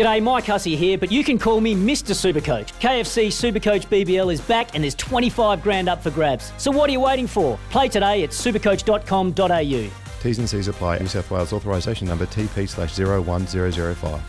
G'day, 0.00 0.22
Mike 0.22 0.46
Hussey 0.46 0.76
here, 0.76 0.96
but 0.96 1.12
you 1.12 1.22
can 1.22 1.38
call 1.38 1.60
me 1.60 1.74
Mr. 1.74 2.14
Supercoach. 2.14 2.72
KFC 2.80 3.26
Supercoach 3.26 3.86
BBL 3.88 4.32
is 4.32 4.40
back 4.40 4.74
and 4.74 4.82
there's 4.82 4.94
25 4.94 5.62
grand 5.62 5.90
up 5.90 6.02
for 6.02 6.10
grabs. 6.10 6.54
So 6.56 6.70
what 6.70 6.88
are 6.88 6.92
you 6.94 7.00
waiting 7.00 7.26
for? 7.26 7.58
Play 7.68 7.88
today 7.90 8.22
at 8.22 8.30
supercoach.com.au. 8.30 9.90
T's 10.22 10.38
and 10.38 10.48
C's 10.48 10.68
apply. 10.68 11.00
New 11.00 11.06
South 11.06 11.30
Wales 11.30 11.52
authorisation 11.52 12.08
number 12.08 12.24
TP 12.24 12.66
slash 12.66 12.98
01005. 12.98 14.22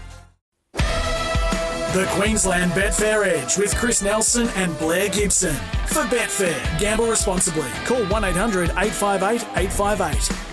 The 0.74 2.06
Queensland 2.16 2.72
Betfair 2.74 3.26
Edge 3.26 3.58
with 3.58 3.74
Chris 3.78 4.02
Nelson 4.02 4.50
and 4.58 4.78
Blair 4.78 5.08
Gibson. 5.08 5.56
For 5.86 6.04
Betfair, 6.04 6.80
gamble 6.82 7.08
responsibly. 7.08 7.70
Call 7.86 8.04
1 8.08 8.24
800 8.26 8.72
858 8.72 9.42
858. 9.56 10.51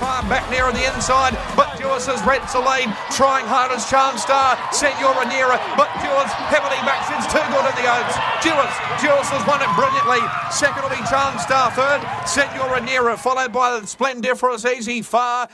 Back 0.00 0.48
near 0.50 0.64
on 0.64 0.74
the 0.74 0.86
inside, 0.94 1.34
but 1.56 1.76
Dewis 1.76 2.06
has 2.06 2.22
rents 2.22 2.54
a 2.54 2.62
trying 3.10 3.46
hard 3.46 3.72
as 3.72 3.88
Charm 3.90 4.18
Star, 4.18 4.54
Senora 4.72 5.26
Nera, 5.26 5.58
but 5.74 5.90
Dewis 5.98 6.30
heavily 6.46 6.78
back 6.86 7.02
since 7.10 7.26
too 7.26 7.42
good 7.50 7.66
in 7.66 7.74
the 7.74 7.86
Oaks. 7.90 8.14
Dewis, 8.42 8.74
Dewis 9.02 9.28
has 9.34 9.42
won 9.46 9.58
it 9.58 9.70
brilliantly. 9.74 10.22
Second 10.54 10.82
will 10.82 10.94
be 10.94 11.02
Charm 11.10 11.38
Star, 11.38 11.70
third, 11.72 12.00
Senora 12.28 12.80
Nera, 12.80 13.16
followed 13.16 13.52
by 13.52 13.78
the 13.80 13.86
Splendiferous 13.86 14.64
Easy 14.64 15.02
Far. 15.02 15.48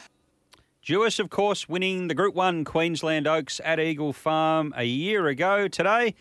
Dewis, 0.82 1.18
of 1.18 1.30
course, 1.30 1.68
winning 1.68 2.08
the 2.08 2.14
Group 2.14 2.34
1 2.34 2.64
Queensland 2.64 3.26
Oaks 3.26 3.60
at 3.64 3.80
Eagle 3.80 4.12
Farm 4.12 4.74
a 4.76 4.84
year 4.84 5.28
ago 5.28 5.66
today. 5.68 6.14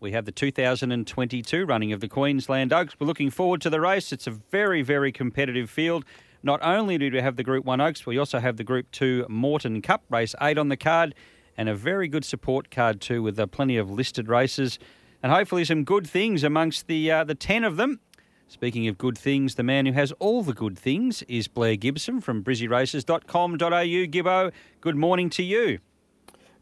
We 0.00 0.12
have 0.12 0.24
the 0.24 0.32
2022 0.32 1.66
running 1.66 1.92
of 1.92 2.00
the 2.00 2.08
Queensland 2.08 2.72
Oaks. 2.72 2.94
We're 2.98 3.06
looking 3.06 3.30
forward 3.30 3.60
to 3.62 3.70
the 3.70 3.80
race. 3.80 4.12
It's 4.12 4.26
a 4.26 4.30
very, 4.30 4.82
very 4.82 5.12
competitive 5.12 5.68
field. 5.68 6.04
Not 6.46 6.62
only 6.62 6.96
do 6.96 7.10
we 7.10 7.20
have 7.20 7.34
the 7.34 7.42
Group 7.42 7.64
1 7.64 7.80
Oaks, 7.80 8.06
we 8.06 8.18
also 8.18 8.38
have 8.38 8.56
the 8.56 8.62
Group 8.62 8.92
2 8.92 9.26
Morton 9.28 9.82
Cup, 9.82 10.04
race 10.08 10.32
8 10.40 10.56
on 10.58 10.68
the 10.68 10.76
card, 10.76 11.12
and 11.56 11.68
a 11.68 11.74
very 11.74 12.06
good 12.06 12.24
support 12.24 12.70
card 12.70 13.00
too, 13.00 13.20
with 13.20 13.36
uh, 13.36 13.48
plenty 13.48 13.76
of 13.76 13.90
listed 13.90 14.28
races, 14.28 14.78
and 15.24 15.32
hopefully 15.32 15.64
some 15.64 15.82
good 15.82 16.06
things 16.06 16.44
amongst 16.44 16.86
the 16.86 17.10
uh, 17.10 17.24
the 17.24 17.34
10 17.34 17.64
of 17.64 17.76
them. 17.76 17.98
Speaking 18.46 18.86
of 18.86 18.96
good 18.96 19.18
things, 19.18 19.56
the 19.56 19.64
man 19.64 19.86
who 19.86 19.92
has 19.94 20.12
all 20.20 20.44
the 20.44 20.52
good 20.52 20.78
things 20.78 21.22
is 21.22 21.48
Blair 21.48 21.74
Gibson 21.74 22.20
from 22.20 22.44
brizzyraces.com.au. 22.44 23.56
Gibbo, 23.56 24.52
good 24.80 24.94
morning 24.94 25.28
to 25.30 25.42
you. 25.42 25.80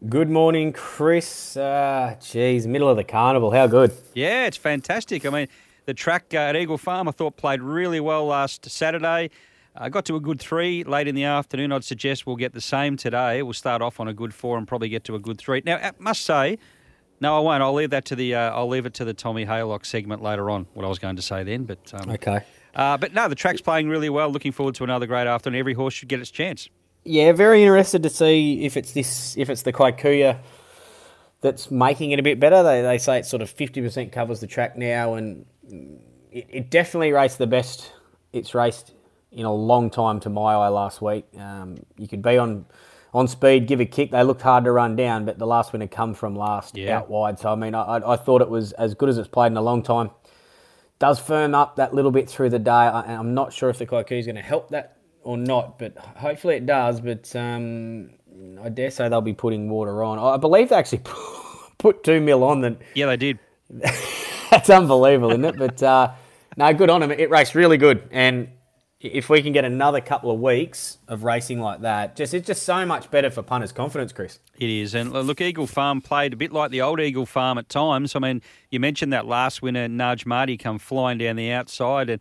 Good 0.09 0.31
morning, 0.31 0.72
Chris. 0.72 1.59
Uh, 1.59 2.16
geez, 2.22 2.66
middle 2.66 2.89
of 2.89 2.97
the 2.97 3.05
carnival. 3.05 3.50
How 3.50 3.66
good? 3.66 3.92
Yeah, 4.14 4.47
it's 4.47 4.56
fantastic. 4.56 5.27
I 5.27 5.28
mean, 5.28 5.48
the 5.84 5.92
track 5.92 6.33
uh, 6.33 6.39
at 6.39 6.56
Eagle 6.56 6.78
Farm 6.78 7.06
I 7.06 7.11
thought 7.11 7.37
played 7.37 7.61
really 7.61 8.00
well 8.00 8.25
last 8.25 8.70
Saturday. 8.70 9.28
I 9.77 9.89
got 9.89 10.05
to 10.06 10.17
a 10.17 10.20
good 10.20 10.41
three 10.41 10.84
late 10.84 11.08
in 11.08 11.14
the 11.14 11.25
afternoon. 11.25 11.72
I'd 11.72 11.84
suggest 11.84 12.27
we'll 12.27 12.36
get 12.36 12.53
the 12.53 12.61
same 12.61 12.97
today. 12.97 13.42
We'll 13.42 13.55
start 13.55 13.83
off 13.83 13.98
on 13.98 14.06
a 14.06 14.14
good 14.14 14.33
four 14.33 14.56
and 14.56 14.69
probably 14.69 14.89
get 14.89 15.05
to 15.05 15.16
a 15.16 15.19
good 15.19 15.39
three. 15.39 15.62
Now, 15.64 15.77
I 15.77 15.91
must 15.98 16.22
say, 16.25 16.58
no, 17.20 17.36
I 17.36 17.41
won't. 17.41 17.62
I'll 17.62 17.75
leave 17.75 17.91
that 17.91 18.05
to 18.06 18.16
the 18.16 18.36
uh, 18.36 18.50
I'll 18.53 18.69
leave 18.69 18.86
it 18.86 18.94
to 18.94 19.05
the 19.05 19.14
Tommy 19.14 19.44
Haylock 19.44 19.84
segment 19.84 20.22
later 20.22 20.48
on. 20.48 20.66
What 20.75 20.84
I 20.84 20.89
was 20.89 21.00
going 21.00 21.16
to 21.16 21.22
say 21.22 21.42
then, 21.42 21.64
but 21.64 21.92
um, 21.92 22.11
okay. 22.11 22.44
Uh, 22.75 22.97
but 22.97 23.14
no, 23.14 23.28
the 23.28 23.34
track's 23.34 23.61
playing 23.61 23.89
really 23.89 24.11
well. 24.11 24.31
Looking 24.31 24.53
forward 24.53 24.75
to 24.77 24.84
another 24.84 25.06
great 25.06 25.27
afternoon. 25.27 25.58
Every 25.58 25.75
horse 25.75 25.94
should 25.94 26.09
get 26.09 26.20
its 26.20 26.31
chance. 26.31 26.69
Yeah, 27.05 27.33
very 27.33 27.62
interested 27.62 28.03
to 28.05 28.11
see 28.11 28.64
if 28.64 28.77
it's 28.77 28.92
this 28.92 29.36
if 29.36 29.50
it's 29.50 29.62
the 29.62 29.72
Kikuyu 29.72 30.38
that's 31.41 31.70
making 31.70 32.12
it 32.12 32.20
a 32.20 32.22
bit 32.22 32.38
better. 32.38 32.62
They 32.62 32.83
they 32.83 32.98
say 32.98 33.19
it 33.19 33.27
sort 33.27 33.42
of 33.42 33.50
fifty 33.50 33.81
percent 33.81 34.12
covers 34.12 34.41
the 34.41 34.47
track 34.47 34.77
now, 34.77 35.14
and 35.14 35.47
it, 36.31 36.47
it 36.48 36.70
definitely 36.70 37.12
raced 37.12 37.38
the 37.38 37.47
best 37.47 37.92
it's 38.33 38.55
raced 38.55 38.92
in 39.35 39.45
a 39.45 39.53
long 39.53 39.91
time 39.91 40.21
to 40.21 40.31
my 40.31 40.55
eye 40.55 40.69
last 40.69 41.03
week. 41.03 41.27
Um, 41.39 41.77
you 41.99 42.09
could 42.09 42.23
be 42.23 42.39
on 42.39 42.67
on 43.13 43.29
speed, 43.29 43.69
give 43.69 43.81
a 43.81 43.87
kick. 43.87 44.11
They 44.11 44.23
looked 44.25 44.43
hard 44.43 44.65
to 44.65 44.73
run 44.73 44.97
down, 44.97 45.25
but 45.25 45.39
the 45.39 45.47
last 45.47 45.71
had 45.71 45.91
come 45.91 46.15
from 46.15 46.35
last 46.35 46.77
yeah. 46.77 46.99
out 46.99 47.09
wide. 47.09 47.39
So 47.39 47.51
I 47.51 47.55
mean, 47.55 47.75
I, 47.75 48.01
I 48.05 48.17
thought 48.17 48.43
it 48.43 48.50
was 48.50 48.73
as 48.73 48.94
good 48.94 49.09
as 49.09 49.19
it's 49.19 49.28
played 49.28 49.53
in 49.53 49.56
a 49.56 49.62
long 49.62 49.83
time. 49.83 50.11
Does 50.99 51.19
firm 51.21 51.55
up 51.55 51.77
that 51.77 51.94
little 51.94 52.11
bit 52.11 52.28
through 52.28 52.50
the 52.50 52.59
day, 52.59 52.71
and 52.71 53.12
I'm 53.12 53.34
not 53.34 53.53
sure 53.53 53.69
if 53.69 53.78
the 53.78 53.87
Kikuyu 53.87 54.19
is 54.19 54.27
going 54.27 54.37
to 54.37 54.43
help 54.43 54.71
that 54.71 54.99
or 55.23 55.37
not, 55.37 55.78
but 55.78 55.97
hopefully 55.97 56.56
it 56.56 56.67
does. 56.67 57.00
But 57.00 57.34
um, 57.37 58.11
I 58.62 58.69
dare 58.69 58.91
say 58.91 59.09
they'll 59.09 59.21
be 59.21 59.34
putting 59.34 59.69
water 59.69 60.03
on. 60.03 60.19
I 60.19 60.37
believe 60.37 60.71
they 60.71 60.77
actually 60.77 61.03
put 61.78 62.05
two 62.05 62.21
mil 62.21 62.43
on. 62.43 62.61
Then 62.61 62.78
yeah, 62.94 63.06
they 63.06 63.17
did. 63.17 63.39
That's 64.50 64.71
unbelievable, 64.71 65.31
isn't 65.31 65.44
it? 65.44 65.56
But 65.56 65.83
uh, 65.83 66.12
no, 66.56 66.73
good 66.75 66.91
on 66.91 67.00
them. 67.00 67.11
It 67.11 67.31
raced 67.31 67.55
really 67.55 67.77
good, 67.77 68.09
and 68.11 68.49
if 69.04 69.28
we 69.28 69.42
can 69.42 69.53
get 69.53 69.66
another 69.66 70.00
couple 70.00 70.31
of 70.31 70.41
weeks 70.41 70.97
of 71.09 71.25
racing 71.25 71.60
like 71.60 71.82
that, 71.82 72.16
just 72.16 72.32
it's 72.32 72.47
just 72.47 72.62
so 72.62 72.87
much 72.87 73.10
better 73.10 73.31
for 73.31 73.42
punters' 73.42 73.70
confidence, 73.70 74.12
Chris. 74.12 74.38
It 74.59 74.70
is, 74.70 74.94
and 74.94 75.12
look, 75.12 75.41
Eagle 75.41 75.66
Farm 75.66 76.00
played 76.00 76.32
a 76.32 76.37
bit 76.37 76.53
like 76.53 76.70
the 76.70 76.81
old 76.81 77.00
Eagle 77.00 77.26
Farm 77.26 77.59
at 77.59 77.69
times. 77.69 78.16
I 78.16 78.19
mean, 78.19 78.41
you 78.70 78.81
mentioned 78.81 79.12
that 79.12 79.26
last 79.26 79.60
winner, 79.60 79.88
Nudge 79.88 80.25
Marty, 80.25 80.56
come 80.56 80.78
flying 80.78 81.19
down 81.19 81.37
the 81.37 81.53
outside, 81.53 82.09
and 82.09 82.20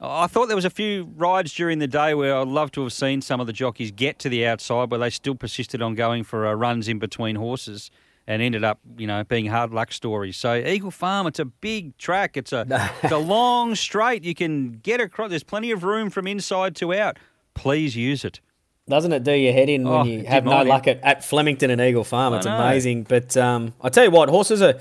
I 0.00 0.28
thought 0.28 0.46
there 0.46 0.56
was 0.56 0.64
a 0.64 0.70
few 0.70 1.12
rides 1.16 1.52
during 1.54 1.80
the 1.80 1.88
day 1.88 2.14
where 2.14 2.36
I'd 2.36 2.48
love 2.48 2.70
to 2.72 2.82
have 2.82 2.92
seen 2.92 3.20
some 3.20 3.40
of 3.40 3.48
the 3.48 3.52
jockeys 3.52 3.90
get 3.90 4.20
to 4.20 4.28
the 4.28 4.46
outside, 4.46 4.88
but 4.88 4.98
they 4.98 5.10
still 5.10 5.34
persisted 5.34 5.82
on 5.82 5.96
going 5.96 6.22
for 6.22 6.46
uh, 6.46 6.54
runs 6.54 6.88
in 6.88 7.00
between 7.00 7.34
horses 7.34 7.90
and 8.26 8.40
ended 8.40 8.64
up, 8.64 8.78
you 8.96 9.06
know, 9.06 9.24
being 9.24 9.46
hard 9.46 9.72
luck 9.72 9.92
stories. 9.92 10.36
So 10.36 10.54
Eagle 10.54 10.90
Farm, 10.90 11.26
it's 11.26 11.38
a 11.38 11.44
big 11.44 11.96
track. 11.98 12.36
It's 12.36 12.52
a 12.52 12.66
it's 13.02 13.12
a 13.12 13.18
long 13.18 13.74
straight. 13.74 14.24
You 14.24 14.34
can 14.34 14.72
get 14.72 15.00
across. 15.00 15.30
There's 15.30 15.42
plenty 15.42 15.70
of 15.70 15.84
room 15.84 16.10
from 16.10 16.26
inside 16.26 16.76
to 16.76 16.94
out. 16.94 17.18
Please 17.54 17.96
use 17.96 18.24
it. 18.24 18.40
Doesn't 18.88 19.12
it 19.12 19.22
do 19.22 19.32
your 19.32 19.52
head 19.52 19.68
in 19.68 19.84
when 19.84 20.00
oh, 20.00 20.04
you 20.04 20.24
have 20.24 20.44
no 20.44 20.62
luck 20.62 20.88
at, 20.88 21.00
at 21.02 21.24
Flemington 21.24 21.70
and 21.70 21.80
Eagle 21.80 22.04
Farm? 22.04 22.34
It's 22.34 22.46
amazing. 22.46 23.04
But 23.04 23.36
um, 23.36 23.74
I 23.80 23.88
tell 23.88 24.04
you 24.04 24.10
what, 24.10 24.28
horses 24.28 24.60
are. 24.60 24.74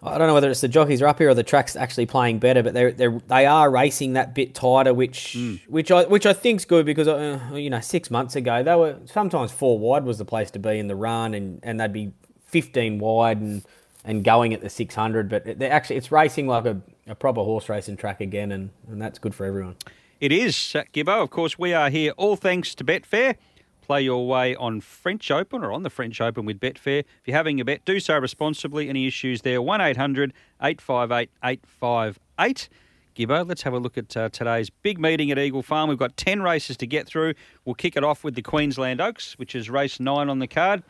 I 0.00 0.16
don't 0.16 0.28
know 0.28 0.34
whether 0.34 0.48
it's 0.48 0.60
the 0.60 0.68
jockeys 0.68 1.02
are 1.02 1.08
up 1.08 1.18
here 1.18 1.28
or 1.28 1.34
the 1.34 1.42
track's 1.42 1.74
actually 1.74 2.06
playing 2.06 2.38
better, 2.38 2.62
but 2.62 2.72
they're, 2.72 2.92
they're 2.92 3.18
they 3.26 3.46
are 3.46 3.68
racing 3.68 4.12
that 4.12 4.32
bit 4.32 4.54
tighter, 4.54 4.94
which 4.94 5.34
mm. 5.36 5.60
which 5.68 5.90
I 5.90 6.04
which 6.04 6.24
I 6.24 6.32
think's 6.32 6.64
good 6.64 6.86
because 6.86 7.08
uh, 7.08 7.40
you 7.54 7.68
know 7.68 7.80
six 7.80 8.08
months 8.08 8.36
ago 8.36 8.62
they 8.62 8.76
were 8.76 8.98
sometimes 9.06 9.50
four 9.50 9.76
wide 9.76 10.04
was 10.04 10.18
the 10.18 10.24
place 10.24 10.52
to 10.52 10.60
be 10.60 10.78
in 10.78 10.86
the 10.86 10.94
run, 10.94 11.34
and, 11.34 11.58
and 11.64 11.80
they'd 11.80 11.92
be 11.92 12.12
15 12.48 12.98
wide 12.98 13.38
and 13.38 13.64
and 14.04 14.24
going 14.24 14.54
at 14.54 14.60
the 14.60 14.70
600. 14.70 15.28
But 15.28 15.58
they're 15.58 15.72
actually 15.72 15.96
it's 15.96 16.10
racing 16.10 16.46
like 16.48 16.64
a, 16.64 16.80
a 17.06 17.14
proper 17.14 17.42
horse 17.42 17.68
racing 17.68 17.96
track 17.96 18.20
again, 18.20 18.50
and, 18.50 18.70
and 18.88 19.00
that's 19.00 19.18
good 19.18 19.34
for 19.34 19.44
everyone. 19.44 19.76
It 20.20 20.32
is, 20.32 20.54
Gibbo. 20.54 21.22
Of 21.22 21.30
course, 21.30 21.58
we 21.58 21.72
are 21.72 21.90
here 21.90 22.12
all 22.16 22.34
thanks 22.34 22.74
to 22.76 22.84
Betfair. 22.84 23.36
Play 23.82 24.02
your 24.02 24.26
way 24.26 24.54
on 24.56 24.80
French 24.80 25.30
Open 25.30 25.62
or 25.62 25.72
on 25.72 25.82
the 25.82 25.90
French 25.90 26.20
Open 26.20 26.44
with 26.44 26.60
Betfair. 26.60 27.00
If 27.00 27.22
you're 27.26 27.36
having 27.36 27.60
a 27.60 27.64
bet, 27.64 27.84
do 27.84 28.00
so 28.00 28.18
responsibly. 28.18 28.88
Any 28.88 29.06
issues 29.06 29.42
there? 29.42 29.62
1 29.62 29.80
800 29.80 30.32
858 30.60 31.30
858. 31.42 32.68
Gibbo, 33.16 33.48
let's 33.48 33.62
have 33.62 33.72
a 33.72 33.78
look 33.78 33.98
at 33.98 34.16
uh, 34.16 34.28
today's 34.28 34.70
big 34.70 35.00
meeting 35.00 35.30
at 35.30 35.38
Eagle 35.38 35.62
Farm. 35.62 35.88
We've 35.88 35.98
got 35.98 36.16
10 36.16 36.42
races 36.42 36.76
to 36.76 36.86
get 36.86 37.06
through. 37.06 37.34
We'll 37.64 37.74
kick 37.74 37.96
it 37.96 38.04
off 38.04 38.22
with 38.22 38.34
the 38.34 38.42
Queensland 38.42 39.00
Oaks, 39.00 39.38
which 39.38 39.54
is 39.54 39.68
race 39.68 39.98
9 39.98 40.28
on 40.28 40.38
the 40.38 40.46
card 40.46 40.82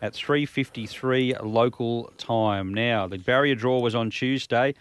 at 0.00 0.12
3.53 0.12 1.44
local 1.44 2.12
time. 2.18 2.72
Now, 2.72 3.06
the 3.06 3.18
barrier 3.18 3.54
draw 3.54 3.80
was 3.80 3.94
on 3.94 4.10
Tuesday. 4.10 4.74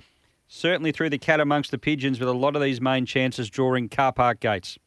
Certainly 0.47 0.93
threw 0.93 1.09
the 1.09 1.17
cat 1.17 1.39
amongst 1.39 1.71
the 1.71 1.77
pigeons 1.77 2.19
with 2.19 2.29
a 2.29 2.33
lot 2.33 2.55
of 2.55 2.61
these 2.61 2.79
main 2.79 3.05
chances 3.05 3.49
drawing 3.49 3.89
car 3.89 4.13
park 4.13 4.39
gates. 4.39 4.77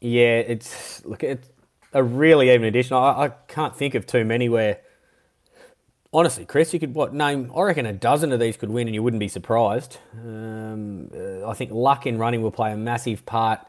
Yeah, 0.00 0.38
it's 0.38 1.04
look, 1.04 1.22
it's 1.22 1.48
a 1.92 2.02
really 2.02 2.50
even 2.50 2.64
edition. 2.64 2.96
I, 2.96 3.24
I 3.24 3.28
can't 3.48 3.74
think 3.74 3.94
of 3.94 4.06
too 4.06 4.24
many 4.24 4.48
where, 4.48 4.80
honestly, 6.12 6.44
Chris, 6.44 6.72
you 6.72 6.80
could 6.80 6.94
what 6.94 7.12
name? 7.12 7.50
I 7.54 7.62
reckon 7.62 7.86
a 7.86 7.92
dozen 7.92 8.32
of 8.32 8.40
these 8.40 8.56
could 8.56 8.70
win, 8.70 8.88
and 8.88 8.94
you 8.94 9.02
wouldn't 9.02 9.20
be 9.20 9.28
surprised. 9.28 9.98
Um, 10.14 11.10
uh, 11.14 11.48
I 11.48 11.54
think 11.54 11.72
luck 11.72 12.06
in 12.06 12.18
running 12.18 12.42
will 12.42 12.50
play 12.50 12.72
a 12.72 12.76
massive 12.76 13.26
part 13.26 13.60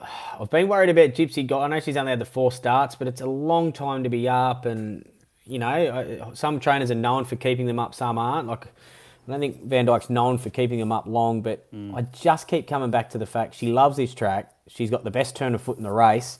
I've 0.00 0.50
been 0.50 0.68
worried 0.68 0.90
about 0.90 1.10
Gypsy 1.10 1.46
God. 1.46 1.64
I 1.64 1.68
know 1.68 1.80
she's 1.80 1.96
only 1.96 2.10
had 2.10 2.20
the 2.20 2.24
four 2.24 2.52
starts, 2.52 2.94
but 2.94 3.08
it's 3.08 3.20
a 3.20 3.26
long 3.26 3.72
time 3.72 4.04
to 4.04 4.08
be 4.08 4.28
up. 4.28 4.64
And, 4.64 5.08
you 5.46 5.58
know, 5.58 6.30
some 6.34 6.60
trainers 6.60 6.90
are 6.90 6.96
known 6.96 7.24
for 7.24 7.36
keeping 7.36 7.66
them 7.66 7.78
up, 7.78 7.94
some 7.94 8.18
aren't. 8.18 8.48
Like, 8.48 8.66
I 8.66 9.32
don't 9.32 9.40
think 9.40 9.64
Van 9.64 9.84
Dyke's 9.84 10.08
known 10.08 10.38
for 10.38 10.50
keeping 10.50 10.78
them 10.78 10.92
up 10.92 11.06
long, 11.06 11.42
but 11.42 11.70
mm. 11.72 11.94
I 11.94 12.02
just 12.02 12.48
keep 12.48 12.66
coming 12.66 12.90
back 12.90 13.10
to 13.10 13.18
the 13.18 13.26
fact 13.26 13.54
she 13.54 13.72
loves 13.72 13.96
this 13.96 14.14
track. 14.14 14.52
She's 14.68 14.90
got 14.90 15.04
the 15.04 15.10
best 15.10 15.36
turn 15.36 15.54
of 15.54 15.60
foot 15.60 15.76
in 15.76 15.82
the 15.82 15.92
race. 15.92 16.38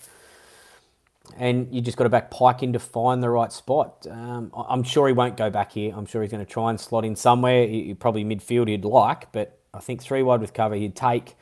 And 1.37 1.73
you 1.75 1.83
just 1.83 1.99
got 1.99 2.05
to 2.05 2.11
back 2.11 2.31
Pike 2.31 2.63
in 2.63 2.73
to 2.73 2.79
find 2.79 3.23
the 3.23 3.29
right 3.29 3.53
spot. 3.53 4.07
Um, 4.11 4.51
I'm 4.57 4.83
sure 4.83 5.07
he 5.07 5.13
won't 5.13 5.37
go 5.37 5.51
back 5.51 5.73
here. 5.73 5.93
I'm 5.95 6.07
sure 6.07 6.23
he's 6.23 6.31
going 6.31 6.45
to 6.45 6.51
try 6.51 6.71
and 6.71 6.81
slot 6.81 7.05
in 7.05 7.17
somewhere. 7.17 7.67
He, 7.67 7.93
probably 7.93 8.25
midfield 8.25 8.69
he'd 8.69 8.85
like, 8.87 9.31
but 9.33 9.59
I 9.75 9.81
think 9.81 10.03
three 10.03 10.23
wide 10.23 10.41
with 10.41 10.55
cover 10.55 10.75
he'd 10.75 10.97
take. 10.97 11.37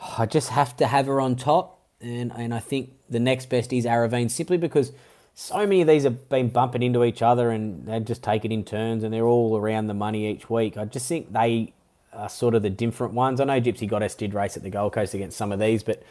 I 0.00 0.26
just 0.26 0.50
have 0.50 0.76
to 0.78 0.86
have 0.86 1.06
her 1.06 1.20
on 1.20 1.36
top, 1.36 1.80
and 2.00 2.32
and 2.34 2.54
I 2.54 2.58
think 2.58 2.90
the 3.08 3.20
next 3.20 3.48
best 3.48 3.72
is 3.72 3.84
Aravine 3.84 4.30
simply 4.30 4.56
because 4.56 4.92
so 5.34 5.58
many 5.58 5.80
of 5.80 5.88
these 5.88 6.04
have 6.04 6.28
been 6.28 6.48
bumping 6.48 6.82
into 6.82 7.04
each 7.04 7.22
other 7.22 7.50
and 7.50 7.86
they 7.86 7.98
just 8.00 8.22
take 8.22 8.44
it 8.44 8.52
in 8.52 8.64
turns 8.64 9.02
and 9.04 9.12
they're 9.12 9.26
all 9.26 9.56
around 9.56 9.86
the 9.86 9.94
money 9.94 10.30
each 10.30 10.50
week. 10.50 10.76
I 10.76 10.84
just 10.84 11.08
think 11.08 11.32
they 11.32 11.72
are 12.12 12.28
sort 12.28 12.54
of 12.54 12.62
the 12.62 12.70
different 12.70 13.14
ones. 13.14 13.40
I 13.40 13.44
know 13.44 13.60
Gypsy 13.60 13.88
Goddess 13.88 14.14
did 14.14 14.34
race 14.34 14.56
at 14.56 14.62
the 14.62 14.70
Gold 14.70 14.92
Coast 14.92 15.14
against 15.14 15.38
some 15.38 15.52
of 15.52 15.58
these, 15.58 15.82
but 15.82 16.02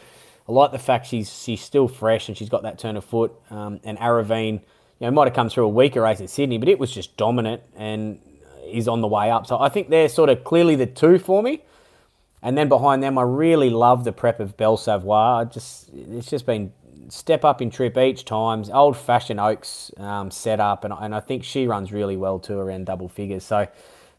I 0.48 0.52
like 0.52 0.72
the 0.72 0.80
fact 0.80 1.08
she's 1.08 1.32
she's 1.32 1.62
still 1.62 1.88
fresh 1.88 2.28
and 2.28 2.38
she's 2.38 2.50
got 2.50 2.64
that 2.64 2.80
turn 2.80 2.98
of 2.98 3.06
foot. 3.06 3.32
Um, 3.52 3.80
and 3.84 3.98
Aravine, 4.00 4.62
you 5.00 5.08
know, 5.08 5.12
might 5.12 5.28
have 5.28 5.36
come 5.36 5.50
through 5.50 5.66
a 5.66 5.70
weaker 5.70 6.02
race 6.02 6.20
in 6.20 6.28
Sydney, 6.28 6.58
but 6.58 6.68
it 6.68 6.80
was 6.80 6.92
just 6.92 7.16
dominant 7.18 7.62
and 7.76 8.20
is 8.66 8.88
on 8.88 9.02
the 9.02 9.08
way 9.08 9.30
up. 9.30 9.46
So 9.48 9.60
I 9.60 9.70
think 9.70 9.90
they're 9.90 10.10
sort 10.10 10.30
of 10.30 10.44
clearly 10.44 10.76
the 10.76 10.86
two 10.86 11.20
for 11.20 11.44
me. 11.44 11.62
And 12.42 12.58
then 12.58 12.70
behind 12.70 13.04
them, 13.04 13.18
I 13.18 13.24
really 13.24 13.70
love 13.70 14.04
the 14.04 14.14
prep 14.14 14.40
of 14.40 14.56
Belle 14.56 14.78
Savoir. 14.78 15.46
Just 15.46 15.90
it's 15.94 16.30
just 16.30 16.46
been 16.46 16.72
step 17.10 17.44
up 17.44 17.62
in 17.62 17.70
trip 17.70 17.98
each 17.98 18.24
time. 18.24 18.64
Old 18.72 18.96
fashioned 18.96 19.40
Oaks 19.40 19.92
um, 19.98 20.32
setup, 20.32 20.84
and, 20.84 20.94
and 20.94 21.14
I 21.14 21.20
think 21.20 21.44
she 21.44 21.68
runs 21.68 21.92
really 21.92 22.16
well 22.16 22.40
too 22.40 22.58
around 22.58 22.86
double 22.86 23.10
figures. 23.10 23.44
So 23.44 23.68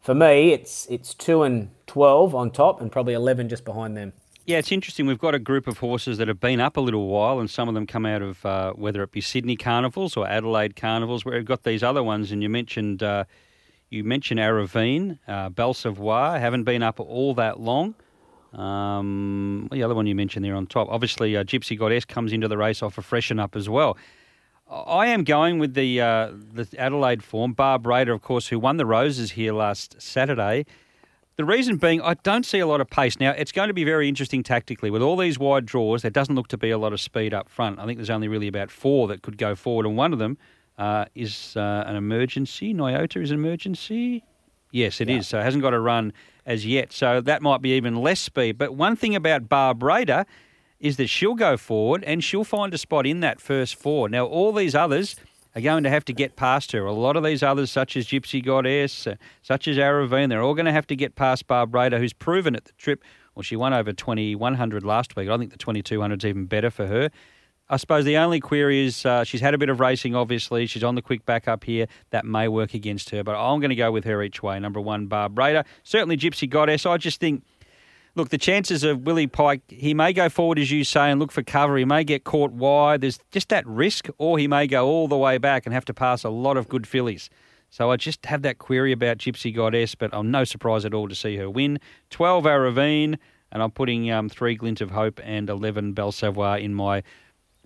for 0.01 0.13
me, 0.13 0.51
it's 0.51 0.85
it's 0.89 1.13
two 1.13 1.43
and 1.43 1.69
twelve 1.87 2.35
on 2.35 2.51
top, 2.51 2.79
and 2.81 2.91
probably 2.91 3.13
eleven 3.13 3.49
just 3.49 3.65
behind 3.65 3.97
them. 3.97 4.13
Yeah, 4.45 4.57
it's 4.57 4.71
interesting. 4.71 5.05
We've 5.05 5.19
got 5.19 5.35
a 5.35 5.39
group 5.39 5.67
of 5.67 5.77
horses 5.77 6.17
that 6.17 6.27
have 6.27 6.39
been 6.39 6.59
up 6.59 6.75
a 6.75 6.81
little 6.81 7.07
while, 7.07 7.39
and 7.39 7.49
some 7.49 7.69
of 7.69 7.75
them 7.75 7.85
come 7.85 8.05
out 8.05 8.21
of 8.21 8.45
uh, 8.45 8.73
whether 8.73 9.03
it 9.03 9.11
be 9.11 9.21
Sydney 9.21 9.55
Carnivals 9.55 10.17
or 10.17 10.27
Adelaide 10.27 10.75
Carnivals, 10.75 11.23
where 11.23 11.35
we've 11.37 11.45
got 11.45 11.63
these 11.63 11.83
other 11.83 12.03
ones. 12.03 12.31
And 12.31 12.41
you 12.41 12.49
mentioned 12.49 13.03
uh, 13.03 13.25
you 13.89 14.03
mentioned 14.03 14.39
Aravine, 14.39 15.19
uh, 15.27 15.49
Belle 15.49 15.73
Savoir, 15.73 16.39
haven't 16.39 16.63
been 16.63 16.83
up 16.83 16.99
all 16.99 17.33
that 17.35 17.59
long. 17.59 17.95
Um, 18.53 19.69
the 19.71 19.83
other 19.83 19.95
one 19.95 20.05
you 20.07 20.15
mentioned 20.15 20.43
there 20.43 20.55
on 20.55 20.67
top, 20.67 20.87
obviously, 20.89 21.37
uh, 21.37 21.43
Gypsy 21.43 21.77
Goddess 21.77 22.05
comes 22.05 22.33
into 22.33 22.47
the 22.47 22.57
race 22.57 22.83
off 22.83 22.97
a 22.97 23.01
freshen 23.01 23.39
up 23.39 23.55
as 23.55 23.69
well. 23.69 23.97
I 24.69 25.07
am 25.07 25.23
going 25.25 25.59
with 25.59 25.73
the 25.73 25.99
uh, 25.99 26.31
the 26.53 26.67
Adelaide 26.77 27.23
form. 27.23 27.53
Barb 27.53 27.85
Raider, 27.85 28.13
of 28.13 28.21
course, 28.21 28.47
who 28.47 28.57
won 28.57 28.77
the 28.77 28.85
Roses 28.85 29.31
here 29.31 29.53
last 29.53 30.01
Saturday. 30.01 30.65
The 31.35 31.45
reason 31.45 31.77
being, 31.77 32.01
I 32.01 32.13
don't 32.15 32.45
see 32.45 32.59
a 32.59 32.67
lot 32.67 32.81
of 32.81 32.89
pace. 32.89 33.19
Now, 33.19 33.31
it's 33.31 33.51
going 33.51 33.69
to 33.69 33.73
be 33.73 33.83
very 33.83 34.07
interesting 34.07 34.43
tactically. 34.43 34.91
With 34.91 35.01
all 35.01 35.17
these 35.17 35.39
wide 35.39 35.65
draws, 35.65 36.03
there 36.03 36.11
doesn't 36.11 36.35
look 36.35 36.49
to 36.49 36.57
be 36.57 36.69
a 36.69 36.77
lot 36.77 36.93
of 36.93 37.01
speed 37.01 37.33
up 37.33 37.49
front. 37.49 37.79
I 37.79 37.85
think 37.85 37.97
there's 37.97 38.09
only 38.09 38.27
really 38.27 38.47
about 38.47 38.69
four 38.69 39.07
that 39.07 39.23
could 39.23 39.37
go 39.37 39.55
forward, 39.55 39.85
and 39.85 39.97
one 39.97 40.13
of 40.13 40.19
them 40.19 40.37
uh, 40.77 41.05
is 41.15 41.55
uh, 41.57 41.83
an 41.87 41.95
emergency. 41.95 42.73
Nyota 42.73 43.21
is 43.21 43.31
an 43.31 43.39
emergency. 43.39 44.23
Yes, 44.71 45.01
it 45.01 45.09
yeah. 45.09 45.17
is. 45.17 45.27
So 45.27 45.39
it 45.39 45.43
hasn't 45.43 45.63
got 45.63 45.73
a 45.73 45.79
run 45.79 46.13
as 46.45 46.65
yet. 46.65 46.91
So 46.91 47.21
that 47.21 47.41
might 47.41 47.61
be 47.61 47.71
even 47.71 47.95
less 47.95 48.19
speed. 48.19 48.57
But 48.57 48.75
one 48.75 48.95
thing 48.95 49.15
about 49.15 49.49
Barb 49.49 49.83
Raider 49.83 50.25
is 50.79 50.97
that 50.97 51.07
she'll 51.07 51.35
go 51.35 51.57
forward 51.57 52.03
and 52.03 52.23
she'll 52.23 52.43
find 52.43 52.73
a 52.73 52.77
spot 52.77 53.05
in 53.05 53.19
that 53.19 53.39
first 53.39 53.75
four. 53.75 54.09
Now, 54.09 54.25
all 54.25 54.51
these 54.51 54.73
others 54.73 55.15
are 55.55 55.61
going 55.61 55.83
to 55.83 55.89
have 55.89 56.05
to 56.05 56.13
get 56.13 56.35
past 56.35 56.71
her. 56.71 56.85
A 56.85 56.93
lot 56.93 57.15
of 57.15 57.23
these 57.23 57.43
others, 57.43 57.71
such 57.71 57.95
as 57.95 58.07
Gypsy 58.07 58.43
Goddess, 58.43 59.05
uh, 59.05 59.15
such 59.41 59.67
as 59.67 59.77
Aravine, 59.77 60.29
they're 60.29 60.41
all 60.41 60.53
going 60.53 60.65
to 60.65 60.71
have 60.71 60.87
to 60.87 60.95
get 60.95 61.15
past 61.15 61.45
Barb 61.47 61.75
Raider, 61.75 61.99
who's 61.99 62.13
proven 62.13 62.55
at 62.55 62.65
the 62.65 62.71
trip. 62.73 63.03
Well, 63.35 63.43
she 63.43 63.55
won 63.55 63.73
over 63.73 63.93
2100 63.93 64.83
last 64.83 65.15
week. 65.15 65.29
I 65.29 65.37
think 65.37 65.51
the 65.51 65.57
2200 65.57 66.23
is 66.23 66.27
even 66.27 66.45
better 66.45 66.69
for 66.69 66.87
her. 66.87 67.09
I 67.71 67.77
suppose 67.77 68.03
the 68.03 68.17
only 68.17 68.41
query 68.41 68.85
is 68.85 69.05
uh, 69.05 69.23
she's 69.23 69.39
had 69.39 69.53
a 69.53 69.57
bit 69.57 69.69
of 69.69 69.79
racing, 69.79 70.13
obviously. 70.13 70.65
She's 70.65 70.83
on 70.83 70.95
the 70.95 71.01
quick 71.01 71.25
back 71.25 71.47
up 71.47 71.63
here. 71.63 71.87
That 72.09 72.25
may 72.25 72.49
work 72.49 72.73
against 72.73 73.11
her, 73.11 73.23
but 73.23 73.33
I'm 73.33 73.61
going 73.61 73.69
to 73.69 73.77
go 73.77 73.93
with 73.93 74.03
her 74.03 74.21
each 74.21 74.43
way. 74.43 74.59
Number 74.59 74.81
one, 74.81 75.07
Barb 75.07 75.39
Raider. 75.39 75.63
Certainly 75.85 76.17
Gypsy 76.17 76.49
Goddess. 76.49 76.85
I 76.85 76.97
just 76.97 77.21
think, 77.21 77.45
look, 78.13 78.27
the 78.27 78.37
chances 78.37 78.83
of 78.83 79.03
Willie 79.03 79.25
Pike, 79.25 79.61
he 79.69 79.93
may 79.93 80.11
go 80.11 80.27
forward, 80.27 80.59
as 80.59 80.69
you 80.69 80.83
say, 80.83 81.09
and 81.11 81.17
look 81.17 81.31
for 81.31 81.43
cover. 81.43 81.77
He 81.77 81.85
may 81.85 82.03
get 82.03 82.25
caught 82.25 82.51
wide. 82.51 82.99
There's 82.99 83.19
just 83.31 83.47
that 83.49 83.65
risk, 83.65 84.09
or 84.17 84.37
he 84.37 84.49
may 84.49 84.67
go 84.67 84.85
all 84.85 85.07
the 85.07 85.17
way 85.17 85.37
back 85.37 85.65
and 85.65 85.73
have 85.73 85.85
to 85.85 85.93
pass 85.93 86.25
a 86.25 86.29
lot 86.29 86.57
of 86.57 86.67
good 86.67 86.85
fillies. 86.85 87.29
So 87.69 87.89
I 87.89 87.95
just 87.95 88.25
have 88.25 88.41
that 88.41 88.57
query 88.57 88.91
about 88.91 89.17
Gypsy 89.17 89.55
Goddess, 89.55 89.95
but 89.95 90.09
I'm 90.11 90.29
no 90.29 90.43
surprise 90.43 90.83
at 90.83 90.93
all 90.93 91.07
to 91.07 91.15
see 91.15 91.37
her 91.37 91.49
win. 91.49 91.79
12 92.09 92.43
Aravine, 92.43 93.17
and 93.49 93.63
I'm 93.63 93.71
putting 93.71 94.11
um, 94.11 94.27
three 94.27 94.55
Glint 94.55 94.81
of 94.81 94.91
Hope 94.91 95.21
and 95.23 95.49
11 95.49 95.93
Belle 95.93 96.11
Savoir 96.11 96.57
in 96.57 96.73
my 96.73 97.01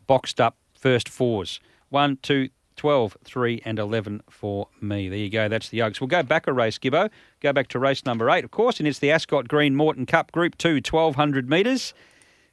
boxed 0.08 0.40
up 0.42 0.58
first 0.74 1.10
fours. 1.10 1.60
One, 1.90 2.18
two, 2.22 2.50
12, 2.76 3.18
3 3.24 3.62
and 3.66 3.80
11 3.80 4.22
for 4.30 4.68
me. 4.82 5.10
There 5.10 5.18
you 5.18 5.30
go. 5.30 5.48
That's 5.48 5.70
the 5.70 5.82
Oaks. 5.82 6.02
We'll 6.02 6.08
go 6.08 6.24
back 6.24 6.48
a 6.48 6.54
race, 6.54 6.78
Gibbo. 6.78 7.10
Go 7.40 7.54
back 7.54 7.68
to 7.70 7.80
race 7.80 8.06
number 8.06 8.30
8, 8.30 8.44
of 8.44 8.52
course, 8.52 8.80
and 8.80 8.88
it's 8.88 9.00
the 9.00 9.12
Ascot 9.12 9.48
Green 9.48 9.76
Morton 9.76 10.06
Cup 10.06 10.32
Group 10.32 10.58
2, 10.58 10.76
1200 10.76 11.50
metres. 11.50 11.94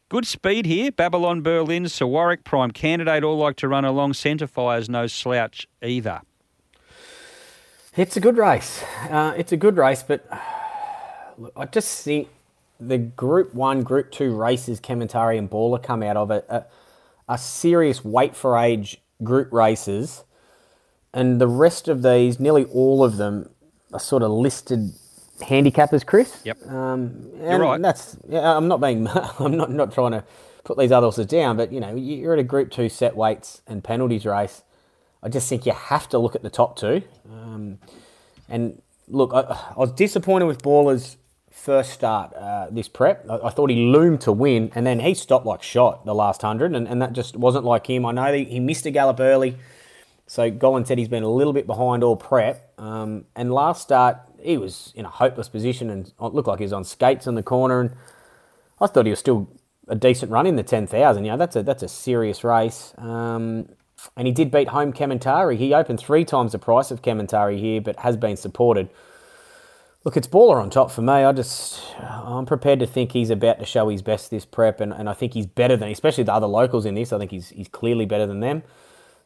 Good 0.09 0.27
speed 0.27 0.67
here. 0.67 0.93
Babylon 0.93 1.41
Berlin, 1.41 1.89
Sir 1.89 2.07
Warwick, 2.07 2.45
Prime 2.45 2.71
Candidate 2.71 3.25
all 3.25 3.39
like 3.39 3.57
to 3.57 3.69
run 3.69 3.85
along. 3.85 4.13
Centre 4.13 4.47
Fire's 4.47 4.89
no 4.89 5.07
slouch 5.07 5.67
either. 5.83 6.21
It's 7.97 8.17
a 8.17 8.21
good 8.21 8.37
race. 8.37 8.83
Uh, 9.11 9.35
it's 9.37 9.53
a 9.53 9.57
good 9.57 9.77
race, 9.77 10.03
but 10.03 10.27
I 11.57 11.67
just 11.67 12.05
think 12.05 12.29
the 12.79 12.99
Group 12.99 13.55
1, 13.55 13.83
Group 13.83 14.11
2 14.11 14.35
races, 14.35 14.81
Kementari 14.81 15.39
and 15.39 15.51
Baller 15.51 15.83
come 15.83 16.03
out 16.03 16.17
of 16.17 16.31
it. 16.31 16.45
Uh, 16.49 16.63
are 17.33 17.39
serious 17.39 18.05
weight 18.05 18.37
for 18.37 18.59
age 18.59 19.01
group 19.25 19.51
races, 19.53 20.23
and 21.15 21.41
the 21.41 21.49
rest 21.49 21.89
of 21.89 22.03
these, 22.03 22.39
nearly 22.39 22.65
all 22.65 23.03
of 23.03 23.17
them, 23.17 23.49
are 23.91 23.99
sort 23.99 24.23
of 24.23 24.31
listed 24.31 24.93
handicappers, 25.41 26.05
Chris. 26.05 26.43
Yep. 26.45 26.67
Um, 26.69 27.31
You're 27.41 27.59
right. 27.59 27.81
That's 27.81 28.19
yeah. 28.29 28.55
I'm 28.55 28.69
not 28.69 28.83
being. 28.83 29.09
I'm 29.39 29.57
not 29.57 29.73
not 29.73 29.95
trying 29.95 30.13
to 30.13 30.25
put 30.65 30.77
these 30.77 30.93
other 30.93 31.07
horses 31.07 31.25
down, 31.25 31.57
but 31.57 31.73
you 31.73 31.81
know, 31.81 31.95
you're 31.95 32.35
at 32.35 32.39
a 32.39 32.45
Group 32.45 32.71
Two 32.71 32.91
set 32.91 33.17
weights 33.17 33.63
and 33.67 33.83
penalties 33.83 34.27
race. 34.27 34.63
I 35.23 35.31
just 35.31 35.49
think 35.49 35.65
you 35.65 35.73
have 35.73 36.11
to 36.11 36.19
look 36.19 36.35
at 36.35 36.43
the 36.43 36.51
top 36.51 36.77
two. 36.77 37.01
Um, 37.33 37.79
and 38.47 38.83
look, 39.09 39.33
I, 39.33 39.41
I 39.75 39.79
was 39.79 39.93
disappointed 39.93 40.45
with 40.45 40.61
Ballers 40.61 41.17
first 41.53 41.93
start 41.93 42.35
uh, 42.35 42.69
this 42.71 42.89
prep. 42.89 43.25
I, 43.29 43.39
I, 43.39 43.51
thought 43.51 43.71
he 43.71 43.87
loomed 43.87 44.21
to 44.23 44.33
win, 44.33 44.73
and 44.75 44.87
then 44.87 45.01
he 45.01 45.15
stopped 45.15 45.47
like 45.47 45.63
shot 45.63 46.05
the 46.05 46.15
last 46.15 46.43
hundred, 46.43 46.75
and, 46.75 46.89
and 46.89 47.01
that 47.01 47.13
just 47.13 47.37
wasn't 47.37 47.65
like 47.65 47.89
him. 47.89 48.05
I 48.05 48.13
know 48.13 48.33
he, 48.33 48.45
he 48.45 48.61
missed 48.61 48.87
a 48.87 48.91
gallop 48.91 49.21
early, 49.21 49.57
so 50.27 50.51
Gollan 50.51 50.87
said 50.87 50.99
he's 50.99 51.09
been 51.09 51.23
a 51.23 51.31
little 51.31 51.53
bit 51.53 51.67
behind 51.67 52.03
all 52.03 52.17
prep. 52.17 52.73
Um, 52.79 53.27
and 53.37 53.53
last 53.53 53.83
start, 53.83 54.19
he 54.41 54.57
was 54.57 54.93
in 54.97 55.05
a 55.05 55.11
hopeless 55.11 55.49
position 55.49 55.91
and 55.91 56.13
looked 56.19 56.49
like 56.49 56.59
he 56.59 56.65
was 56.65 56.73
on 56.73 56.85
skates 56.85 57.27
in 57.27 57.35
the 57.35 57.43
corner, 57.43 57.81
and 57.81 57.91
I 58.81 58.87
thought 58.87 59.07
he 59.07 59.11
was 59.11 59.21
still 59.21 59.49
a 59.89 59.95
decent 59.95 60.33
run 60.33 60.47
in 60.47 60.57
the 60.57 60.63
ten 60.63 60.87
thousand. 60.87 61.25
You 61.25 61.33
know, 61.33 61.37
that's 61.37 61.57
a 61.57 61.63
that's 61.63 61.83
a 61.83 61.89
serious 61.89 62.45
race. 62.45 62.95
Um, 62.99 63.69
and 64.17 64.27
he 64.27 64.33
did 64.33 64.51
beat 64.51 64.69
home 64.69 64.93
Kementari. 64.93 65.57
He 65.57 65.75
opened 65.75 66.01
three 66.01 66.25
times 66.25 66.53
the 66.53 66.59
price 66.59 66.91
of 66.91 67.03
Kementari 67.03 67.59
here, 67.59 67.81
but 67.81 68.01
has 68.01 68.17
been 68.17 68.37
supported. 68.37 68.89
Look, 70.05 70.17
it's 70.17 70.27
baller 70.27 70.61
on 70.61 70.69
top 70.69 70.91
for 70.91 71.01
me. 71.01 71.13
I 71.13 71.31
just, 71.31 71.81
I'm 72.01 72.45
prepared 72.45 72.81
to 72.81 72.87
think 72.87 73.13
he's 73.13 73.31
about 73.31 73.61
to 73.61 73.65
show 73.65 73.89
his 73.89 74.03
best 74.03 74.31
this 74.31 74.45
prep, 74.45 74.81
and, 74.81 74.93
and 74.93 75.09
I 75.09 75.13
think 75.13 75.35
he's 75.35 75.47
better 75.47 75.77
than, 75.77 75.91
especially 75.91 76.25
the 76.25 76.33
other 76.33 76.49
locals 76.49 76.87
in 76.87 76.97
this. 76.97 77.13
I 77.13 77.19
think 77.19 77.31
he's 77.31 77.51
he's 77.51 77.69
clearly 77.69 78.05
better 78.05 78.27
than 78.27 78.41
them. 78.41 78.65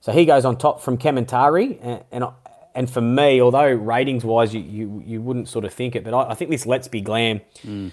So 0.01 0.13
he 0.13 0.27
goes 0.27 0.45
on 0.45 0.59
top 0.59 0.83
from 0.83 0.99
Kementari, 0.99 1.79
and 1.81 2.05
and, 2.13 2.25
and 2.75 2.91
for 2.91 3.01
me, 3.01 3.41
although 3.41 3.73
ratings 3.73 4.23
wise 4.23 4.55
you, 4.55 4.61
you, 4.61 5.03
you 5.07 5.23
wouldn't 5.23 5.49
sort 5.49 5.65
of 5.65 5.73
think 5.73 5.97
it, 5.97 6.05
but 6.05 6.13
I, 6.13 6.33
I 6.33 6.35
think 6.35 6.51
this 6.51 6.67
Let's 6.67 6.89
Be 6.89 7.01
Glam. 7.01 7.41
Mm. 7.65 7.93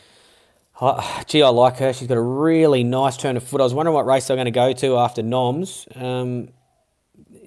I, 0.81 1.23
gee, 1.27 1.41
I 1.41 1.49
like 1.49 1.77
her. 1.77 1.93
She's 1.93 2.09
got 2.09 2.17
a 2.17 2.21
really 2.21 2.83
nice 2.83 3.15
turn 3.15 3.37
of 3.37 3.43
foot. 3.43 3.61
I 3.61 3.63
was 3.63 3.73
wondering 3.73 3.95
what 3.95 4.05
race 4.05 4.27
they're 4.27 4.35
going 4.35 4.45
to 4.45 4.51
go 4.51 4.73
to 4.73 4.97
after 4.97 5.23
Noms. 5.23 5.87
Um, 5.95 6.49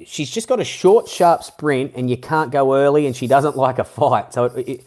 she's 0.07 0.31
just 0.31 0.49
got 0.49 0.61
a 0.61 0.65
short, 0.65 1.09
sharp 1.09 1.43
sprint, 1.43 1.93
and 1.95 2.09
you 2.09 2.17
can't 2.17 2.51
go 2.51 2.75
early, 2.75 3.05
and 3.07 3.15
she 3.15 3.27
doesn't 3.27 3.57
like 3.57 3.79
a 3.79 3.85
fight. 3.85 4.33
So 4.33 4.45
it, 4.45 4.69
it 4.69 4.87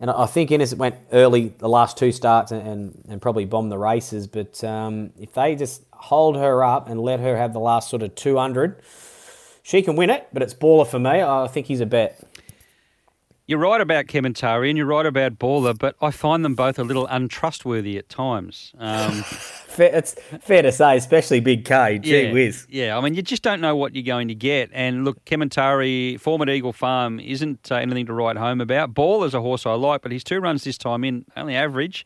and 0.00 0.10
I 0.10 0.26
think 0.26 0.50
Innes 0.50 0.74
went 0.74 0.96
early 1.12 1.54
the 1.58 1.68
last 1.68 1.96
two 1.96 2.12
starts 2.12 2.52
and, 2.52 2.66
and, 2.66 3.04
and 3.08 3.22
probably 3.22 3.44
bombed 3.44 3.72
the 3.72 3.78
races. 3.78 4.26
But 4.26 4.62
um, 4.62 5.10
if 5.18 5.32
they 5.32 5.56
just 5.56 5.82
hold 5.92 6.36
her 6.36 6.62
up 6.62 6.88
and 6.88 7.00
let 7.00 7.20
her 7.20 7.36
have 7.36 7.52
the 7.52 7.60
last 7.60 7.90
sort 7.90 8.02
of 8.02 8.14
200, 8.14 8.80
she 9.62 9.82
can 9.82 9.96
win 9.96 10.10
it. 10.10 10.28
But 10.32 10.42
it's 10.42 10.54
baller 10.54 10.86
for 10.86 11.00
me. 11.00 11.22
I 11.22 11.48
think 11.48 11.66
he's 11.66 11.80
a 11.80 11.86
bet. 11.86 12.20
You're 13.48 13.58
right 13.58 13.80
about 13.80 14.08
Kementari 14.08 14.68
and 14.68 14.76
you're 14.76 14.86
right 14.86 15.06
about 15.06 15.38
Baller, 15.38 15.76
but 15.76 15.96
I 16.02 16.10
find 16.10 16.44
them 16.44 16.54
both 16.54 16.78
a 16.78 16.84
little 16.84 17.06
untrustworthy 17.06 17.96
at 17.96 18.10
times. 18.10 18.74
Um, 18.78 19.22
fair, 19.22 19.88
it's 19.94 20.14
fair 20.42 20.60
to 20.60 20.70
say, 20.70 20.98
especially 20.98 21.40
Big 21.40 21.64
K. 21.64 21.98
Gee 21.98 22.24
yeah, 22.24 22.32
whiz. 22.34 22.66
Yeah, 22.68 22.98
I 22.98 23.00
mean, 23.00 23.14
you 23.14 23.22
just 23.22 23.42
don't 23.42 23.62
know 23.62 23.74
what 23.74 23.94
you're 23.94 24.04
going 24.04 24.28
to 24.28 24.34
get. 24.34 24.68
And 24.74 25.06
look, 25.06 25.24
Kementari, 25.24 26.20
former 26.20 26.46
Eagle 26.50 26.74
Farm, 26.74 27.18
isn't 27.18 27.72
uh, 27.72 27.76
anything 27.76 28.04
to 28.04 28.12
write 28.12 28.36
home 28.36 28.60
about. 28.60 28.92
Ball 28.92 29.24
is 29.24 29.32
a 29.32 29.40
horse 29.40 29.64
I 29.64 29.72
like, 29.72 30.02
but 30.02 30.12
his 30.12 30.22
two 30.22 30.40
runs 30.40 30.64
this 30.64 30.76
time 30.76 31.02
in 31.02 31.24
only 31.34 31.56
average. 31.56 32.04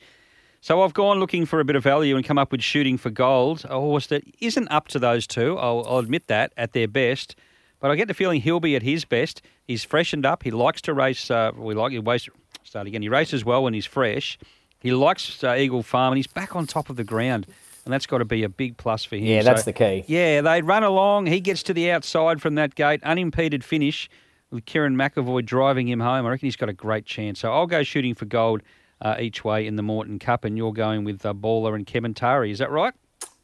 So 0.61 0.83
I've 0.83 0.95
gone 0.95 1.19
looking 1.19 1.45
for 1.45 1.59
a 1.59 1.65
bit 1.65 1.75
of 1.75 1.83
value 1.83 2.15
and 2.15 2.25
come 2.25 2.39
up 2.39 2.53
with 2.53 2.63
Shooting 2.63 2.99
for 2.99 3.11
Gold, 3.11 3.65
a 3.69 3.81
horse 3.81 4.07
that 4.07 4.23
isn't 4.39 4.69
up 4.71 4.87
to 4.89 5.01
those 5.01 5.27
two. 5.27 5.59
I'll, 5.59 5.85
I'll 5.89 5.99
admit 5.99 6.29
that 6.29 6.53
at 6.57 6.73
their 6.73 6.87
best. 6.87 7.35
But 7.83 7.91
I 7.91 7.97
get 7.97 8.07
the 8.07 8.15
feeling 8.15 8.41
he'll 8.41 8.61
be 8.61 8.77
at 8.77 8.83
his 8.83 9.05
best. 9.05 9.43
He's 9.65 9.83
freshened 9.83 10.25
up. 10.25 10.45
He 10.45 10.53
likes 10.53 10.81
to 10.83 10.95
race. 10.95 11.29
Uh, 11.29 11.51
we 11.57 11.75
like 11.75 11.91
he 11.91 11.99
race. 11.99 12.29
Start 12.63 12.87
again. 12.87 13.03
He 13.03 13.09
races 13.09 13.45
well 13.45 13.65
when 13.65 13.75
he's 13.75 13.87
fresh. 13.87 14.39
He 14.79 14.93
likes 14.93 15.43
uh, 15.43 15.55
Eagle 15.55 15.83
Farm, 15.83 16.13
and 16.13 16.17
he's 16.17 16.29
back 16.29 16.55
on 16.55 16.69
top 16.69 16.91
of 16.91 16.97
the 16.97 17.03
ground, 17.03 17.45
and 17.85 17.93
that's 17.93 18.07
got 18.07 18.19
to 18.19 18.25
be 18.25 18.45
a 18.45 18.49
big 18.49 18.77
plus 18.77 19.05
for 19.05 19.17
him. 19.17 19.25
Yeah, 19.25 19.43
that's 19.43 19.63
so, 19.63 19.65
the 19.67 19.73
key. 19.73 20.05
Yeah, 20.07 20.43
they 20.43 20.63
run 20.63 20.85
along. 20.85 21.27
He 21.27 21.41
gets 21.41 21.65
to 21.65 21.75
the 21.75 21.91
outside 21.91 22.41
from 22.41 22.55
that 22.55 22.77
gate, 22.77 23.03
unimpeded 23.03 23.65
finish 23.65 24.09
with 24.53 24.65
Kerrin 24.65 24.95
McEvoy 24.95 25.45
driving 25.45 25.89
him 25.89 25.99
home. 25.99 26.25
I 26.25 26.31
reckon 26.31 26.47
he's 26.47 26.57
got 26.57 26.69
a 26.69 26.73
great 26.73 27.05
chance. 27.05 27.41
So 27.41 27.53
I'll 27.53 27.67
go 27.67 27.83
shooting 27.83 28.15
for 28.15 28.27
gold 28.27 28.63
uh, 29.01 29.17
each 29.19 29.43
way 29.43 29.67
in 29.67 29.75
the 29.75 29.83
Morton 29.83 30.21
Cup, 30.21 30.45
and 30.45 30.57
you're 30.57 30.73
going 30.73 31.03
with 31.03 31.27
uh, 31.27 31.35
Baller 31.35 31.75
and 31.75 31.85
Kementari. 31.85 32.53
Is 32.53 32.61
that 32.61 32.71
right? 32.71 32.95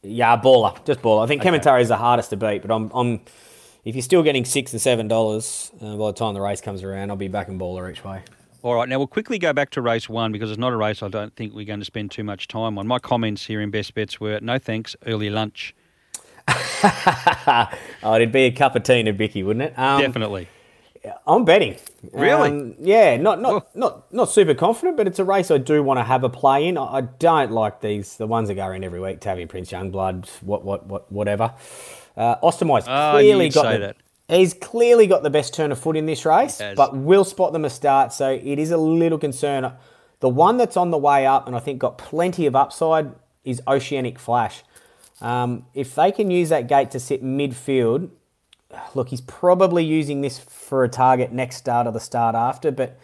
Yeah, 0.02 0.40
baller, 0.40 0.84
just 0.84 1.02
baller. 1.02 1.24
I 1.24 1.26
think 1.26 1.44
okay. 1.44 1.80
is 1.80 1.88
the 1.88 1.96
hardest 1.96 2.30
to 2.30 2.36
beat, 2.36 2.62
but 2.62 2.70
I'm, 2.70 2.88
I'm 2.94 3.20
if 3.88 3.94
you're 3.94 4.02
still 4.02 4.22
getting 4.22 4.44
six 4.44 4.74
or 4.74 4.78
seven 4.78 5.08
dollars 5.08 5.72
uh, 5.80 5.96
by 5.96 6.08
the 6.08 6.12
time 6.12 6.34
the 6.34 6.42
race 6.42 6.60
comes 6.60 6.82
around, 6.82 7.08
I'll 7.08 7.16
be 7.16 7.28
back 7.28 7.48
in 7.48 7.58
baller 7.58 7.90
each 7.90 8.04
way. 8.04 8.22
All 8.62 8.74
right, 8.74 8.86
now 8.86 8.98
we'll 8.98 9.06
quickly 9.06 9.38
go 9.38 9.54
back 9.54 9.70
to 9.70 9.80
race 9.80 10.10
one 10.10 10.30
because 10.30 10.50
it's 10.50 10.58
not 10.58 10.74
a 10.74 10.76
race 10.76 11.02
I 11.02 11.08
don't 11.08 11.34
think 11.34 11.54
we're 11.54 11.64
going 11.64 11.78
to 11.78 11.86
spend 11.86 12.10
too 12.10 12.22
much 12.22 12.48
time 12.48 12.76
on. 12.76 12.86
My 12.86 12.98
comments 12.98 13.46
here 13.46 13.62
in 13.62 13.70
Best 13.70 13.94
Bets 13.94 14.20
were 14.20 14.40
no 14.42 14.58
thanks, 14.58 14.94
early 15.06 15.30
lunch. 15.30 15.74
oh, 16.48 18.14
it'd 18.16 18.30
be 18.30 18.42
a 18.42 18.50
cup 18.50 18.76
of 18.76 18.82
tea 18.82 19.00
and 19.00 19.08
a 19.08 19.12
bicky, 19.14 19.42
wouldn't 19.42 19.70
it? 19.70 19.78
Um, 19.78 20.02
Definitely. 20.02 20.48
I'm 21.26 21.46
betting. 21.46 21.76
Really? 22.12 22.50
Um, 22.50 22.74
yeah, 22.80 23.16
not 23.16 23.40
not, 23.40 23.52
oh. 23.52 23.66
not 23.74 24.12
not 24.12 24.30
super 24.30 24.54
confident, 24.54 24.98
but 24.98 25.06
it's 25.06 25.18
a 25.18 25.24
race 25.24 25.50
I 25.50 25.56
do 25.56 25.82
want 25.82 25.98
to 25.98 26.04
have 26.04 26.24
a 26.24 26.28
play 26.28 26.66
in. 26.66 26.76
I, 26.76 27.02
don't 27.02 27.52
like 27.52 27.80
these 27.80 28.16
the 28.16 28.26
ones 28.26 28.48
that 28.48 28.54
go 28.56 28.70
in 28.72 28.84
every 28.84 29.00
week. 29.00 29.20
Tavian 29.20 29.48
Prince, 29.48 29.70
Youngblood, 29.70 30.28
what 30.42 30.64
what 30.64 30.86
what 30.86 31.10
whatever. 31.10 31.54
Uh, 32.18 32.36
Ostermeyer's 32.40 32.84
oh, 32.88 33.12
clearly 33.12 33.48
got 33.48 33.72
the, 33.72 33.78
that. 33.78 33.96
He's 34.28 34.52
clearly 34.52 35.06
got 35.06 35.22
the 35.22 35.30
best 35.30 35.54
turn 35.54 35.72
of 35.72 35.78
foot 35.78 35.96
in 35.96 36.04
this 36.04 36.26
race, 36.26 36.60
but 36.76 36.94
will 36.94 37.24
spot 37.24 37.52
them 37.54 37.64
a 37.64 37.70
start, 37.70 38.12
so 38.12 38.30
it 38.30 38.58
is 38.58 38.70
a 38.72 38.76
little 38.76 39.18
concern. 39.18 39.72
The 40.20 40.28
one 40.28 40.56
that's 40.58 40.76
on 40.76 40.90
the 40.90 40.98
way 40.98 41.26
up, 41.26 41.46
and 41.46 41.56
I 41.56 41.60
think 41.60 41.78
got 41.78 41.96
plenty 41.96 42.44
of 42.46 42.56
upside, 42.56 43.12
is 43.44 43.62
Oceanic 43.66 44.18
Flash. 44.18 44.64
Um, 45.20 45.64
if 45.74 45.94
they 45.94 46.12
can 46.12 46.30
use 46.30 46.48
that 46.50 46.68
gate 46.68 46.90
to 46.90 47.00
sit 47.00 47.24
midfield, 47.24 48.10
look, 48.94 49.08
he's 49.08 49.22
probably 49.22 49.84
using 49.84 50.20
this 50.20 50.38
for 50.38 50.84
a 50.84 50.88
target 50.88 51.32
next 51.32 51.56
start 51.56 51.86
or 51.86 51.92
the 51.92 52.00
start 52.00 52.34
after, 52.34 52.70
but 52.70 52.98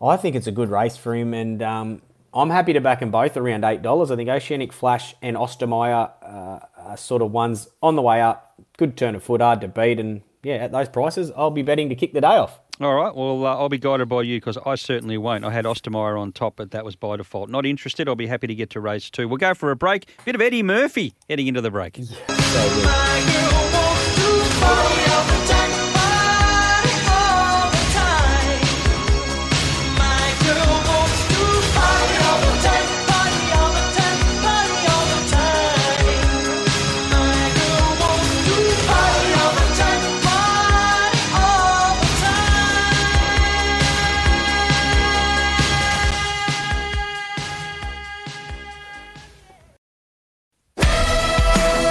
I 0.00 0.16
think 0.16 0.34
it's 0.34 0.46
a 0.46 0.52
good 0.52 0.70
race 0.70 0.96
for 0.96 1.14
him, 1.14 1.34
and 1.34 1.60
um, 1.62 2.02
I'm 2.32 2.50
happy 2.50 2.72
to 2.72 2.80
back 2.80 3.00
them 3.00 3.10
both 3.10 3.36
around 3.36 3.64
eight 3.64 3.82
dollars. 3.82 4.10
I 4.10 4.16
think 4.16 4.30
Oceanic 4.30 4.72
Flash 4.72 5.14
and 5.20 5.36
Ostermeyer 5.36 6.10
uh, 6.22 6.58
are 6.76 6.96
sort 6.96 7.20
of 7.20 7.32
ones 7.32 7.68
on 7.82 7.96
the 7.96 8.02
way 8.02 8.22
up. 8.22 8.49
Good 8.80 8.96
turn 8.96 9.14
of 9.14 9.22
foot, 9.22 9.42
hard 9.42 9.60
to 9.60 9.68
beat, 9.68 10.00
and 10.00 10.22
yeah, 10.42 10.54
at 10.54 10.72
those 10.72 10.88
prices, 10.88 11.30
I'll 11.36 11.50
be 11.50 11.60
betting 11.60 11.90
to 11.90 11.94
kick 11.94 12.14
the 12.14 12.22
day 12.22 12.28
off. 12.28 12.60
All 12.80 12.94
right. 12.94 13.14
Well, 13.14 13.44
uh, 13.44 13.54
I'll 13.54 13.68
be 13.68 13.76
guided 13.76 14.08
by 14.08 14.22
you 14.22 14.38
because 14.38 14.56
I 14.64 14.76
certainly 14.76 15.18
won't. 15.18 15.44
I 15.44 15.50
had 15.50 15.66
Ostermeyer 15.66 16.18
on 16.18 16.32
top, 16.32 16.56
but 16.56 16.70
that 16.70 16.82
was 16.82 16.96
by 16.96 17.18
default. 17.18 17.50
Not 17.50 17.66
interested. 17.66 18.08
I'll 18.08 18.16
be 18.16 18.26
happy 18.26 18.46
to 18.46 18.54
get 18.54 18.70
to 18.70 18.80
race 18.80 19.10
two. 19.10 19.28
We'll 19.28 19.36
go 19.36 19.52
for 19.52 19.70
a 19.70 19.76
break. 19.76 20.08
Bit 20.24 20.34
of 20.34 20.40
Eddie 20.40 20.62
Murphy 20.62 21.12
heading 21.28 21.46
into 21.46 21.60
the 21.60 21.70
break. 21.70 21.98
Yeah, 21.98 22.04
so 22.06 23.79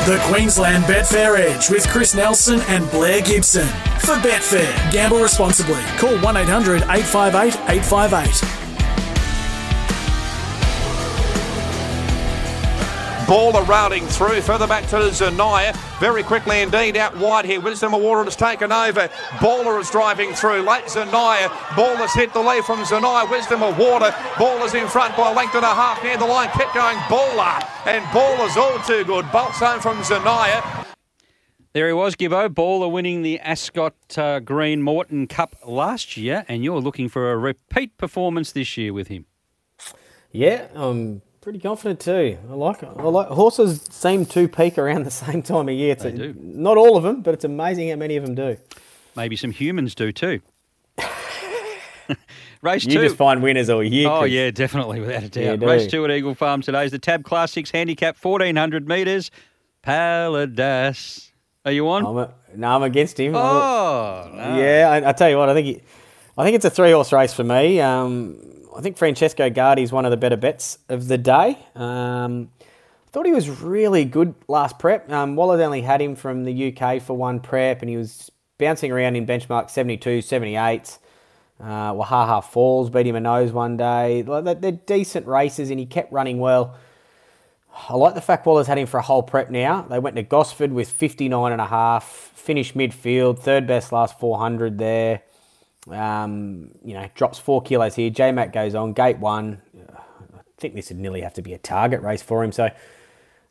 The 0.09 0.17
Queensland 0.21 0.85
Betfair 0.85 1.37
Edge 1.37 1.69
with 1.69 1.87
Chris 1.87 2.15
Nelson 2.15 2.61
and 2.61 2.89
Blair 2.89 3.21
Gibson. 3.21 3.67
For 3.99 4.15
Betfair, 4.15 4.91
gamble 4.91 5.21
responsibly. 5.21 5.83
Call 5.99 6.17
1 6.17 6.35
800 6.35 6.81
858 6.81 7.53
858. 7.69 8.68
Baller 13.29 13.67
routing 13.67 14.07
through, 14.07 14.41
further 14.41 14.65
back 14.65 14.87
to 14.87 14.95
Zanaya. 14.95 15.75
Very 15.99 16.23
quickly 16.23 16.61
indeed, 16.61 16.97
out 16.97 17.15
wide 17.15 17.45
here. 17.45 17.61
Wisdom 17.61 17.93
of 17.93 18.01
Water 18.01 18.23
has 18.23 18.35
taken 18.35 18.71
over. 18.71 19.07
Baller 19.37 19.79
is 19.79 19.91
driving 19.91 20.33
through. 20.33 20.63
Late 20.63 20.85
Zanaya. 20.85 21.49
Baller's 21.75 22.11
hit 22.15 22.33
the 22.33 22.39
lead 22.39 22.65
from 22.65 22.79
Zanaya. 22.79 23.29
Wisdom 23.29 23.61
of 23.61 23.77
Water. 23.77 24.09
Baller's 24.39 24.73
in 24.73 24.87
front 24.87 25.15
by 25.15 25.31
a 25.31 25.35
length 25.35 25.53
and 25.53 25.63
a 25.63 25.67
half 25.67 26.03
near 26.03 26.17
the 26.17 26.25
line. 26.25 26.49
Kept 26.49 26.73
going 26.73 26.97
Baller. 27.01 27.63
And 27.85 28.03
Baller's 28.05 28.57
all 28.57 28.79
too 28.79 29.03
good. 29.03 29.31
Bolts 29.31 29.59
home 29.59 29.79
from 29.79 29.99
Zanaya. 29.99 30.87
There 31.73 31.85
he 31.85 31.93
was, 31.93 32.15
Gibbo. 32.15 32.49
Baller 32.49 32.91
winning 32.91 33.21
the 33.21 33.39
Ascot 33.41 33.93
uh, 34.17 34.39
Green 34.39 34.81
Morton 34.81 35.27
Cup 35.27 35.55
last 35.63 36.17
year, 36.17 36.45
and 36.47 36.63
you're 36.63 36.81
looking 36.81 37.07
for 37.07 37.31
a 37.31 37.37
repeat 37.37 37.95
performance 37.95 38.51
this 38.51 38.75
year 38.75 38.91
with 38.91 39.07
him. 39.07 39.27
Yeah, 40.31 40.67
um, 40.73 41.21
Pretty 41.41 41.59
confident 41.59 42.01
too. 42.01 42.37
I 42.49 42.53
like 42.53 42.83
it. 42.83 42.89
I 42.97 43.03
like 43.03 43.27
horses 43.27 43.81
seem 43.89 44.25
to 44.27 44.47
peak 44.47 44.77
around 44.77 45.05
the 45.05 45.11
same 45.11 45.41
time 45.41 45.69
of 45.69 45.75
year. 45.75 45.93
It's 45.93 46.03
they 46.03 46.09
a, 46.09 46.13
do. 46.13 46.35
Not 46.37 46.77
all 46.77 46.97
of 46.97 47.03
them, 47.03 47.21
but 47.21 47.33
it's 47.33 47.45
amazing 47.45 47.89
how 47.89 47.95
many 47.95 48.17
of 48.17 48.25
them 48.25 48.35
do. 48.35 48.57
Maybe 49.15 49.35
some 49.35 49.51
humans 49.51 49.95
do 49.95 50.11
too. 50.11 50.41
Race 52.61 52.83
you 52.83 52.91
two. 52.91 52.99
You 52.99 53.05
just 53.05 53.15
find 53.15 53.41
winners 53.41 53.69
all 53.69 53.81
year. 53.81 54.09
Oh, 54.09 54.25
yeah, 54.25 54.51
definitely, 54.51 54.99
without 54.99 55.23
a 55.23 55.29
doubt. 55.29 55.61
Race 55.61 55.87
two 55.87 56.03
at 56.03 56.11
Eagle 56.11 56.35
Farm 56.35 56.61
today 56.61 56.83
is 56.83 56.91
the 56.91 56.99
Tab 56.99 57.23
Classics 57.23 57.71
Handicap, 57.71 58.17
1400 58.21 58.87
metres. 58.87 59.31
Paladas. 59.83 61.29
Are 61.65 61.71
you 61.71 61.87
on? 61.89 62.05
I'm 62.05 62.17
a, 62.17 62.33
no, 62.55 62.75
I'm 62.75 62.83
against 62.83 63.19
him. 63.19 63.35
Oh, 63.35 64.29
no. 64.33 64.57
Yeah, 64.57 64.89
I, 64.91 65.09
I, 65.09 65.13
tell 65.13 65.29
you 65.29 65.37
what, 65.37 65.49
I 65.49 65.53
think 65.53 65.67
he, 65.67 65.81
I 66.37 66.43
think 66.43 66.55
it's 66.55 66.65
a 66.65 66.69
three 66.69 66.91
horse 66.91 67.13
race 67.13 67.33
for 67.33 67.43
me. 67.43 67.79
Um, 67.79 68.48
I 68.79 68.81
think 68.81 68.95
Francesco 68.95 69.49
Guardi 69.49 69.83
is 69.83 69.91
one 69.91 70.05
of 70.05 70.11
the 70.11 70.15
better 70.15 70.37
bets 70.37 70.77
of 70.87 71.09
the 71.09 71.17
day. 71.17 71.59
Um, 71.75 72.49
thought 73.11 73.25
he 73.25 73.33
was 73.33 73.49
really 73.49 74.05
good 74.05 74.33
last 74.47 74.79
prep. 74.79 75.11
Um, 75.11 75.35
Wallace 75.35 75.59
only 75.59 75.81
had 75.81 76.01
him 76.01 76.15
from 76.15 76.45
the 76.45 76.73
UK 76.73 77.01
for 77.01 77.13
one 77.13 77.41
prep, 77.41 77.81
and 77.81 77.89
he 77.89 77.97
was 77.97 78.31
bouncing 78.57 78.89
around 78.89 79.17
in 79.17 79.27
benchmark 79.27 79.69
72, 79.69 80.21
78. 80.21 80.97
Uh, 81.59 81.65
Wahaha 81.91 82.41
Falls 82.41 82.89
beat 82.89 83.05
him 83.05 83.17
a 83.17 83.19
nose 83.19 83.51
one 83.51 83.75
day. 83.75 84.21
They're 84.21 84.71
decent 84.71 85.27
races, 85.27 85.71
and 85.71 85.77
he 85.77 85.85
kept 85.85 86.13
running 86.13 86.39
well. 86.39 86.77
I 87.89 87.95
like 87.95 88.15
the 88.15 88.21
fact 88.21 88.45
Wallace 88.45 88.67
had 88.67 88.77
him 88.77 88.87
for 88.87 88.97
a 88.97 89.03
whole 89.03 89.23
prep 89.23 89.49
now. 89.49 89.81
They 89.89 89.99
went 89.99 90.15
to 90.15 90.23
Gosford 90.23 90.71
with 90.71 90.89
59 90.89 91.51
and 91.51 91.59
a 91.59 91.65
half, 91.65 92.05
finished 92.33 92.77
midfield, 92.77 93.39
third 93.39 93.67
best 93.67 93.91
last 93.91 94.17
400 94.21 94.77
there. 94.77 95.23
Um, 95.91 96.71
you 96.83 96.93
know, 96.93 97.07
drops 97.15 97.39
four 97.39 97.61
kilos 97.61 97.95
here. 97.95 98.09
J 98.09 98.31
Mac 98.31 98.53
goes 98.53 98.75
on, 98.75 98.93
gate 98.93 99.19
one. 99.19 99.61
I 99.75 100.61
think 100.61 100.75
this 100.75 100.89
would 100.89 100.99
nearly 100.99 101.21
have 101.21 101.33
to 101.35 101.41
be 101.41 101.53
a 101.53 101.57
target 101.57 102.01
race 102.01 102.21
for 102.21 102.43
him. 102.43 102.51
So 102.51 102.65
I 102.65 102.73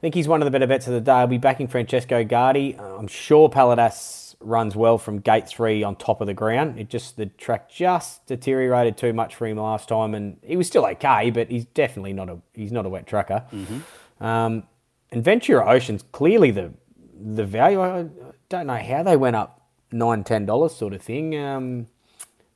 think 0.00 0.14
he's 0.14 0.28
one 0.28 0.42
of 0.42 0.44
the 0.44 0.50
better 0.50 0.66
bets 0.66 0.86
of 0.86 0.92
the 0.92 1.00
day. 1.00 1.12
I'll 1.12 1.26
be 1.26 1.38
backing 1.38 1.68
Francesco 1.68 2.22
Guardi. 2.22 2.78
I'm 2.78 3.08
sure 3.08 3.48
Paladas 3.48 4.36
runs 4.40 4.76
well 4.76 4.98
from 4.98 5.18
gate 5.18 5.48
three 5.48 5.82
on 5.82 5.96
top 5.96 6.20
of 6.20 6.26
the 6.26 6.34
ground. 6.34 6.78
It 6.78 6.88
just 6.88 7.16
the 7.16 7.26
track 7.26 7.70
just 7.70 8.24
deteriorated 8.26 8.96
too 8.96 9.12
much 9.12 9.34
for 9.34 9.46
him 9.46 9.56
last 9.56 9.88
time, 9.88 10.14
and 10.14 10.36
he 10.42 10.56
was 10.56 10.66
still 10.66 10.86
okay, 10.86 11.30
but 11.30 11.50
he's 11.50 11.64
definitely 11.64 12.12
not 12.12 12.28
a 12.28 12.38
he's 12.54 12.72
not 12.72 12.86
a 12.86 12.88
wet 12.88 13.06
tracker. 13.06 13.44
Mm-hmm. 13.52 14.24
Um, 14.24 14.64
and 15.10 15.24
Ventura 15.24 15.68
Ocean's 15.68 16.04
clearly 16.12 16.50
the 16.50 16.72
the 17.20 17.44
value. 17.44 17.80
I 17.80 18.06
don't 18.48 18.66
know 18.66 18.76
how 18.76 19.02
they 19.02 19.16
went 19.16 19.34
up 19.34 19.62
nine 19.90 20.22
ten 20.24 20.46
dollars 20.46 20.74
sort 20.76 20.92
of 20.92 21.02
thing. 21.02 21.36
Um, 21.36 21.86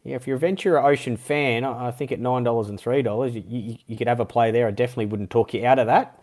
yeah, 0.05 0.17
if 0.17 0.27
you're 0.27 0.37
a 0.37 0.41
Ventura 0.41 0.85
Ocean 0.85 1.17
fan, 1.17 1.65
I 1.65 1.91
think 1.93 2.11
at 2.11 2.19
nine 2.19 2.43
dollars 2.43 2.69
and 2.69 2.79
three 2.79 3.03
dollars, 3.03 3.35
you, 3.35 3.45
you, 3.47 3.77
you, 3.87 3.97
could 3.97 4.09
have 4.09 4.19
a 4.19 4.25
play 4.25 4.51
there. 4.51 4.67
I 4.67 4.73
definitely 4.73 5.07
wouldn't 5.07 5.31
talk 5.31 5.55
you 5.55 5.65
out 5.65 5.79
of 5.79 5.87
that. 5.87 6.21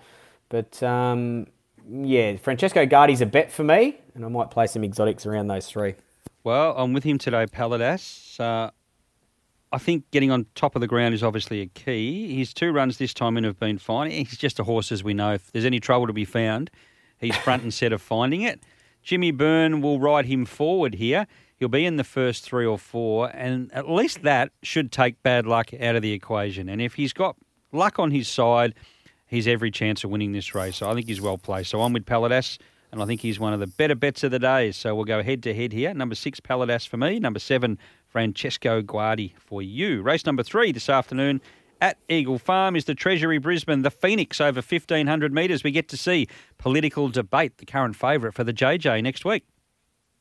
But 0.49 0.81
um, 0.83 1.47
yeah, 1.89 2.35
Francesco 2.37 2.85
Guardi's 2.85 3.21
a 3.21 3.25
bet 3.25 3.51
for 3.51 3.63
me, 3.63 3.97
and 4.15 4.25
I 4.25 4.27
might 4.27 4.51
play 4.51 4.67
some 4.67 4.83
exotics 4.83 5.25
around 5.25 5.47
those 5.47 5.67
three. 5.67 5.95
Well, 6.43 6.73
I'm 6.77 6.91
with 6.91 7.05
him 7.05 7.17
today, 7.17 7.45
Paladas. 7.45 8.39
Uh, 8.39 8.71
I 9.71 9.77
think 9.77 10.09
getting 10.11 10.31
on 10.31 10.45
top 10.55 10.75
of 10.75 10.81
the 10.81 10.87
ground 10.87 11.13
is 11.13 11.23
obviously 11.23 11.61
a 11.61 11.67
key. 11.67 12.35
His 12.35 12.53
two 12.53 12.71
runs 12.71 12.97
this 12.97 13.13
time 13.13 13.37
in 13.37 13.43
have 13.45 13.59
been 13.59 13.77
fine. 13.77 14.11
He's 14.11 14.37
just 14.37 14.59
a 14.59 14.63
horse, 14.63 14.91
as 14.91 15.03
we 15.03 15.13
know. 15.13 15.33
If 15.33 15.51
there's 15.51 15.65
any 15.65 15.79
trouble 15.79 16.07
to 16.07 16.13
be 16.13 16.25
found, 16.25 16.69
he's 17.17 17.35
front 17.37 17.63
and 17.63 17.73
centre 17.73 17.97
finding 17.97 18.41
it. 18.41 18.61
Jimmy 19.03 19.31
Byrne 19.31 19.81
will 19.81 19.99
ride 19.99 20.25
him 20.25 20.45
forward 20.45 20.95
here 20.95 21.27
he'll 21.59 21.67
be 21.67 21.85
in 21.85 21.97
the 21.97 22.03
first 22.03 22.43
three 22.43 22.65
or 22.65 22.79
four, 22.79 23.29
and 23.33 23.71
at 23.73 23.89
least 23.89 24.23
that 24.23 24.51
should 24.63 24.91
take 24.91 25.21
bad 25.21 25.45
luck 25.45 25.73
out 25.73 25.95
of 25.95 26.01
the 26.01 26.13
equation. 26.13 26.69
And 26.69 26.81
if 26.81 26.95
he's 26.95 27.13
got 27.13 27.35
luck 27.71 27.99
on 27.99 28.11
his 28.11 28.27
side, 28.27 28.73
he's 29.27 29.47
every 29.47 29.69
chance 29.69 30.03
of 30.03 30.09
winning 30.09 30.31
this 30.31 30.55
race. 30.55 30.77
So 30.77 30.89
I 30.89 30.93
think 30.93 31.07
he's 31.07 31.21
well 31.21 31.37
placed. 31.37 31.69
So 31.69 31.81
I'm 31.81 31.93
with 31.93 32.05
Paladas, 32.05 32.57
and 32.91 33.01
I 33.01 33.05
think 33.05 33.21
he's 33.21 33.39
one 33.39 33.53
of 33.53 33.59
the 33.59 33.67
better 33.67 33.95
bets 33.95 34.23
of 34.23 34.31
the 34.31 34.39
day. 34.39 34.71
So 34.71 34.95
we'll 34.95 35.05
go 35.05 35.21
head 35.21 35.43
to 35.43 35.53
head 35.53 35.73
here. 35.73 35.93
Number 35.93 36.15
six, 36.15 36.39
Paladas 36.39 36.87
for 36.87 36.97
me. 36.97 37.19
Number 37.19 37.39
seven, 37.39 37.77
Francesco 38.07 38.81
Guardi 38.81 39.33
for 39.37 39.61
you. 39.61 40.01
Race 40.01 40.25
number 40.25 40.43
three 40.43 40.71
this 40.71 40.89
afternoon 40.89 41.41
at 41.81 41.97
Eagle 42.09 42.39
Farm 42.39 42.75
is 42.75 42.85
the 42.85 42.95
Treasury 42.95 43.37
Brisbane, 43.37 43.83
the 43.83 43.91
Phoenix 43.91 44.41
over 44.41 44.61
1,500 44.61 45.33
metres. 45.33 45.63
We 45.63 45.71
get 45.71 45.87
to 45.89 45.97
see 45.97 46.27
political 46.57 47.07
debate, 47.09 47.57
the 47.57 47.65
current 47.65 47.95
favourite 47.95 48.33
for 48.33 48.43
the 48.43 48.53
JJ 48.53 49.03
next 49.03 49.23
week. 49.23 49.45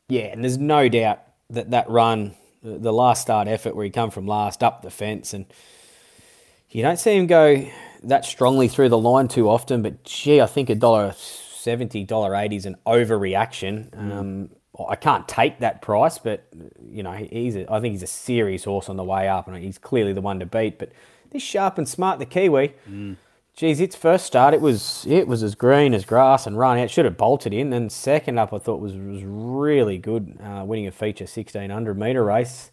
Yeah, 0.09 0.27
and 0.27 0.43
there's 0.43 0.59
no 0.59 0.89
doubt 0.89 1.21
that 1.51 1.71
that 1.71 1.89
run, 1.89 2.35
the 2.63 2.93
last 2.93 3.23
start 3.23 3.49
effort 3.49 3.75
where 3.75 3.85
he 3.85 3.91
come 3.91 4.11
from 4.11 4.27
last 4.27 4.63
up 4.63 4.83
the 4.83 4.91
fence, 4.91 5.33
and 5.33 5.47
you 6.71 6.83
don't 6.83 6.99
see 6.99 7.17
him 7.17 7.27
go 7.27 7.67
that 8.03 8.25
strongly 8.25 8.69
through 8.69 8.89
the 8.89 8.99
line 8.99 9.29
too 9.29 9.49
often. 9.49 9.83
But 9.83 10.05
gee, 10.05 10.41
I 10.41 10.47
think 10.47 10.71
a 10.71 10.75
dollar 10.75 11.15
seventy 11.17 12.05
dollar 12.05 12.35
eighty 12.35 12.57
is 12.57 12.67
an 12.67 12.77
overreaction. 12.87 13.97
Um, 13.99 14.51
I 14.89 14.95
can't 14.95 15.27
take 15.27 15.59
that 15.61 15.83
price, 15.83 16.19
but 16.19 16.47
you 16.89 17.03
know 17.03 17.13
he's 17.13 17.57
a, 17.57 17.73
I 17.73 17.81
think 17.81 17.93
he's 17.93 18.03
a 18.03 18.07
serious 18.07 18.65
horse 18.65 18.89
on 18.89 18.97
the 18.97 19.05
way 19.05 19.29
up, 19.29 19.49
and 19.49 19.57
he's 19.57 19.79
clearly 19.79 20.13
the 20.13 20.21
one 20.21 20.39
to 20.41 20.47
beat. 20.47 20.79
But 20.79 20.93
this 21.31 21.43
sharp 21.43 21.79
and 21.79 21.89
smart, 21.89 22.19
the 22.19 22.27
Kiwi. 22.27 22.75
Geez, 23.59 23.81
its 23.81 23.97
first 23.97 24.25
start, 24.25 24.55
it 24.55 24.61
was 24.61 25.05
it 25.09 25.27
was 25.27 25.43
as 25.43 25.57
green 25.57 25.93
as 25.93 26.05
grass 26.05 26.47
and 26.47 26.57
run. 26.57 26.79
It 26.79 26.93
should 26.93 27.05
have 27.05 27.17
bolted 27.17 27.53
in. 27.53 27.71
Then 27.71 27.91
second 27.91 28.39
up, 28.39 28.53
I 28.53 28.59
thought 28.59 28.79
was 28.79 28.93
was 28.93 29.25
really 29.25 29.99
good, 29.99 30.39
uh, 30.41 30.63
winning 30.65 30.87
a 30.87 30.93
feature 30.93 31.27
sixteen 31.27 31.71
hundred 31.71 31.99
meter 31.99 32.23
race. 32.23 32.71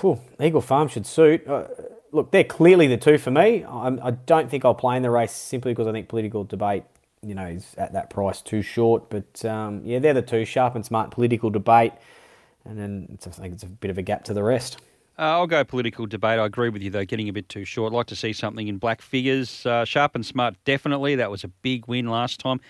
Whew, 0.00 0.18
Eagle 0.40 0.60
Farm 0.60 0.88
should 0.88 1.06
suit. 1.06 1.46
Uh, 1.46 1.68
look, 2.10 2.32
they're 2.32 2.42
clearly 2.42 2.88
the 2.88 2.96
two 2.96 3.16
for 3.16 3.30
me. 3.30 3.64
I'm, 3.64 4.00
I 4.02 4.10
don't 4.10 4.50
think 4.50 4.64
I'll 4.64 4.74
play 4.74 4.96
in 4.96 5.04
the 5.04 5.10
race 5.12 5.30
simply 5.30 5.70
because 5.70 5.86
I 5.86 5.92
think 5.92 6.08
political 6.08 6.42
debate, 6.42 6.82
you 7.22 7.36
know, 7.36 7.46
is 7.46 7.76
at 7.78 7.92
that 7.92 8.10
price 8.10 8.42
too 8.42 8.60
short. 8.60 9.08
But 9.08 9.44
um, 9.44 9.82
yeah, 9.84 10.00
they're 10.00 10.14
the 10.14 10.22
two 10.22 10.44
sharp 10.44 10.74
and 10.74 10.84
smart 10.84 11.12
political 11.12 11.48
debate, 11.48 11.92
and 12.64 12.76
then 12.76 13.18
I 13.24 13.30
think 13.30 13.54
it's 13.54 13.62
a 13.62 13.66
bit 13.66 13.92
of 13.92 13.98
a 13.98 14.02
gap 14.02 14.24
to 14.24 14.34
the 14.34 14.42
rest. 14.42 14.78
Uh, 15.18 15.22
I'll 15.22 15.46
go 15.46 15.62
political 15.62 16.06
debate. 16.06 16.38
I 16.40 16.46
agree 16.46 16.68
with 16.70 16.82
you, 16.82 16.90
though, 16.90 17.04
getting 17.04 17.28
a 17.28 17.32
bit 17.32 17.48
too 17.48 17.64
short. 17.64 17.92
I'd 17.92 17.96
like 17.96 18.06
to 18.06 18.16
see 18.16 18.32
something 18.32 18.66
in 18.66 18.78
black 18.78 19.00
figures. 19.00 19.64
Uh, 19.64 19.84
sharp 19.84 20.14
and 20.14 20.26
smart, 20.26 20.56
definitely. 20.64 21.14
That 21.14 21.30
was 21.30 21.44
a 21.44 21.48
big 21.48 21.86
win 21.86 22.08
last 22.08 22.40
time. 22.40 22.60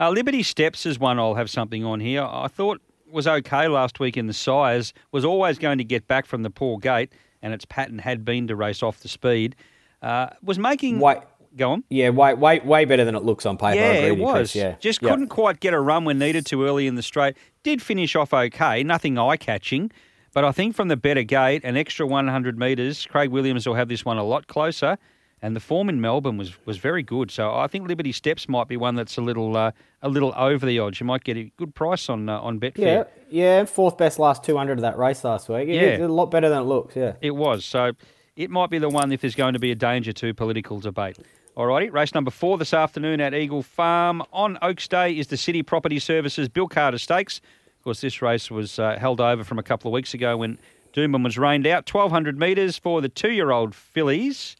Uh, 0.00 0.10
Liberty 0.10 0.42
Steps 0.42 0.84
is 0.84 0.98
one 0.98 1.18
I'll 1.20 1.34
have 1.34 1.48
something 1.48 1.84
on 1.84 2.00
here. 2.00 2.22
I 2.22 2.48
thought 2.48 2.80
was 3.10 3.26
okay 3.28 3.68
last 3.68 4.00
week 4.00 4.16
in 4.16 4.26
the 4.26 4.32
sires, 4.32 4.92
was 5.12 5.24
always 5.24 5.58
going 5.58 5.78
to 5.78 5.84
get 5.84 6.08
back 6.08 6.26
from 6.26 6.42
the 6.42 6.50
poor 6.50 6.78
gate, 6.78 7.12
and 7.40 7.52
its 7.54 7.64
pattern 7.64 7.98
had 7.98 8.24
been 8.24 8.48
to 8.48 8.56
race 8.56 8.82
off 8.82 9.00
the 9.00 9.08
speed. 9.08 9.54
Uh, 10.00 10.28
was 10.42 10.58
making. 10.58 10.98
Wait. 10.98 11.18
Go 11.54 11.72
on. 11.72 11.84
Yeah, 11.90 12.08
way, 12.08 12.32
way, 12.32 12.60
way 12.60 12.86
better 12.86 13.04
than 13.04 13.14
it 13.14 13.24
looks 13.24 13.44
on 13.44 13.58
paper. 13.58 13.78
I 13.78 13.92
Yeah, 13.92 13.92
it 14.06 14.16
was. 14.18 14.32
Chris, 14.32 14.54
Yeah, 14.54 14.74
Just 14.80 15.02
Yep. 15.02 15.10
couldn't 15.10 15.28
quite 15.28 15.60
get 15.60 15.74
a 15.74 15.80
run 15.80 16.06
when 16.06 16.18
needed 16.18 16.46
to 16.46 16.64
early 16.64 16.86
in 16.86 16.94
the 16.94 17.02
straight. 17.02 17.36
Did 17.62 17.82
finish 17.82 18.16
off 18.16 18.32
okay, 18.32 18.82
nothing 18.82 19.18
eye 19.18 19.36
catching. 19.36 19.92
But 20.34 20.44
I 20.44 20.52
think 20.52 20.74
from 20.74 20.88
the 20.88 20.96
better 20.96 21.22
gate, 21.22 21.62
an 21.64 21.76
extra 21.76 22.06
100 22.06 22.58
metres, 22.58 23.06
Craig 23.06 23.30
Williams 23.30 23.66
will 23.66 23.74
have 23.74 23.88
this 23.88 24.04
one 24.04 24.18
a 24.18 24.24
lot 24.24 24.46
closer. 24.46 24.96
And 25.44 25.56
the 25.56 25.60
form 25.60 25.88
in 25.88 26.00
Melbourne 26.00 26.36
was, 26.36 26.54
was 26.66 26.78
very 26.78 27.02
good. 27.02 27.30
So 27.32 27.52
I 27.52 27.66
think 27.66 27.88
Liberty 27.88 28.12
Steps 28.12 28.48
might 28.48 28.68
be 28.68 28.76
one 28.76 28.94
that's 28.94 29.16
a 29.16 29.20
little 29.20 29.56
uh, 29.56 29.72
a 30.00 30.08
little 30.08 30.32
over 30.36 30.64
the 30.64 30.78
odds. 30.78 31.00
You 31.00 31.06
might 31.06 31.24
get 31.24 31.36
a 31.36 31.50
good 31.56 31.74
price 31.74 32.08
on 32.08 32.28
uh, 32.28 32.38
on 32.40 32.60
Betfair. 32.60 32.78
Yeah, 32.78 33.04
yeah, 33.28 33.64
fourth 33.64 33.98
best 33.98 34.20
last 34.20 34.44
200 34.44 34.74
of 34.74 34.82
that 34.82 34.96
race 34.96 35.24
last 35.24 35.48
week. 35.48 35.66
Yeah, 35.66 35.74
Yeah. 35.74 35.80
It's 35.88 36.02
a 36.04 36.08
lot 36.08 36.30
better 36.30 36.48
than 36.48 36.60
it 36.60 36.66
looks, 36.66 36.94
yeah. 36.94 37.14
It 37.20 37.32
was. 37.32 37.64
So 37.64 37.90
it 38.36 38.50
might 38.50 38.70
be 38.70 38.78
the 38.78 38.88
one 38.88 39.10
if 39.10 39.20
there's 39.20 39.34
going 39.34 39.54
to 39.54 39.58
be 39.58 39.72
a 39.72 39.74
danger 39.74 40.12
to 40.12 40.32
political 40.32 40.78
debate. 40.78 41.18
Alrighty, 41.56 41.92
race 41.92 42.14
number 42.14 42.30
four 42.30 42.56
this 42.56 42.72
afternoon 42.72 43.20
at 43.20 43.34
Eagle 43.34 43.62
Farm. 43.62 44.22
On 44.32 44.58
Oaks 44.62 44.86
Day 44.86 45.18
is 45.18 45.26
the 45.26 45.36
City 45.36 45.64
Property 45.64 45.98
Services 45.98 46.48
Bill 46.48 46.68
Carter 46.68 46.98
Stakes. 46.98 47.40
Of 47.82 47.84
course, 47.84 48.00
this 48.00 48.22
race 48.22 48.48
was 48.48 48.78
uh, 48.78 48.96
held 48.96 49.20
over 49.20 49.42
from 49.42 49.58
a 49.58 49.62
couple 49.64 49.88
of 49.88 49.92
weeks 49.92 50.14
ago 50.14 50.36
when 50.36 50.56
Doomben 50.94 51.24
was 51.24 51.36
rained 51.36 51.66
out. 51.66 51.92
1,200 51.92 52.38
metres 52.38 52.78
for 52.78 53.00
the 53.00 53.08
two-year-old 53.08 53.74
fillies. 53.74 54.54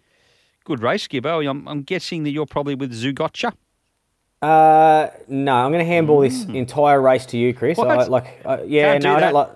Good 0.65 0.83
race, 0.83 1.07
Gibbo. 1.07 1.49
I'm, 1.49 1.69
I'm 1.69 1.83
guessing 1.83 2.25
that 2.25 2.31
you're 2.31 2.47
probably 2.47 2.75
with 2.75 2.93
Zougotcha. 2.93 3.53
Uh, 4.43 5.07
no, 5.29 5.55
I'm 5.55 5.71
going 5.71 5.85
to 5.85 5.89
handball 5.89 6.19
this 6.19 6.47
entire 6.47 7.01
race 7.01 7.25
to 7.27 7.39
you, 7.39 7.55
Chris. 7.55 7.79
Mm. 7.79 7.97
I, 7.97 8.05
like, 8.07 8.43
uh, 8.45 8.59
yeah, 8.67 8.95
Can't 8.95 9.03
do 9.03 9.09
no, 9.11 9.15
I 9.15 9.21
don't 9.21 9.35
like. 9.35 9.51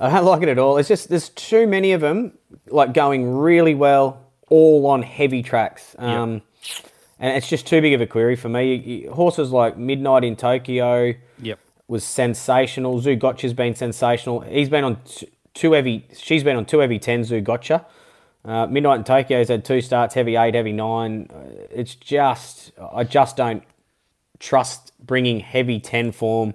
I 0.00 0.08
don't 0.08 0.24
like 0.24 0.42
it 0.44 0.48
at 0.48 0.58
all. 0.58 0.78
It's 0.78 0.88
just 0.88 1.10
there's 1.10 1.28
too 1.28 1.66
many 1.66 1.92
of 1.92 2.00
them, 2.00 2.32
like 2.68 2.94
going 2.94 3.30
really 3.36 3.74
well, 3.74 4.24
all 4.48 4.86
on 4.86 5.02
heavy 5.02 5.42
tracks. 5.42 5.94
Um, 5.98 6.40
and 7.18 7.36
it's 7.36 7.46
just 7.46 7.66
too 7.66 7.82
big 7.82 7.92
of 7.92 8.00
a 8.00 8.06
query 8.06 8.36
for 8.36 8.48
me. 8.48 9.04
Horses 9.04 9.50
like 9.50 9.76
Midnight 9.76 10.24
in 10.24 10.34
Tokyo 10.34 11.12
Yep. 11.42 11.58
Was 11.88 12.04
sensational. 12.04 13.00
Zougotcha's 13.00 13.52
been 13.52 13.74
sensational. 13.74 14.40
He's 14.40 14.68
been 14.68 14.84
on 14.84 14.98
two 15.54 15.72
heavy. 15.72 16.06
She's 16.16 16.42
been 16.44 16.56
on 16.56 16.64
two 16.64 16.78
heavy 16.78 16.98
ten. 16.98 17.22
Zougotcha. 17.22 17.84
Uh, 18.44 18.66
Midnight 18.66 18.96
in 18.98 19.04
Tokyo's 19.04 19.48
had 19.48 19.64
two 19.64 19.80
starts, 19.80 20.14
heavy 20.14 20.36
eight, 20.36 20.54
heavy 20.54 20.72
nine. 20.72 21.28
Uh, 21.32 21.66
It's 21.70 21.94
just 21.94 22.72
I 22.92 23.04
just 23.04 23.36
don't 23.36 23.62
trust 24.38 24.92
bringing 25.04 25.40
heavy 25.40 25.78
ten 25.80 26.12
form 26.12 26.54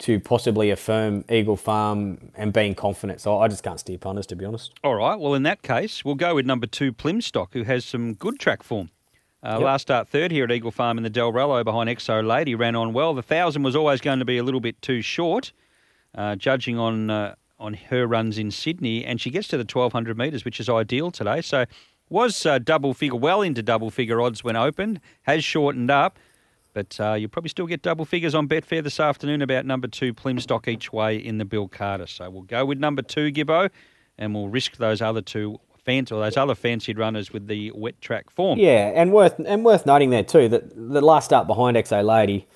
to 0.00 0.18
possibly 0.20 0.70
affirm 0.70 1.24
Eagle 1.30 1.56
Farm 1.56 2.30
and 2.34 2.52
being 2.52 2.74
confident. 2.74 3.20
So 3.20 3.38
I 3.38 3.48
just 3.48 3.62
can't 3.62 3.78
steer 3.80 3.98
punters 3.98 4.26
to 4.28 4.36
be 4.36 4.44
honest. 4.44 4.72
All 4.84 4.94
right. 4.94 5.18
Well, 5.18 5.34
in 5.34 5.42
that 5.44 5.62
case, 5.62 6.04
we'll 6.04 6.14
go 6.14 6.34
with 6.34 6.46
number 6.46 6.66
two, 6.66 6.92
Plimstock, 6.92 7.48
who 7.52 7.64
has 7.64 7.84
some 7.84 8.14
good 8.14 8.38
track 8.38 8.62
form. 8.62 8.90
Uh, 9.42 9.58
Last 9.58 9.82
start 9.82 10.06
third 10.08 10.30
here 10.30 10.44
at 10.44 10.52
Eagle 10.52 10.70
Farm 10.70 10.98
in 10.98 11.02
the 11.02 11.10
Delrello 11.10 11.64
behind 11.64 11.88
Exo 11.88 12.22
Lady 12.26 12.54
ran 12.54 12.76
on 12.76 12.92
well. 12.92 13.14
The 13.14 13.22
thousand 13.22 13.62
was 13.62 13.74
always 13.74 14.02
going 14.02 14.18
to 14.18 14.26
be 14.26 14.36
a 14.36 14.42
little 14.42 14.60
bit 14.60 14.80
too 14.82 15.00
short, 15.00 15.52
uh, 16.14 16.36
judging 16.36 16.78
on 16.78 17.08
uh, 17.08 17.34
on 17.58 17.72
her 17.74 18.06
runs 18.06 18.36
in 18.36 18.50
Sydney, 18.50 19.02
and 19.02 19.18
she 19.18 19.30
gets 19.30 19.48
to 19.48 19.56
the 19.56 19.64
twelve 19.64 19.94
hundred 19.94 20.18
metres, 20.18 20.44
which 20.44 20.60
is 20.60 20.68
ideal 20.68 21.10
today. 21.10 21.40
So 21.40 21.64
was 22.10 22.44
uh, 22.44 22.58
double 22.58 22.92
figure, 22.92 23.16
well 23.16 23.40
into 23.40 23.62
double 23.62 23.90
figure 23.90 24.20
odds 24.20 24.44
when 24.44 24.56
opened, 24.56 25.00
has 25.22 25.42
shortened 25.42 25.90
up. 25.90 26.18
But 26.74 27.00
uh, 27.00 27.14
you'll 27.14 27.30
probably 27.30 27.48
still 27.48 27.66
get 27.66 27.80
double 27.80 28.04
figures 28.04 28.34
on 28.34 28.46
Betfair 28.46 28.84
this 28.84 29.00
afternoon 29.00 29.40
about 29.40 29.64
number 29.64 29.88
two, 29.88 30.12
Plimstock 30.12 30.68
each 30.68 30.92
way 30.92 31.16
in 31.16 31.38
the 31.38 31.44
Bill 31.44 31.66
Carter. 31.66 32.06
So 32.06 32.28
we'll 32.28 32.42
go 32.42 32.64
with 32.66 32.78
number 32.78 33.02
two, 33.02 33.32
Gibbo, 33.32 33.70
and 34.18 34.34
we'll 34.34 34.48
risk 34.48 34.76
those 34.76 35.00
other 35.00 35.22
two 35.22 35.58
fancy 35.84 36.14
or 36.14 36.20
those 36.22 36.36
other 36.36 36.54
fancied 36.54 36.98
runners 36.98 37.32
with 37.32 37.46
the 37.46 37.70
wet 37.72 38.00
track 38.00 38.30
form. 38.30 38.58
Yeah, 38.58 38.92
and 38.94 39.12
worth 39.12 39.38
and 39.44 39.64
worth 39.64 39.86
noting 39.86 40.10
there 40.10 40.22
too 40.24 40.48
that 40.48 40.70
the 40.74 41.00
last 41.00 41.24
start 41.26 41.46
behind 41.46 41.76
XO 41.76 42.04
Lady, 42.04 42.46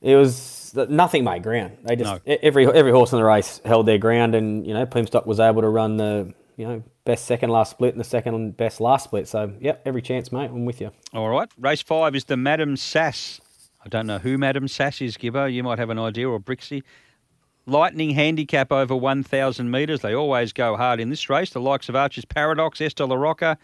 it 0.00 0.16
was 0.16 0.74
nothing 0.88 1.24
made 1.24 1.42
ground. 1.42 1.78
They 1.84 1.96
just 1.96 2.26
No. 2.26 2.36
every 2.42 2.66
every 2.66 2.92
horse 2.92 3.12
in 3.12 3.18
the 3.18 3.24
race 3.24 3.60
held 3.64 3.86
their 3.86 3.98
ground, 3.98 4.34
and 4.34 4.66
you 4.66 4.74
know 4.74 4.86
Plimstock 4.86 5.26
was 5.26 5.40
able 5.40 5.62
to 5.62 5.68
run 5.68 5.96
the 5.96 6.32
you 6.56 6.66
know 6.66 6.82
best 7.04 7.24
second 7.26 7.50
last 7.50 7.70
split 7.70 7.92
and 7.94 8.00
the 8.00 8.04
second 8.04 8.56
best 8.56 8.80
last 8.80 9.04
split. 9.04 9.28
So 9.28 9.52
yep, 9.60 9.82
every 9.86 10.02
chance, 10.02 10.32
mate. 10.32 10.50
I'm 10.50 10.64
with 10.64 10.80
you. 10.80 10.90
All 11.14 11.28
right. 11.28 11.48
Race 11.58 11.82
five 11.82 12.14
is 12.14 12.24
the 12.24 12.36
Madam 12.36 12.76
Sass. 12.76 13.40
I 13.84 13.88
don't 13.88 14.06
know 14.06 14.18
who 14.18 14.36
Madam 14.36 14.66
Sass 14.66 15.00
is, 15.00 15.16
Gibbo. 15.16 15.52
You 15.52 15.62
might 15.62 15.78
have 15.78 15.90
an 15.90 15.98
idea, 15.98 16.28
or 16.28 16.40
Brixie. 16.40 16.82
Lightning 17.66 18.10
handicap 18.10 18.70
over 18.70 18.94
1,000 18.94 19.70
metres. 19.70 20.00
They 20.00 20.14
always 20.14 20.52
go 20.52 20.76
hard 20.76 21.00
in 21.00 21.10
this 21.10 21.28
race. 21.28 21.50
The 21.50 21.60
likes 21.60 21.88
of 21.88 21.96
Archer's 21.96 22.24
Paradox, 22.24 22.80
Esther 22.80 23.06
La 23.06 23.16
Rocca, 23.16 23.58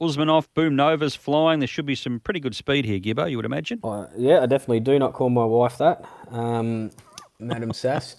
Usmanov, 0.00 0.46
Boom 0.54 0.76
Nova's 0.76 1.16
flying. 1.16 1.58
There 1.58 1.66
should 1.66 1.84
be 1.86 1.96
some 1.96 2.20
pretty 2.20 2.38
good 2.40 2.54
speed 2.54 2.84
here, 2.84 3.00
Gibbo, 3.00 3.28
you 3.28 3.36
would 3.36 3.44
imagine. 3.44 3.80
Uh, 3.82 4.06
yeah, 4.16 4.40
I 4.40 4.46
definitely 4.46 4.80
do 4.80 4.98
not 4.98 5.12
call 5.14 5.30
my 5.30 5.44
wife 5.44 5.78
that, 5.78 6.04
um, 6.30 6.90
Madam 7.38 7.72
Sass. 7.72 8.16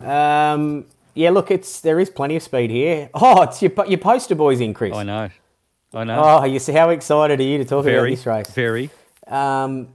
Um, 0.00 0.86
yeah, 1.14 1.28
look, 1.28 1.50
it's 1.50 1.82
there 1.82 2.00
is 2.00 2.08
plenty 2.08 2.36
of 2.36 2.42
speed 2.42 2.70
here. 2.70 3.10
Oh, 3.12 3.42
it's 3.42 3.60
your 3.60 3.72
your 3.86 3.98
poster 3.98 4.34
boys 4.34 4.60
in, 4.60 4.72
Chris. 4.72 4.96
I 4.96 5.02
know. 5.02 5.28
I 5.92 6.04
know. 6.04 6.22
Oh, 6.24 6.44
you 6.44 6.58
see 6.58 6.72
how 6.72 6.88
excited 6.88 7.38
are 7.38 7.42
you 7.42 7.58
to 7.58 7.64
talk 7.66 7.84
about 7.84 8.08
this 8.08 8.24
race? 8.24 8.50
very. 8.50 8.90
Um, 9.26 9.88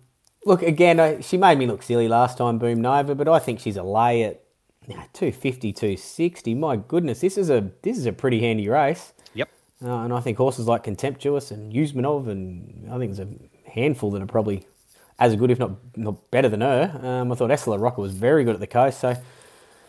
look, 0.45 0.61
again, 0.61 0.99
uh, 0.99 1.21
she 1.21 1.37
made 1.37 1.57
me 1.57 1.65
look 1.65 1.81
silly 1.81 2.07
last 2.07 2.37
time, 2.37 2.59
Boom 2.59 2.81
Nova, 2.81 3.15
but 3.15 3.27
I 3.27 3.39
think 3.39 3.59
she's 3.59 3.77
a 3.77 3.83
lay 3.83 4.23
at 4.23 4.43
know, 4.93 5.03
250, 5.13 5.73
260. 5.73 6.55
My 6.55 6.75
goodness, 6.75 7.21
this 7.21 7.37
is 7.37 7.49
a 7.49 7.71
this 7.81 7.97
is 7.97 8.05
a 8.05 8.13
pretty 8.13 8.39
handy 8.39 8.69
race. 8.69 9.13
Yep. 9.33 9.49
Uh, 9.83 9.99
and 9.99 10.13
I 10.13 10.19
think 10.19 10.37
horses 10.37 10.67
like 10.67 10.83
Contemptuous 10.83 11.51
and 11.51 11.73
Usmanov, 11.73 12.27
and 12.27 12.87
I 12.91 12.97
think 12.97 13.15
there's 13.15 13.27
a 13.27 13.71
handful 13.71 14.11
that 14.11 14.21
are 14.21 14.27
probably 14.27 14.65
as 15.19 15.35
good, 15.35 15.51
if 15.51 15.59
not, 15.59 15.71
not 15.95 16.29
better 16.31 16.49
than 16.49 16.61
her. 16.61 16.99
Um, 17.01 17.31
I 17.31 17.35
thought 17.35 17.51
Estella 17.51 17.77
Rocker 17.77 18.01
was 18.01 18.13
very 18.13 18.43
good 18.43 18.53
at 18.53 18.59
the 18.59 18.67
coast. 18.67 18.99
So, 18.99 19.15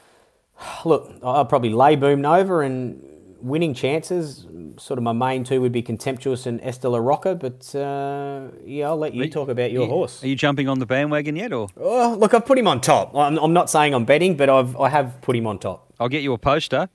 look, 0.84 1.12
I'll 1.22 1.44
probably 1.44 1.70
lay 1.70 1.96
Boom 1.96 2.20
Nova 2.20 2.60
and 2.60 3.02
winning 3.40 3.74
chances. 3.74 4.46
Sort 4.78 4.98
of 4.98 5.02
my 5.04 5.12
main 5.12 5.44
two 5.44 5.60
would 5.60 5.72
be 5.72 5.82
Contemptuous 5.82 6.46
and 6.46 6.60
Estella 6.60 7.00
Rocker. 7.00 7.34
But 7.34 7.74
uh, 7.74 8.48
yeah, 8.64 8.88
I'll 8.88 8.96
let 8.96 9.14
you 9.14 9.28
talk 9.30 9.48
about 9.48 9.72
your 9.72 9.82
Are 9.82 9.86
you- 9.86 9.90
horse. 9.90 10.22
Are 10.24 10.28
you 10.28 10.36
jumping 10.36 10.68
on 10.68 10.78
the 10.78 10.86
bandwagon 10.86 11.36
yet, 11.36 11.52
or 11.52 11.68
Oh, 11.76 12.16
look, 12.18 12.34
I've 12.34 12.46
put 12.46 12.58
him 12.58 12.68
on 12.68 12.80
top. 12.80 13.14
I'm, 13.14 13.38
I'm 13.38 13.52
not 13.52 13.70
saying 13.70 13.94
I'm 13.94 14.04
betting, 14.04 14.36
but 14.36 14.48
I've 14.48 14.76
I 14.76 14.88
have 14.88 15.20
put 15.22 15.36
him 15.36 15.46
on 15.46 15.58
top. 15.58 15.92
I'll 16.00 16.08
get 16.08 16.22
you 16.22 16.32
a 16.32 16.38
poster? 16.38 16.88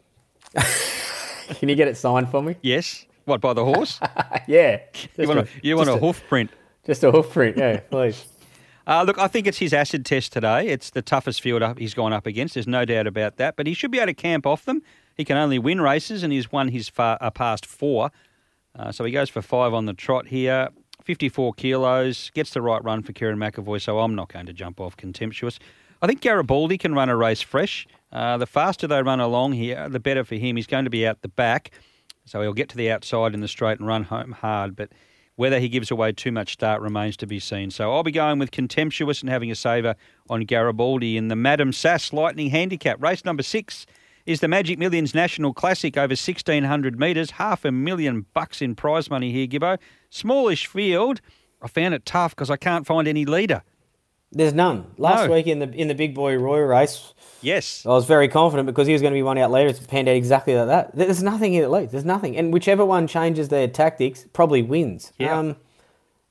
Can 0.56 1.70
you 1.70 1.76
get 1.76 1.88
it 1.88 1.98
signed 1.98 2.30
for 2.30 2.42
me? 2.42 2.56
Yes. 2.62 3.06
What 3.26 3.42
by 3.42 3.54
the 3.54 3.64
horse? 3.66 4.00
yeah. 4.48 4.80
you 5.18 5.28
want 5.28 5.40
a, 5.40 5.48
you 5.62 5.76
want 5.78 5.90
a 5.90 5.94
just 5.94 6.04
hoof 6.04 6.24
print? 6.28 6.52
Just 6.86 7.04
a 7.04 7.12
hoof 7.12 7.30
print, 7.32 7.58
yeah, 7.58 7.80
please. 7.80 8.26
Uh, 8.88 9.04
look, 9.04 9.20
I 9.20 9.28
think 9.28 9.46
it's 9.46 9.60
his 9.60 9.74
acid 9.74 10.06
test 10.06 10.34
today. 10.34 10.68
It's 10.68 10.90
the 10.90 11.02
toughest 11.04 11.42
field 11.42 11.62
up 11.62 11.78
he's 11.78 11.94
gone 11.94 12.14
up 12.14 12.26
against. 12.26 12.56
There's 12.56 12.68
no 12.68 12.84
doubt 12.84 13.06
about 13.06 13.38
that. 13.38 13.56
But 13.56 13.68
he 13.68 13.74
should 13.76 13.92
be 13.92 14.00
able 14.00 14.08
to 14.08 14.14
camp 14.16 14.48
off 14.48 14.66
them. 14.66 14.82
He 15.22 15.26
can 15.26 15.38
only 15.38 15.60
win 15.60 15.80
races, 15.80 16.24
and 16.24 16.34
he's 16.34 16.52
won 16.52 16.70
his 16.70 16.90
far, 16.90 17.16
uh, 17.22 17.30
past 17.30 17.64
four. 17.64 18.10
Uh, 18.76 18.92
so 18.92 19.04
he 19.04 19.12
goes 19.12 19.30
for 19.30 19.44
five 19.44 19.72
on 19.72 19.86
the 19.86 19.94
trot 19.94 20.30
here. 20.30 20.70
54 21.04 21.54
kilos, 21.54 22.32
gets 22.34 22.50
the 22.50 22.62
right 22.62 22.84
run 22.84 23.04
for 23.04 23.14
Kerrin 23.14 23.38
McEvoy, 23.38 23.80
so 23.80 24.00
I'm 24.00 24.16
not 24.16 24.34
going 24.34 24.48
to 24.48 24.54
jump 24.54 24.82
off 24.82 24.98
contemptuous. 24.98 25.60
I 26.02 26.08
think 26.08 26.22
Garibaldi 26.22 26.80
can 26.80 26.96
run 26.96 27.08
a 27.10 27.16
race 27.16 27.42
fresh. 27.42 27.88
Uh, 28.12 28.38
the 28.38 28.48
faster 28.48 28.88
they 28.88 29.04
run 29.04 29.20
along 29.20 29.54
here, 29.54 29.88
the 29.90 30.00
better 30.00 30.24
for 30.24 30.34
him. 30.34 30.56
He's 30.56 30.66
going 30.66 30.86
to 30.86 30.90
be 30.90 31.06
out 31.06 31.22
the 31.22 31.28
back, 31.28 31.70
so 32.26 32.42
he'll 32.42 32.54
get 32.54 32.70
to 32.70 32.78
the 32.78 32.90
outside 32.90 33.36
in 33.36 33.42
the 33.42 33.48
straight 33.48 33.78
and 33.78 33.88
run 33.88 34.06
home 34.06 34.32
hard. 34.32 34.76
But 34.76 34.90
Whether 35.36 35.60
he 35.60 35.70
gives 35.70 35.92
away 35.92 36.14
too 36.14 36.32
much 36.32 36.54
start 36.54 36.82
remains 36.82 37.16
to 37.18 37.28
be 37.28 37.40
seen. 37.40 37.70
So 37.70 37.94
I'll 37.94 38.02
be 38.02 38.12
going 38.12 38.40
with 38.40 38.50
Contemptuous 38.50 39.22
and 39.22 39.30
having 39.30 39.52
a 39.52 39.56
saver 39.56 39.96
on 40.32 40.46
Garibaldi 40.46 41.16
in 41.16 41.28
the 41.28 41.36
Madam 41.36 41.72
Sass 41.72 42.12
Lightning 42.12 42.50
Handicap. 42.50 43.04
Race 43.04 43.24
number 43.24 43.44
six 43.44 43.86
is 44.26 44.40
the 44.40 44.48
Magic 44.48 44.78
Millions 44.80 45.14
National 45.16 45.54
Classic 45.54 45.98
over 45.98 46.12
1,600 46.12 47.00
metres. 47.00 47.32
Half 47.32 47.66
a 47.66 47.72
million 47.72 48.26
bucks 48.34 48.62
in 48.62 48.76
prize 48.76 49.10
money 49.10 49.32
here, 49.32 49.48
Gibbo. 49.48 49.78
Smallish 50.10 50.68
field. 50.68 51.22
I 51.62 51.68
found 51.68 51.94
it 51.94 52.06
tough 52.06 52.36
because 52.36 52.50
I 52.50 52.58
can't 52.58 52.86
find 52.88 53.08
any 53.08 53.26
leader. 53.26 53.64
There's 54.34 54.54
none. 54.54 54.86
Last 54.98 55.28
No. 55.28 55.34
week 55.34 55.48
in 55.48 55.60
the 55.60 55.70
in 55.74 55.90
the 55.90 55.94
big 55.94 56.16
boy 56.16 56.38
Royal 56.38 56.64
race, 56.66 57.14
Yes. 57.42 57.86
I 57.86 57.90
was 57.90 58.06
very 58.06 58.30
confident 58.30 58.66
because 58.66 58.88
he 58.88 58.94
was 58.94 59.02
going 59.02 59.14
to 59.14 59.18
be 59.18 59.24
one 59.24 59.38
out 59.38 59.52
later. 59.52 59.70
It's 59.70 59.80
panned 59.80 60.08
out 60.08 60.16
exactly 60.16 60.56
like 60.56 60.68
that. 60.68 60.96
There's 60.96 61.22
nothing 61.22 61.52
here 61.52 61.64
that 61.64 61.70
leads. 61.70 61.92
There's 61.92 62.06
nothing, 62.06 62.38
and 62.38 62.54
whichever 62.54 62.86
one 62.86 63.08
changes 63.08 63.50
their 63.50 63.68
tactics 63.68 64.26
probably 64.32 64.62
wins. 64.62 65.12
Yeah. 65.20 65.38
Um, 65.38 65.58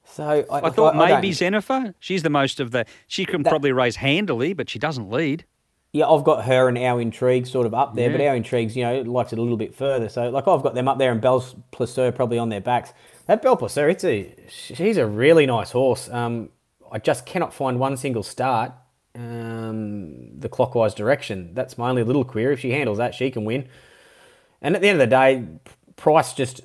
so 0.04 0.44
I, 0.50 0.66
I 0.66 0.70
thought 0.70 0.96
I 0.96 1.14
maybe 1.16 1.30
Zenifer. 1.30 1.92
She's 2.00 2.22
the 2.22 2.30
most 2.30 2.58
of 2.58 2.70
the. 2.70 2.86
She 3.06 3.24
can 3.26 3.42
That- 3.42 3.50
probably 3.50 3.70
race 3.72 3.96
handily, 3.96 4.54
but 4.54 4.70
she 4.70 4.78
doesn't 4.78 5.10
lead. 5.10 5.44
Yeah, 5.92 6.08
I've 6.08 6.22
got 6.22 6.44
her 6.44 6.68
and 6.68 6.78
our 6.78 7.00
intrigue 7.00 7.46
sort 7.48 7.66
of 7.66 7.74
up 7.74 7.96
there, 7.96 8.10
but 8.10 8.20
our 8.20 8.36
intrigues, 8.36 8.76
you 8.76 8.84
know, 8.84 9.00
likes 9.02 9.32
it 9.32 9.40
a 9.40 9.42
little 9.42 9.56
bit 9.56 9.74
further. 9.74 10.08
So, 10.08 10.30
like, 10.30 10.46
I've 10.46 10.62
got 10.62 10.74
them 10.74 10.86
up 10.86 10.98
there, 10.98 11.10
and 11.10 11.20
Belle 11.20 11.44
Placer 11.72 12.12
probably 12.12 12.38
on 12.38 12.48
their 12.48 12.60
backs. 12.60 12.92
That 13.26 13.42
Belle 13.42 13.56
Placer, 13.56 13.88
it's 13.88 14.04
a 14.04 14.32
she's 14.48 14.96
a 14.96 15.06
really 15.06 15.46
nice 15.46 15.72
horse. 15.72 16.08
Um, 16.08 16.50
I 16.92 16.98
just 17.00 17.26
cannot 17.26 17.52
find 17.52 17.80
one 17.80 17.96
single 17.96 18.22
start 18.22 18.72
um, 19.14 20.38
the 20.38 20.48
clockwise 20.48 20.94
direction. 20.94 21.50
That's 21.54 21.76
my 21.76 21.90
only 21.90 22.04
little 22.04 22.24
query. 22.24 22.54
If 22.54 22.60
she 22.60 22.70
handles 22.70 22.98
that, 22.98 23.14
she 23.14 23.30
can 23.30 23.44
win. 23.44 23.68
And 24.62 24.74
at 24.76 24.82
the 24.82 24.88
end 24.88 25.00
of 25.00 25.08
the 25.08 25.14
day, 25.14 25.44
Price 25.96 26.32
just 26.32 26.62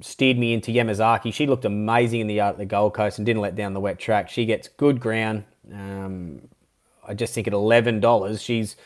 steered 0.00 0.38
me 0.38 0.52
into 0.52 0.70
Yamazaki. 0.70 1.32
She 1.32 1.46
looked 1.46 1.64
amazing 1.64 2.20
in 2.20 2.26
the 2.26 2.40
uh, 2.40 2.52
the 2.52 2.66
Gold 2.66 2.94
Coast 2.94 3.18
and 3.18 3.26
didn't 3.26 3.42
let 3.42 3.56
down 3.56 3.74
the 3.74 3.80
wet 3.80 3.98
track. 3.98 4.30
She 4.30 4.46
gets 4.46 4.68
good 4.68 5.00
ground. 5.00 5.44
Um, 5.72 6.48
I 7.06 7.14
just 7.14 7.34
think 7.34 7.46
at 7.46 7.52
eleven 7.52 8.00
dollars, 8.00 8.42
she's 8.42 8.76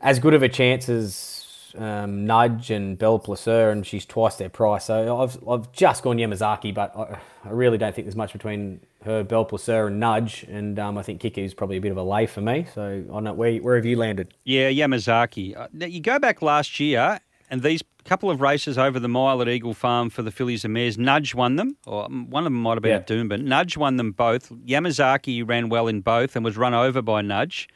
as 0.00 0.18
good 0.18 0.34
of 0.34 0.42
a 0.42 0.48
chance 0.48 0.88
as 0.88 1.74
um, 1.76 2.26
Nudge 2.26 2.70
and 2.70 2.96
Belle 2.96 3.18
Placer, 3.18 3.70
and 3.70 3.86
she's 3.86 4.06
twice 4.06 4.36
their 4.36 4.48
price. 4.48 4.86
So 4.86 5.20
I've 5.20 5.38
I've 5.48 5.72
just 5.72 6.02
gone 6.02 6.16
Yamazaki, 6.16 6.72
but 6.72 6.96
I, 6.96 7.18
I 7.44 7.50
really 7.50 7.78
don't 7.78 7.94
think 7.94 8.06
there's 8.06 8.16
much 8.16 8.32
between 8.32 8.80
her, 9.04 9.22
Belle 9.22 9.44
Placer, 9.44 9.86
and 9.88 10.00
Nudge. 10.00 10.44
And 10.48 10.78
um, 10.78 10.98
I 10.98 11.02
think 11.02 11.20
Kiku's 11.20 11.54
probably 11.54 11.76
a 11.76 11.80
bit 11.80 11.92
of 11.92 11.98
a 11.98 12.02
lay 12.02 12.26
for 12.26 12.40
me. 12.40 12.66
So 12.74 13.04
I 13.08 13.12
don't 13.12 13.24
know 13.24 13.34
where 13.34 13.56
where 13.58 13.76
have 13.76 13.84
you 13.84 13.96
landed? 13.96 14.34
Yeah, 14.44 14.70
Yamazaki. 14.70 15.56
Uh, 15.56 15.68
now, 15.72 15.86
you 15.86 16.00
go 16.00 16.18
back 16.18 16.42
last 16.42 16.80
year, 16.80 17.20
and 17.50 17.62
these 17.62 17.82
couple 18.04 18.30
of 18.30 18.40
races 18.40 18.78
over 18.78 18.98
the 18.98 19.08
mile 19.08 19.42
at 19.42 19.48
Eagle 19.48 19.74
Farm 19.74 20.08
for 20.10 20.22
the 20.22 20.30
fillies 20.30 20.64
and 20.64 20.72
mares, 20.72 20.96
Nudge 20.96 21.34
won 21.34 21.56
them, 21.56 21.76
or 21.86 22.04
um, 22.06 22.30
one 22.30 22.42
of 22.44 22.52
them 22.52 22.62
might 22.62 22.74
have 22.74 22.82
been 22.82 22.90
Yeah. 22.92 22.96
at 22.98 23.06
Doomben. 23.06 23.42
Nudge 23.44 23.76
won 23.76 23.96
them 23.96 24.12
both. 24.12 24.48
Yamazaki 24.50 25.46
ran 25.46 25.68
well 25.68 25.88
in 25.88 26.00
both 26.00 26.34
and 26.34 26.44
was 26.44 26.56
run 26.56 26.72
over 26.74 27.02
by 27.02 27.20
Nudge. 27.22 27.68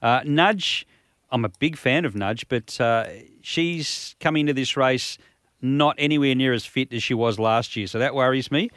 Uh, 0.00 0.20
Nudge, 0.24 0.86
I'm 1.32 1.44
a 1.44 1.48
big 1.48 1.76
fan 1.76 2.04
of 2.04 2.14
Nudge, 2.14 2.46
but 2.48 2.80
uh, 2.80 3.06
she's 3.42 4.14
coming 4.20 4.42
into 4.42 4.52
this 4.54 4.76
race 4.76 5.18
not 5.60 5.94
anywhere 5.98 6.34
near 6.34 6.52
as 6.52 6.64
fit 6.64 6.92
as 6.92 7.02
she 7.02 7.12
was 7.14 7.38
last 7.38 7.76
year, 7.76 7.86
so 7.86 7.98
that 7.98 8.14
worries 8.14 8.50
me. 8.50 8.70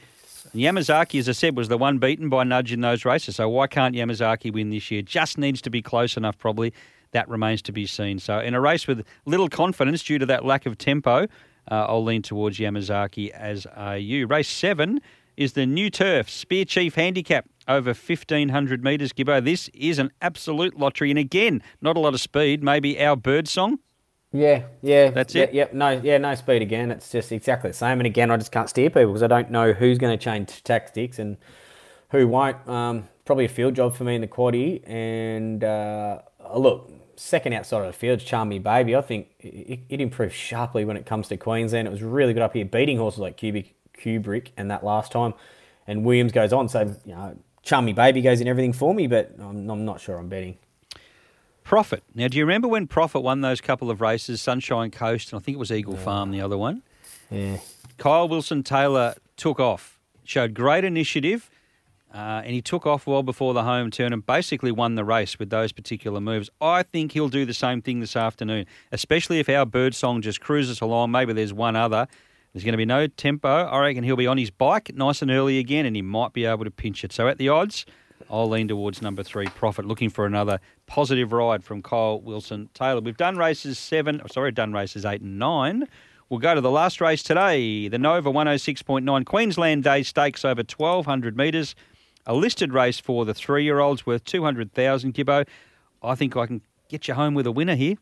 Yamazaki, 0.54 1.20
as 1.20 1.30
I 1.30 1.32
said, 1.32 1.56
was 1.56 1.68
the 1.70 1.78
one 1.78 1.98
beaten 1.98 2.30
by 2.30 2.44
Nudge 2.44 2.72
in 2.74 2.82
those 2.82 3.06
races. 3.06 3.38
So 3.38 3.50
why 3.50 3.68
can't 3.68 3.96
Yamazaki 3.96 4.52
win 4.54 4.70
this 4.70 4.92
year? 4.92 5.02
Just 5.02 5.38
needs 5.38 5.62
to 5.62 5.70
be 5.70 5.82
close 5.82 6.18
enough, 6.18 6.38
probably. 6.38 6.74
That 7.13 7.30
remains 7.30 7.62
to 7.63 7.71
be 7.71 7.86
seen. 7.88 8.19
So 8.19 8.39
in 8.39 8.54
a 8.54 8.62
race 8.62 8.88
with 8.88 9.06
little 9.26 9.49
confidence 9.49 10.04
due 10.04 10.19
to 10.19 10.26
that 10.28 10.45
lack 10.45 10.65
of 10.65 10.78
tempo, 10.78 11.28
uh, 11.71 11.86
I'll 11.88 12.04
lean 12.04 12.21
towards 12.21 12.60
Yamazaki 12.60 13.30
as 13.30 13.65
are 13.67 13.97
you. 13.97 14.28
Race 14.28 14.49
seven 14.49 14.99
is 15.38 15.54
the 15.54 15.65
new 15.65 15.89
turf 15.89 16.30
Spear 16.30 16.65
Chief 16.65 16.95
Handicap 16.95 17.45
over 17.67 17.91
1500 17.91 18.84
metres. 18.84 19.13
Gibbo, 19.13 19.43
this 19.43 19.69
is 19.73 19.99
an 19.99 20.12
absolute 20.21 20.78
lottery, 20.78 21.10
and 21.10 21.19
again, 21.19 21.63
not 21.82 21.95
a 21.95 21.99
lot 21.99 22.13
of 22.13 22.21
speed. 22.21 22.63
Maybe 22.63 23.02
our 23.04 23.15
bird 23.15 23.47
song. 23.47 23.80
Yeah, 24.36 24.63
yeah, 24.82 25.12
That's 25.12 25.36
yeah, 25.36 25.43
it? 25.43 25.54
Yep, 25.54 25.73
no, 25.73 25.89
yeah, 26.04 26.17
no 26.17 26.34
speed 26.34 26.63
again. 26.63 26.89
It's 26.89 27.12
just 27.12 27.32
exactly 27.32 27.69
the 27.69 27.78
same. 27.78 27.99
And 27.99 28.08
again, 28.08 28.32
I 28.32 28.38
just 28.38 28.52
can't 28.52 28.67
steer 28.67 28.89
people 28.89 29.08
because 29.08 29.21
I 29.21 29.28
don't 29.28 29.52
know 29.52 29.73
who's 29.73 29.99
going 29.99 30.17
to 30.17 30.21
change 30.21 30.63
tactics 30.63 31.19
and 31.19 31.38
who 32.10 32.28
won't. 32.28 32.67
Um, 32.67 33.08
probably 33.26 33.45
a 33.45 33.49
field 33.49 33.76
job 33.76 33.95
for 33.95 34.04
me 34.06 34.15
in 34.15 34.21
the 34.21 34.28
quaddy. 34.28 34.82
And 34.89 35.63
uh, 35.63 36.23
look, 36.56 36.89
second 37.24 37.54
outside 37.54 37.82
of 37.82 37.88
the 37.88 37.94
field, 37.94 38.20
Charm 38.20 38.50
Me 38.50 38.60
Baby. 38.60 38.96
I 38.96 39.02
think 39.02 39.30
it, 39.40 39.80
it 39.88 40.02
improved 40.02 40.34
sharply 40.34 40.84
when 40.84 40.98
it 40.98 41.06
comes 41.06 41.30
to 41.30 41.38
Queensland. 41.38 41.88
It 41.88 41.92
was 41.92 42.04
really 42.04 42.34
good 42.34 42.44
up 42.44 42.54
here, 42.54 42.66
beating 42.66 42.98
horses 42.98 43.20
like 43.20 43.38
Cubic, 43.38 43.74
Kubrick 43.98 44.50
and 44.58 44.70
that 44.70 44.84
last 44.84 45.12
time. 45.12 45.34
And 45.88 46.04
Williams 46.04 46.32
goes 46.32 46.52
on, 46.52 46.68
so 46.68 46.82
you 47.06 47.16
know, 47.16 47.38
Charm 47.62 47.86
Me 47.86 47.94
Baby 47.94 48.22
goes 48.22 48.42
in 48.42 48.48
everything 48.48 48.74
for 48.74 48.94
me, 48.94 49.08
but 49.08 49.32
I'm, 49.40 49.70
I'm 49.70 49.86
not 49.86 50.02
sure 50.02 50.18
I'm 50.18 50.28
betting. 50.28 50.58
Profit. 51.64 52.04
Now, 52.14 52.28
do 52.28 52.38
you 52.38 52.44
remember 52.44 52.68
when 52.68 52.88
Profit 52.88 53.22
won 53.22 53.40
those 53.40 53.62
couple 53.62 53.90
of 53.90 54.02
races, 54.02 54.42
Sunshine 54.42 54.92
Coast, 54.92 55.32
and 55.32 55.40
I 55.40 55.44
think 55.44 55.56
it 55.56 55.60
was 55.60 55.72
Eagle 55.72 55.96
Farm, 55.96 56.32
the 56.32 56.42
other 56.42 56.58
one? 56.58 56.84
Yeah. 57.32 57.60
Kyle 57.98 58.28
Wilson 58.28 58.64
Taylor 58.64 59.16
took 59.38 59.62
off, 59.62 59.98
showed 60.26 60.54
great 60.54 60.84
initiative, 60.84 61.50
uh, 62.13 62.41
and 62.45 62.54
he 62.54 62.62
took 62.62 62.86
off 62.86 63.08
well 63.08 63.23
before 63.23 63.54
the 63.54 63.63
home 63.63 63.89
turn 63.89 64.13
and 64.13 64.23
basically 64.26 64.71
won 64.71 64.95
the 64.95 65.04
race 65.04 65.39
with 65.39 65.49
those 65.49 65.71
particular 65.71 66.21
moves. 66.21 66.49
I 66.62 66.84
think 66.84 67.13
he'll 67.13 67.30
do 67.30 67.43
the 67.45 67.54
same 67.54 67.82
thing 67.82 68.02
this 68.02 68.15
afternoon, 68.15 68.67
especially 68.91 69.39
if 69.39 69.49
our 69.49 69.65
bird 69.65 69.95
song 69.95 70.21
just 70.21 70.39
cruises 70.39 70.80
along. 70.80 71.12
Maybe 71.12 71.34
there's 71.34 71.54
one 71.54 71.76
other. 71.76 72.08
There's 72.54 72.63
going 72.63 72.73
to 72.73 72.78
be 72.78 72.86
no 72.86 73.08
tempo. 73.08 73.49
I 73.49 73.80
reckon 73.80 74.04
he'll 74.04 74.15
be 74.15 74.28
on 74.28 74.38
his 74.38 74.52
bike 74.52 74.93
nice 74.93 75.23
and 75.23 75.32
early 75.32 75.58
again, 75.58 75.88
and 75.88 75.95
he 75.95 76.04
might 76.04 76.34
be 76.34 76.45
able 76.45 76.65
to 76.65 76.71
pinch 76.71 77.04
it. 77.04 77.12
So 77.12 77.28
at 77.28 77.39
the 77.39 77.49
odds, 77.49 77.84
I'll 78.30 78.47
lean 78.47 78.67
towards 78.67 79.02
number 79.02 79.23
three, 79.23 79.47
Profit, 79.47 79.86
looking 79.86 80.12
for 80.12 80.28
another 80.28 80.60
positive 80.86 81.34
ride 81.34 81.63
from 81.63 81.82
Kyle 81.82 82.21
Wilson 82.21 82.69
Taylor. 82.76 83.02
We've 83.02 83.17
done 83.17 83.38
races 83.38 83.80
seven, 83.80 84.21
sorry, 84.32 84.52
done 84.52 84.71
races 84.71 85.04
eight 85.04 85.21
and 85.21 85.39
nine. 85.39 85.88
We'll 86.30 86.39
go 86.39 86.54
to 86.54 86.62
the 86.62 86.71
last 86.71 87.02
race 87.02 87.21
today, 87.23 87.88
the 87.88 87.97
Nova 87.97 88.32
106.9 88.32 89.26
Queensland 89.26 89.84
Day 89.84 90.04
Stakes 90.04 90.45
over 90.45 90.62
1,200 90.62 91.36
metres. 91.36 91.76
A 92.26 92.34
listed 92.34 92.74
race 92.74 93.00
for 93.00 93.26
the 93.26 93.34
three-year-olds 93.34 94.06
worth 94.06 94.24
200,000, 94.24 95.14
Gibbo. 95.14 95.46
I 96.02 96.16
think 96.16 96.38
I 96.38 96.46
can 96.46 96.62
get 96.88 97.08
you 97.08 97.14
home 97.14 97.34
with 97.34 97.46
a 97.46 97.52
winner 97.52 97.76
here. 97.76 97.96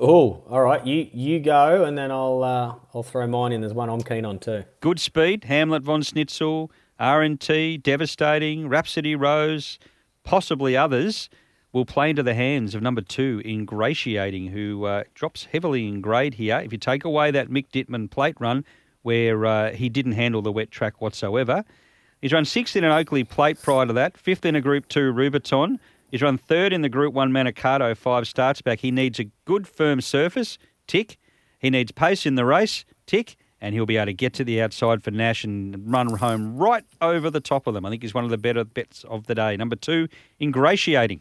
Oh, 0.00 0.42
all 0.48 0.62
right. 0.62 0.84
You 0.84 1.08
you 1.12 1.40
go, 1.40 1.84
and 1.84 1.96
then 1.96 2.10
I'll 2.10 2.42
uh, 2.42 2.74
I'll 2.94 3.02
throw 3.02 3.26
mine 3.26 3.52
in. 3.52 3.60
There's 3.60 3.74
one 3.74 3.90
I'm 3.90 4.02
keen 4.02 4.24
on 4.24 4.38
too. 4.38 4.64
Good 4.80 4.98
speed, 4.98 5.44
Hamlet 5.44 5.82
von 5.82 6.02
Schnitzel, 6.02 6.70
R&T, 6.98 7.78
Devastating, 7.78 8.68
Rhapsody 8.68 9.14
Rose, 9.14 9.78
possibly 10.22 10.76
others, 10.76 11.28
will 11.72 11.84
play 11.84 12.10
into 12.10 12.22
the 12.22 12.34
hands 12.34 12.74
of 12.74 12.82
number 12.82 13.02
two, 13.02 13.42
Ingratiating, 13.44 14.48
who 14.48 14.84
uh, 14.84 15.04
drops 15.14 15.48
heavily 15.52 15.86
in 15.86 16.00
grade 16.00 16.34
here. 16.34 16.60
If 16.64 16.72
you 16.72 16.78
take 16.78 17.04
away 17.04 17.30
that 17.32 17.50
Mick 17.50 17.66
Dittman 17.72 18.10
plate 18.10 18.36
run 18.40 18.64
where 19.02 19.44
uh, 19.44 19.72
he 19.72 19.90
didn't 19.90 20.12
handle 20.12 20.40
the 20.40 20.52
wet 20.52 20.70
track 20.70 21.00
whatsoever, 21.00 21.62
he's 22.24 22.32
run 22.32 22.46
sixth 22.46 22.74
in 22.74 22.84
an 22.84 22.90
Oakleigh 22.90 23.28
plate 23.28 23.60
prior 23.60 23.84
to 23.84 23.92
that, 23.92 24.16
fifth 24.16 24.46
in 24.46 24.56
a 24.56 24.60
Group 24.62 24.88
2 24.88 25.12
Rubiton. 25.12 25.78
He's 26.10 26.22
run 26.22 26.38
third 26.38 26.72
in 26.72 26.80
the 26.80 26.88
Group 26.88 27.12
1 27.12 27.30
Manikato, 27.30 27.94
five 27.94 28.26
starts 28.26 28.62
back. 28.62 28.78
He 28.80 28.90
needs 28.90 29.20
a 29.20 29.24
good 29.44 29.68
firm 29.68 30.00
surface, 30.00 30.56
tick. 30.86 31.18
He 31.58 31.68
needs 31.68 31.92
pace 31.92 32.24
in 32.24 32.36
the 32.36 32.46
race, 32.46 32.86
tick. 33.06 33.36
And 33.60 33.74
he'll 33.74 33.84
be 33.84 33.98
able 33.98 34.06
to 34.06 34.14
get 34.14 34.32
to 34.34 34.44
the 34.44 34.62
outside 34.62 35.02
for 35.02 35.10
Nash 35.10 35.44
and 35.44 35.92
run 35.92 36.14
home 36.16 36.56
right 36.56 36.84
over 37.02 37.28
the 37.30 37.40
top 37.40 37.66
of 37.66 37.74
them. 37.74 37.84
I 37.84 37.90
think 37.90 38.02
he's 38.02 38.14
one 38.14 38.24
of 38.24 38.30
the 38.30 38.38
better 38.38 38.64
bets 38.64 39.04
of 39.04 39.26
the 39.26 39.34
day. 39.34 39.56
Number 39.58 39.76
two, 39.76 40.08
Ingratiating. 40.40 41.20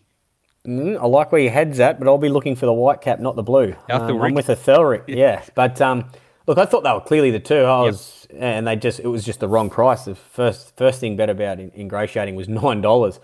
Mm, 0.65 0.97
I 0.97 1.05
like 1.05 1.33
where 1.33 1.41
your 1.41 1.51
head's 1.51 1.81
at, 1.81 1.99
but 1.99 2.07
I'll 2.07 2.17
be 2.17 2.29
looking 2.29 2.55
for 2.55 2.65
the 2.65 2.73
white 2.73 3.01
cap, 3.01 3.19
not 3.19 3.35
the 3.35 3.43
blue. 3.43 3.75
Um. 3.89 4.21
I'm 4.21 4.33
with 4.33 4.47
Athelric, 4.47 5.03
yeah. 5.07 5.43
But 5.53 5.81
um, 5.81 6.05
look, 6.47 6.57
I 6.57 6.65
thought 6.65 6.83
they 6.83 6.91
were 6.91 7.01
clearly 7.01 7.31
the 7.31 7.39
two. 7.39 7.63
I 7.63 7.81
was, 7.81 8.27
and 8.35 8.67
they 8.67 8.75
just 8.75 8.99
it 8.99 9.07
was 9.07 9.23
just 9.23 9.39
the 9.39 9.47
wrong 9.47 9.69
price. 9.69 10.05
The 10.05 10.15
first 10.15 10.75
first 10.77 10.99
thing 10.99 11.15
bet 11.15 11.29
about 11.29 11.59
in- 11.59 11.71
ingratiating 11.75 12.35
was 12.35 12.47
nine 12.63 12.81
dollars. 12.81 13.19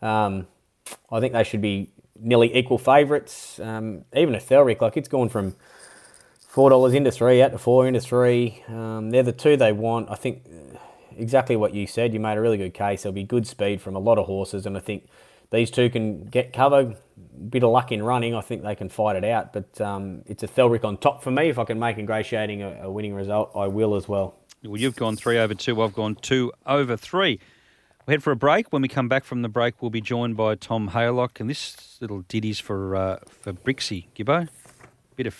Um, 0.00 0.46
I 1.10 1.20
think 1.20 1.32
they 1.32 1.44
should 1.44 1.62
be 1.62 1.90
nearly 2.18 2.54
equal 2.56 2.78
favourites. 2.78 3.58
Um, 3.60 4.04
even 4.14 4.34
Athelric, 4.34 4.80
like 4.80 4.96
it's 4.96 5.08
gone 5.08 5.28
from 5.28 5.56
four 6.48 6.70
dollars 6.70 6.94
into 6.94 7.10
three, 7.10 7.42
out 7.42 7.52
to 7.52 7.58
four 7.58 7.86
into 7.86 8.00
three. 8.00 8.62
Um, 8.68 9.10
they're 9.10 9.22
the 9.22 9.32
two 9.32 9.56
they 9.56 9.72
want. 9.72 10.10
I 10.10 10.14
think 10.16 10.42
uh, 10.46 10.78
exactly 11.16 11.56
what 11.56 11.74
you 11.74 11.86
said. 11.86 12.12
You 12.12 12.20
made 12.20 12.36
a 12.36 12.40
really 12.40 12.58
good 12.58 12.74
case. 12.74 13.02
There'll 13.02 13.14
be 13.14 13.24
good 13.24 13.46
speed 13.46 13.80
from 13.80 13.96
a 13.96 14.00
lot 14.00 14.18
of 14.18 14.26
horses, 14.26 14.66
and 14.66 14.76
I 14.76 14.80
think 14.80 15.08
these 15.52 15.70
two 15.70 15.88
can 15.90 16.24
get 16.24 16.52
cover. 16.52 16.96
Bit 17.48 17.62
of 17.62 17.70
luck 17.70 17.92
in 17.92 18.02
running, 18.02 18.34
I 18.34 18.40
think 18.40 18.62
they 18.62 18.74
can 18.74 18.88
fight 18.88 19.16
it 19.16 19.24
out. 19.24 19.52
But 19.52 19.80
um, 19.80 20.22
it's 20.26 20.42
Athelric 20.42 20.84
on 20.84 20.96
top 20.96 21.22
for 21.22 21.30
me. 21.30 21.48
If 21.48 21.58
I 21.58 21.64
can 21.64 21.78
make 21.78 21.98
ingratiating 21.98 22.62
a, 22.62 22.84
a 22.84 22.90
winning 22.90 23.14
result, 23.14 23.52
I 23.54 23.68
will 23.68 23.94
as 23.94 24.08
well. 24.08 24.38
Well, 24.64 24.78
you've 24.78 24.96
gone 24.96 25.16
three 25.16 25.38
over 25.38 25.54
two. 25.54 25.80
I've 25.82 25.94
gone 25.94 26.14
two 26.16 26.52
over 26.66 26.96
three. 26.96 27.38
We'll 28.06 28.14
head 28.14 28.22
for 28.22 28.32
a 28.32 28.36
break. 28.36 28.72
When 28.72 28.82
we 28.82 28.88
come 28.88 29.08
back 29.08 29.24
from 29.24 29.42
the 29.42 29.48
break, 29.48 29.80
we'll 29.82 29.90
be 29.90 30.00
joined 30.00 30.36
by 30.36 30.54
Tom 30.54 30.90
Haylock, 30.90 31.40
and 31.40 31.50
this 31.50 31.98
little 32.00 32.22
ditty's 32.22 32.58
for 32.58 32.96
uh, 32.96 33.18
for 33.26 33.52
Brixie 33.52 34.08
Gibbo. 34.16 34.48
Bit 35.16 35.26
of. 35.26 35.38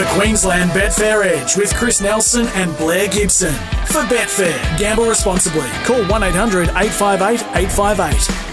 The 0.00 0.06
Queensland 0.18 0.70
Betfair 0.70 1.26
Edge 1.26 1.58
with 1.58 1.74
Chris 1.74 2.00
Nelson 2.00 2.46
and 2.54 2.74
Blair 2.78 3.06
Gibson. 3.06 3.52
For 3.84 4.00
Betfair, 4.04 4.78
gamble 4.78 5.06
responsibly. 5.06 5.68
Call 5.84 6.02
1 6.06 6.22
800 6.22 6.70
858 6.70 7.42
858. 7.54 8.46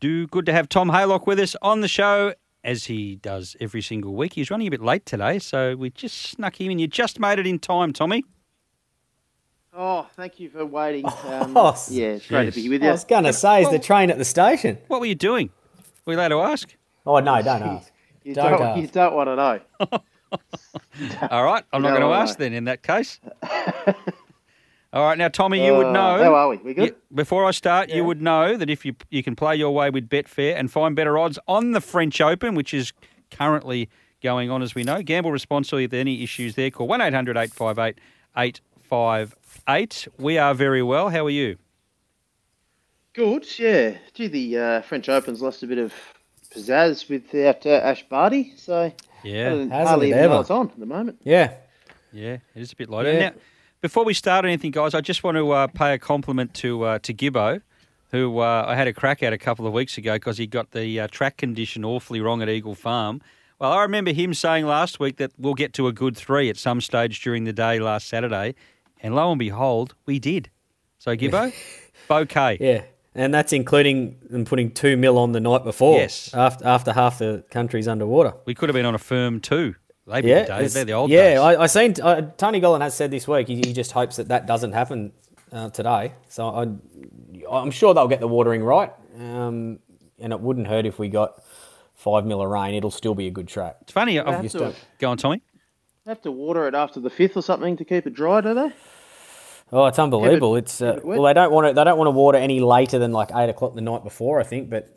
Do 0.00 0.26
good 0.28 0.46
to 0.46 0.52
have 0.54 0.70
Tom 0.70 0.88
Haylock 0.88 1.26
with 1.26 1.38
us 1.40 1.54
on 1.60 1.82
the 1.82 1.88
show 1.88 2.32
as 2.64 2.84
he 2.84 3.16
does 3.16 3.56
every 3.60 3.82
single 3.82 4.14
week. 4.14 4.34
He's 4.34 4.50
running 4.50 4.66
a 4.66 4.70
bit 4.70 4.82
late 4.82 5.06
today, 5.06 5.38
so 5.38 5.76
we 5.76 5.90
just 5.90 6.16
snuck 6.16 6.60
him 6.60 6.70
in. 6.70 6.78
You 6.78 6.86
just 6.86 7.18
made 7.18 7.38
it 7.38 7.46
in 7.46 7.58
time, 7.58 7.92
Tommy. 7.92 8.24
Oh, 9.72 10.06
thank 10.16 10.40
you 10.40 10.50
for 10.50 10.66
waiting. 10.66 11.06
Um, 11.06 11.56
Oh, 11.56 11.76
yeah, 11.88 12.08
it's 12.08 12.26
great 12.26 12.52
to 12.52 12.60
be 12.60 12.68
with 12.68 12.82
you. 12.82 12.88
I 12.88 12.92
was 12.92 13.04
going 13.04 13.24
to 13.24 13.32
say, 13.32 13.62
is 13.62 13.70
the 13.70 13.78
train 13.78 14.10
at 14.10 14.18
the 14.18 14.24
station? 14.24 14.78
What 14.88 15.00
were 15.00 15.06
you 15.06 15.14
doing? 15.14 15.50
Were 16.04 16.12
you 16.14 16.18
allowed 16.18 16.28
to 16.28 16.40
ask? 16.40 16.74
Oh, 17.06 17.18
no, 17.20 17.40
don't 17.40 17.62
ask. 17.62 17.92
You 18.24 18.34
Don't 18.34 18.50
don't, 18.50 18.62
ask. 18.62 18.80
you 18.80 18.86
don't 18.88 19.14
want 19.14 19.28
to 19.28 19.36
know. 19.36 19.60
All 21.30 21.44
right, 21.44 21.64
I'm 21.72 21.80
not 21.82 21.88
going 21.90 22.02
to 22.02 22.08
no, 22.08 22.12
ask 22.12 22.38
no. 22.38 22.44
then 22.44 22.52
in 22.52 22.64
that 22.64 22.82
case. 22.82 23.18
All 24.92 25.04
right, 25.04 25.16
now 25.16 25.28
Tommy, 25.28 25.64
you 25.64 25.76
would 25.76 25.86
Uh, 25.86 25.92
know. 25.92 26.22
How 26.24 26.34
are 26.34 26.48
we? 26.48 26.56
We 26.58 26.74
good? 26.74 26.84
Yeah, 26.88 26.94
before 27.14 27.44
I 27.46 27.52
start, 27.52 27.90
you 27.90 28.04
would 28.04 28.20
know 28.20 28.56
that 28.56 28.68
if 28.68 28.84
you 28.84 28.96
you 29.08 29.22
can 29.22 29.36
play 29.36 29.54
your 29.54 29.70
way 29.72 29.88
with 29.90 30.08
Betfair 30.08 30.56
and 30.56 30.70
find 30.70 30.96
better 30.96 31.16
odds 31.16 31.38
on 31.46 31.70
the 31.72 31.80
French 31.80 32.20
Open, 32.20 32.54
which 32.56 32.74
is 32.74 32.92
currently 33.30 33.88
going 34.20 34.50
on 34.50 34.62
as 34.62 34.74
we 34.74 34.82
know. 34.82 35.00
Gamble 35.02 35.30
responsibly 35.30 35.84
if 35.84 35.90
there 35.92 35.98
are 35.98 36.00
any 36.02 36.22
issues 36.24 36.56
there. 36.56 36.70
Call 36.70 36.88
1 36.88 37.00
800 37.00 37.36
858 37.36 37.98
858. 38.36 40.08
We 40.18 40.38
are 40.38 40.54
very 40.54 40.82
well. 40.82 41.08
How 41.10 41.24
are 41.26 41.30
you? 41.30 41.56
Good, 43.12 43.46
yeah. 43.60 43.96
Gee, 44.14 44.26
the 44.26 44.58
uh, 44.58 44.80
French 44.82 45.08
Open's 45.08 45.40
lost 45.40 45.62
a 45.62 45.66
bit 45.68 45.78
of 45.78 45.94
pizzazz 46.52 47.08
without 47.08 47.64
uh, 47.64 47.70
Ash 47.82 48.02
Barty, 48.08 48.54
so 48.56 48.92
Yeah. 49.22 49.50
Hasn't 49.50 49.72
hardly 49.72 50.06
it 50.08 50.10
even 50.16 50.22
know 50.22 50.32
ever? 50.32 50.40
it's 50.40 50.50
on 50.50 50.68
at 50.70 50.78
the 50.80 50.86
moment. 50.86 51.20
Yeah. 51.22 51.52
Yeah, 52.12 52.34
it 52.54 52.60
is 52.60 52.72
a 52.72 52.76
bit 52.76 52.90
later. 52.90 53.12
Yeah. 53.12 53.20
Now, 53.20 53.32
before 53.80 54.04
we 54.04 54.14
start 54.14 54.44
anything, 54.44 54.70
guys, 54.70 54.94
I 54.94 55.00
just 55.00 55.24
want 55.24 55.36
to 55.36 55.50
uh, 55.50 55.66
pay 55.68 55.94
a 55.94 55.98
compliment 55.98 56.54
to 56.54 56.84
uh, 56.84 56.98
to 57.00 57.14
Gibbo, 57.14 57.62
who 58.10 58.38
uh, 58.38 58.64
I 58.68 58.74
had 58.74 58.86
a 58.86 58.92
crack 58.92 59.22
at 59.22 59.32
a 59.32 59.38
couple 59.38 59.66
of 59.66 59.72
weeks 59.72 59.96
ago 59.98 60.14
because 60.14 60.38
he 60.38 60.46
got 60.46 60.72
the 60.72 61.00
uh, 61.00 61.08
track 61.08 61.36
condition 61.36 61.84
awfully 61.84 62.20
wrong 62.20 62.42
at 62.42 62.48
Eagle 62.48 62.74
Farm. 62.74 63.20
Well, 63.58 63.72
I 63.72 63.82
remember 63.82 64.12
him 64.12 64.32
saying 64.32 64.66
last 64.66 65.00
week 65.00 65.16
that 65.18 65.32
we'll 65.38 65.54
get 65.54 65.72
to 65.74 65.86
a 65.86 65.92
good 65.92 66.16
three 66.16 66.48
at 66.48 66.56
some 66.56 66.80
stage 66.80 67.22
during 67.22 67.44
the 67.44 67.52
day 67.52 67.78
last 67.78 68.08
Saturday, 68.08 68.54
and 69.02 69.14
lo 69.14 69.30
and 69.30 69.38
behold, 69.38 69.94
we 70.06 70.18
did. 70.18 70.50
So 70.98 71.16
Gibbo, 71.16 71.52
bouquet. 72.08 72.58
Yeah. 72.60 72.82
And 73.12 73.34
that's 73.34 73.52
including 73.52 74.18
them 74.30 74.44
putting 74.44 74.70
two 74.70 74.96
mil 74.96 75.18
on 75.18 75.32
the 75.32 75.40
night 75.40 75.64
before. 75.64 75.98
Yes. 75.98 76.32
After, 76.32 76.64
after 76.64 76.92
half 76.92 77.18
the 77.18 77.44
country's 77.50 77.88
underwater. 77.88 78.34
We 78.44 78.54
could 78.54 78.68
have 78.68 78.74
been 78.74 78.86
on 78.86 78.94
a 78.94 78.98
firm 78.98 79.40
two. 79.40 79.74
They 80.06 80.22
be 80.22 80.28
Yeah, 80.28 80.42
the 80.42 80.58
days. 80.58 80.74
They're 80.74 80.84
the 80.84 80.92
old 80.92 81.10
yeah. 81.10 81.34
days. 81.34 81.38
I, 81.38 81.62
I 81.62 81.66
seen 81.66 81.94
uh, 82.02 82.22
Tony 82.36 82.60
Gollan 82.60 82.80
has 82.80 82.94
said 82.94 83.10
this 83.10 83.28
week 83.28 83.48
he, 83.48 83.56
he 83.56 83.72
just 83.72 83.92
hopes 83.92 84.16
that 84.16 84.28
that 84.28 84.46
doesn't 84.46 84.72
happen 84.72 85.12
uh, 85.52 85.70
today. 85.70 86.14
So 86.28 86.48
I, 86.48 86.62
I'm 87.50 87.70
sure 87.70 87.94
they'll 87.94 88.08
get 88.08 88.20
the 88.20 88.28
watering 88.28 88.62
right, 88.62 88.92
um, 89.18 89.78
and 90.18 90.32
it 90.32 90.40
wouldn't 90.40 90.66
hurt 90.66 90.86
if 90.86 90.98
we 90.98 91.08
got 91.08 91.42
five 91.94 92.24
mil 92.24 92.42
of 92.42 92.48
rain. 92.48 92.74
It'll 92.74 92.90
still 92.90 93.14
be 93.14 93.26
a 93.26 93.30
good 93.30 93.48
track. 93.48 93.76
it's 93.82 93.92
funny. 93.92 94.14
They 94.14 94.20
I've, 94.20 94.42
have, 94.42 94.52
to, 94.52 94.74
go 94.98 95.10
on, 95.10 95.16
Tommy. 95.16 95.42
they 96.04 96.10
have 96.10 96.22
to 96.22 96.32
water 96.32 96.66
it 96.66 96.74
after 96.74 97.00
the 97.00 97.10
fifth 97.10 97.36
or 97.36 97.42
something 97.42 97.76
to 97.76 97.84
keep 97.84 98.06
it 98.06 98.14
dry, 98.14 98.40
do 98.40 98.54
they? 98.54 98.72
Oh, 99.72 99.86
it's 99.86 99.98
unbelievable. 99.98 100.56
it's 100.56 100.82
uh, 100.82 100.96
it 100.96 101.04
well, 101.04 101.22
they 101.22 101.32
don't 101.32 101.52
want 101.52 101.68
it. 101.68 101.74
They 101.76 101.84
don't 101.84 101.96
want 101.96 102.06
to 102.06 102.12
water 102.12 102.38
any 102.38 102.60
later 102.60 102.98
than 102.98 103.12
like 103.12 103.30
eight 103.34 103.48
o'clock 103.48 103.74
the 103.74 103.80
night 103.80 104.02
before. 104.02 104.40
I 104.40 104.42
think, 104.42 104.68
but 104.68 104.96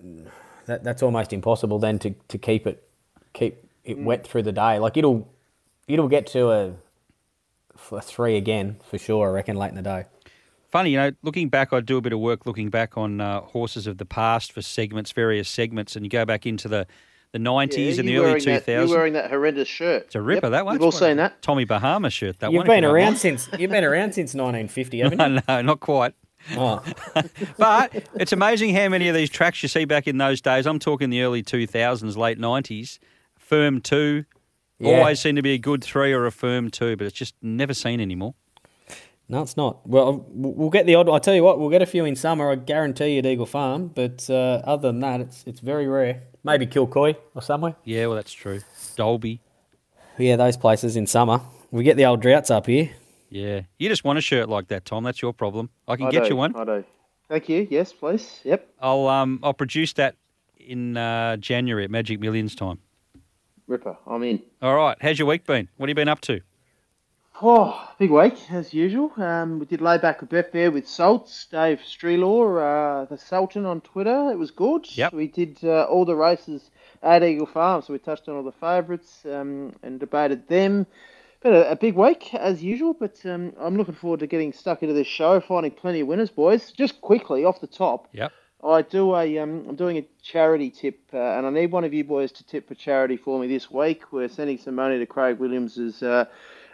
that, 0.66 0.84
that's 0.84 1.04
almost 1.04 1.32
impossible 1.32 1.78
then 1.78 2.00
to, 2.00 2.12
to 2.30 2.38
keep 2.38 2.66
it 2.66 2.88
keep 3.34 3.63
it 3.84 3.98
Mm. 3.98 4.04
wet 4.06 4.26
through 4.28 4.43
the 4.43 4.52
day. 4.52 4.80
Like 4.80 4.98
it'll 4.98 5.28
it'll 5.88 6.08
get 6.08 6.28
to 6.28 6.50
a, 6.52 6.74
a 7.91 8.02
three 8.02 8.38
again 8.38 8.78
for 8.89 8.98
sure. 8.98 9.30
I 9.30 9.32
reckon 9.32 9.56
late 9.56 9.69
in 9.69 9.76
the 9.76 9.82
day. 9.82 10.06
Funny, 10.72 10.89
you 10.91 10.98
know, 10.98 11.12
looking 11.22 11.50
back, 11.50 11.72
I 11.72 11.82
do 11.82 11.98
a 11.98 12.02
bit 12.02 12.13
of 12.13 12.19
work 12.19 12.46
looking 12.48 12.69
back 12.69 12.98
on 12.98 13.22
uh, 13.22 13.41
horses 13.41 13.86
of 13.86 14.00
the 14.00 14.06
past 14.06 14.52
for 14.52 14.62
segments, 14.63 15.12
various 15.12 15.48
segments, 15.48 15.96
and 15.96 16.04
you 16.04 16.10
go 16.10 16.26
back 16.26 16.46
into 16.46 16.67
the 16.67 16.88
the 17.32 17.39
nineties 17.39 17.96
Yeah, 17.98 18.02
and 18.02 18.10
the 18.10 18.17
early 18.17 18.26
wearing 18.28 18.43
two 18.43 18.52
that- 18.54 18.65
thousands. 18.65 18.89
You're 18.91 18.98
wearing 19.00 19.13
that 19.13 19.30
horrendous 19.30 19.67
shirt. 19.67 20.04
It's 20.06 20.15
a 20.15 20.22
ripper 20.22 20.48
Yep, 20.48 20.52
that 20.52 20.65
one. 20.65 20.74
We've 20.76 20.84
all 20.84 20.91
seen 20.91 21.17
that. 21.17 21.41
Tommy 21.41 21.65
Bahama 21.65 22.10
shirt. 22.12 22.39
That 22.39 22.52
You've 22.52 22.60
one. 22.60 22.67
Been 22.67 22.86
around 22.86 23.17
since, 23.17 23.50
you've 23.58 23.72
been 23.72 23.84
around 23.84 24.13
since 24.13 24.34
1950, 24.36 25.00
haven't 25.00 25.19
you? 25.36 25.41
no, 25.48 25.62
not 25.63 25.80
quite. 25.80 26.13
Oh, 26.56 26.84
But 27.58 28.08
it's 28.15 28.34
amazing 28.34 28.76
how 28.76 28.88
many 28.89 29.08
of 29.08 29.15
these 29.15 29.30
tracks 29.32 29.63
you 29.63 29.69
see 29.69 29.86
back 29.86 30.08
in 30.08 30.17
those 30.19 30.41
days. 30.41 30.67
I'm 30.67 30.78
talking 30.80 31.10
the 31.10 31.22
early 31.24 31.41
2000s, 31.41 32.15
late 32.17 32.38
90s. 32.39 33.00
Firm 33.44 33.82
two, 33.82 34.26
Yeah. 34.80 35.00
always 35.00 35.20
seemed 35.20 35.36
to 35.36 35.42
be 35.42 35.54
a 35.54 35.58
good 35.58 35.84
three 35.84 36.14
or 36.14 36.26
a 36.26 36.32
firm 36.32 36.70
two, 36.70 36.96
but 36.96 37.06
it's 37.08 37.16
just 37.16 37.36
never 37.42 37.74
seen 37.74 38.00
anymore. 38.00 38.34
no, 39.30 39.42
it's 39.42 39.58
not. 39.58 39.88
Well, 39.88 40.26
we'll 40.30 40.70
get 40.70 40.86
the 40.86 40.96
odd. 40.96 41.10
I 41.10 41.20
tell 41.20 41.34
you 41.36 41.44
what, 41.44 41.60
we'll 41.60 41.70
get 41.70 41.82
a 41.82 41.86
few 41.86 42.06
in 42.06 42.16
summer. 42.16 42.52
I 42.52 42.56
guarantee 42.56 43.14
you 43.14 43.20
at 43.20 43.26
Eagle 43.26 43.46
Farm. 43.46 43.88
But 43.88 44.30
uh, 44.30 44.62
other 44.66 44.90
than 44.90 45.00
that, 45.02 45.22
it's 45.22 45.44
it's 45.46 45.60
very 45.60 45.88
rare. 45.88 46.24
Maybe 46.44 46.68
Kilcoy 46.68 47.16
or 47.36 47.42
somewhere. 47.42 47.76
Yeah, 47.86 48.08
well, 48.08 48.16
that's 48.16 48.34
true. 48.34 48.60
Dalby. 48.96 49.40
Yeah, 50.18 50.36
those 50.36 50.58
places 50.58 50.96
in 50.96 51.08
summer. 51.08 51.42
We 51.72 51.84
get 51.84 51.98
the 51.98 52.06
old 52.06 52.22
droughts 52.22 52.52
up 52.52 52.68
here. 52.68 52.92
Yeah. 53.30 53.62
You 53.80 53.90
just 53.90 54.04
want 54.04 54.20
a 54.20 54.22
shirt 54.22 54.48
like 54.50 54.68
that, 54.68 54.86
Tom. 54.86 55.04
That's 55.04 55.22
your 55.22 55.34
problem. 55.34 55.70
I 55.88 55.96
can 55.96 56.08
I 56.08 56.12
get 56.12 56.24
do, 56.24 56.30
you 56.30 56.36
one. 56.36 56.56
I 56.56 56.64
do. 56.66 56.84
Thank 57.30 57.50
you. 57.50 57.68
Yes, 57.72 57.92
please. 57.94 58.42
Yep. 58.44 58.68
I'll 58.80 59.08
um 59.08 59.40
I'll 59.42 59.54
produce 59.56 59.94
that 59.94 60.16
in 60.60 60.96
uh, 60.98 61.38
January 61.38 61.84
at 61.86 61.90
Magic 61.92 62.20
Millions 62.20 62.54
time. 62.56 62.80
Ripper. 63.74 63.98
I'm 64.06 64.22
in. 64.22 64.40
All 64.62 64.76
right. 64.76 64.96
How's 65.02 65.18
your 65.18 65.28
week 65.28 65.46
been? 65.46 65.68
What 65.78 65.88
have 65.88 65.90
you 65.90 65.96
been 65.96 66.08
up 66.08 66.22
to? 66.22 66.42
Oh, 67.42 67.92
big 67.98 68.12
week 68.12 68.38
as 68.52 68.72
usual. 68.72 69.12
Um, 69.18 69.58
we 69.58 69.66
did 69.66 69.82
lay 69.82 69.98
back 69.98 70.22
with 70.22 70.52
there 70.52 70.70
with 70.70 70.88
Salts, 70.88 71.48
Dave 71.48 71.80
Strelaw, 71.80 73.02
uh, 73.02 73.06
the 73.06 73.18
Sultan 73.18 73.66
on 73.66 73.82
Twitter. 73.82 74.30
It 74.32 74.38
was 74.38 74.52
good. 74.52 74.86
Yep. 74.96 75.14
We 75.14 75.28
did 75.28 75.58
uh, 75.64 75.86
all 75.86 76.06
the 76.06 76.16
races 76.16 76.70
at 77.02 77.24
Eagle 77.24 77.48
Farm, 77.48 77.82
so 77.82 77.94
we 77.94 77.98
touched 78.00 78.30
on 78.30 78.36
all 78.36 78.44
the 78.44 78.52
favourites 78.52 79.26
um, 79.26 79.74
and 79.82 80.00
debated 80.00 80.48
them. 80.48 80.86
Been 81.42 81.56
a, 81.56 81.62
a 81.62 81.76
big 81.76 81.96
week 81.96 82.32
as 82.36 82.64
usual, 82.64 82.94
but 82.94 83.20
um, 83.26 83.54
I'm 83.60 83.76
looking 83.76 83.96
forward 83.96 84.20
to 84.20 84.28
getting 84.28 84.54
stuck 84.54 84.84
into 84.84 84.94
this 84.94 85.08
show, 85.08 85.40
finding 85.42 85.72
plenty 85.72 86.02
of 86.02 86.08
winners, 86.08 86.30
boys. 86.30 86.72
Just 86.72 87.02
quickly 87.02 87.44
off 87.44 87.60
the 87.60 87.68
top, 87.68 88.08
Yep. 88.14 88.32
I 88.65 88.82
do 88.82 89.15
a 89.15 89.39
um, 89.39 89.65
I'm 89.69 89.76
doing 89.76 89.97
a 89.97 90.06
charity 90.21 90.69
tip, 90.69 90.99
uh, 91.13 91.17
and 91.17 91.45
I 91.45 91.49
need 91.49 91.71
one 91.71 91.84
of 91.84 91.93
you 91.93 92.04
boys 92.04 92.32
to 92.34 92.45
tip 92.45 92.67
for 92.67 92.76
charity 92.76 93.17
for 93.17 93.39
me 93.39 93.47
this 93.47 93.69
week. 93.69 94.12
We're 94.12 94.30
sending 94.30 94.58
some 94.58 94.76
money 94.76 94.97
to 94.99 95.06
Craig 95.06 95.38
Williams's 95.39 96.02
uh, 96.02 96.26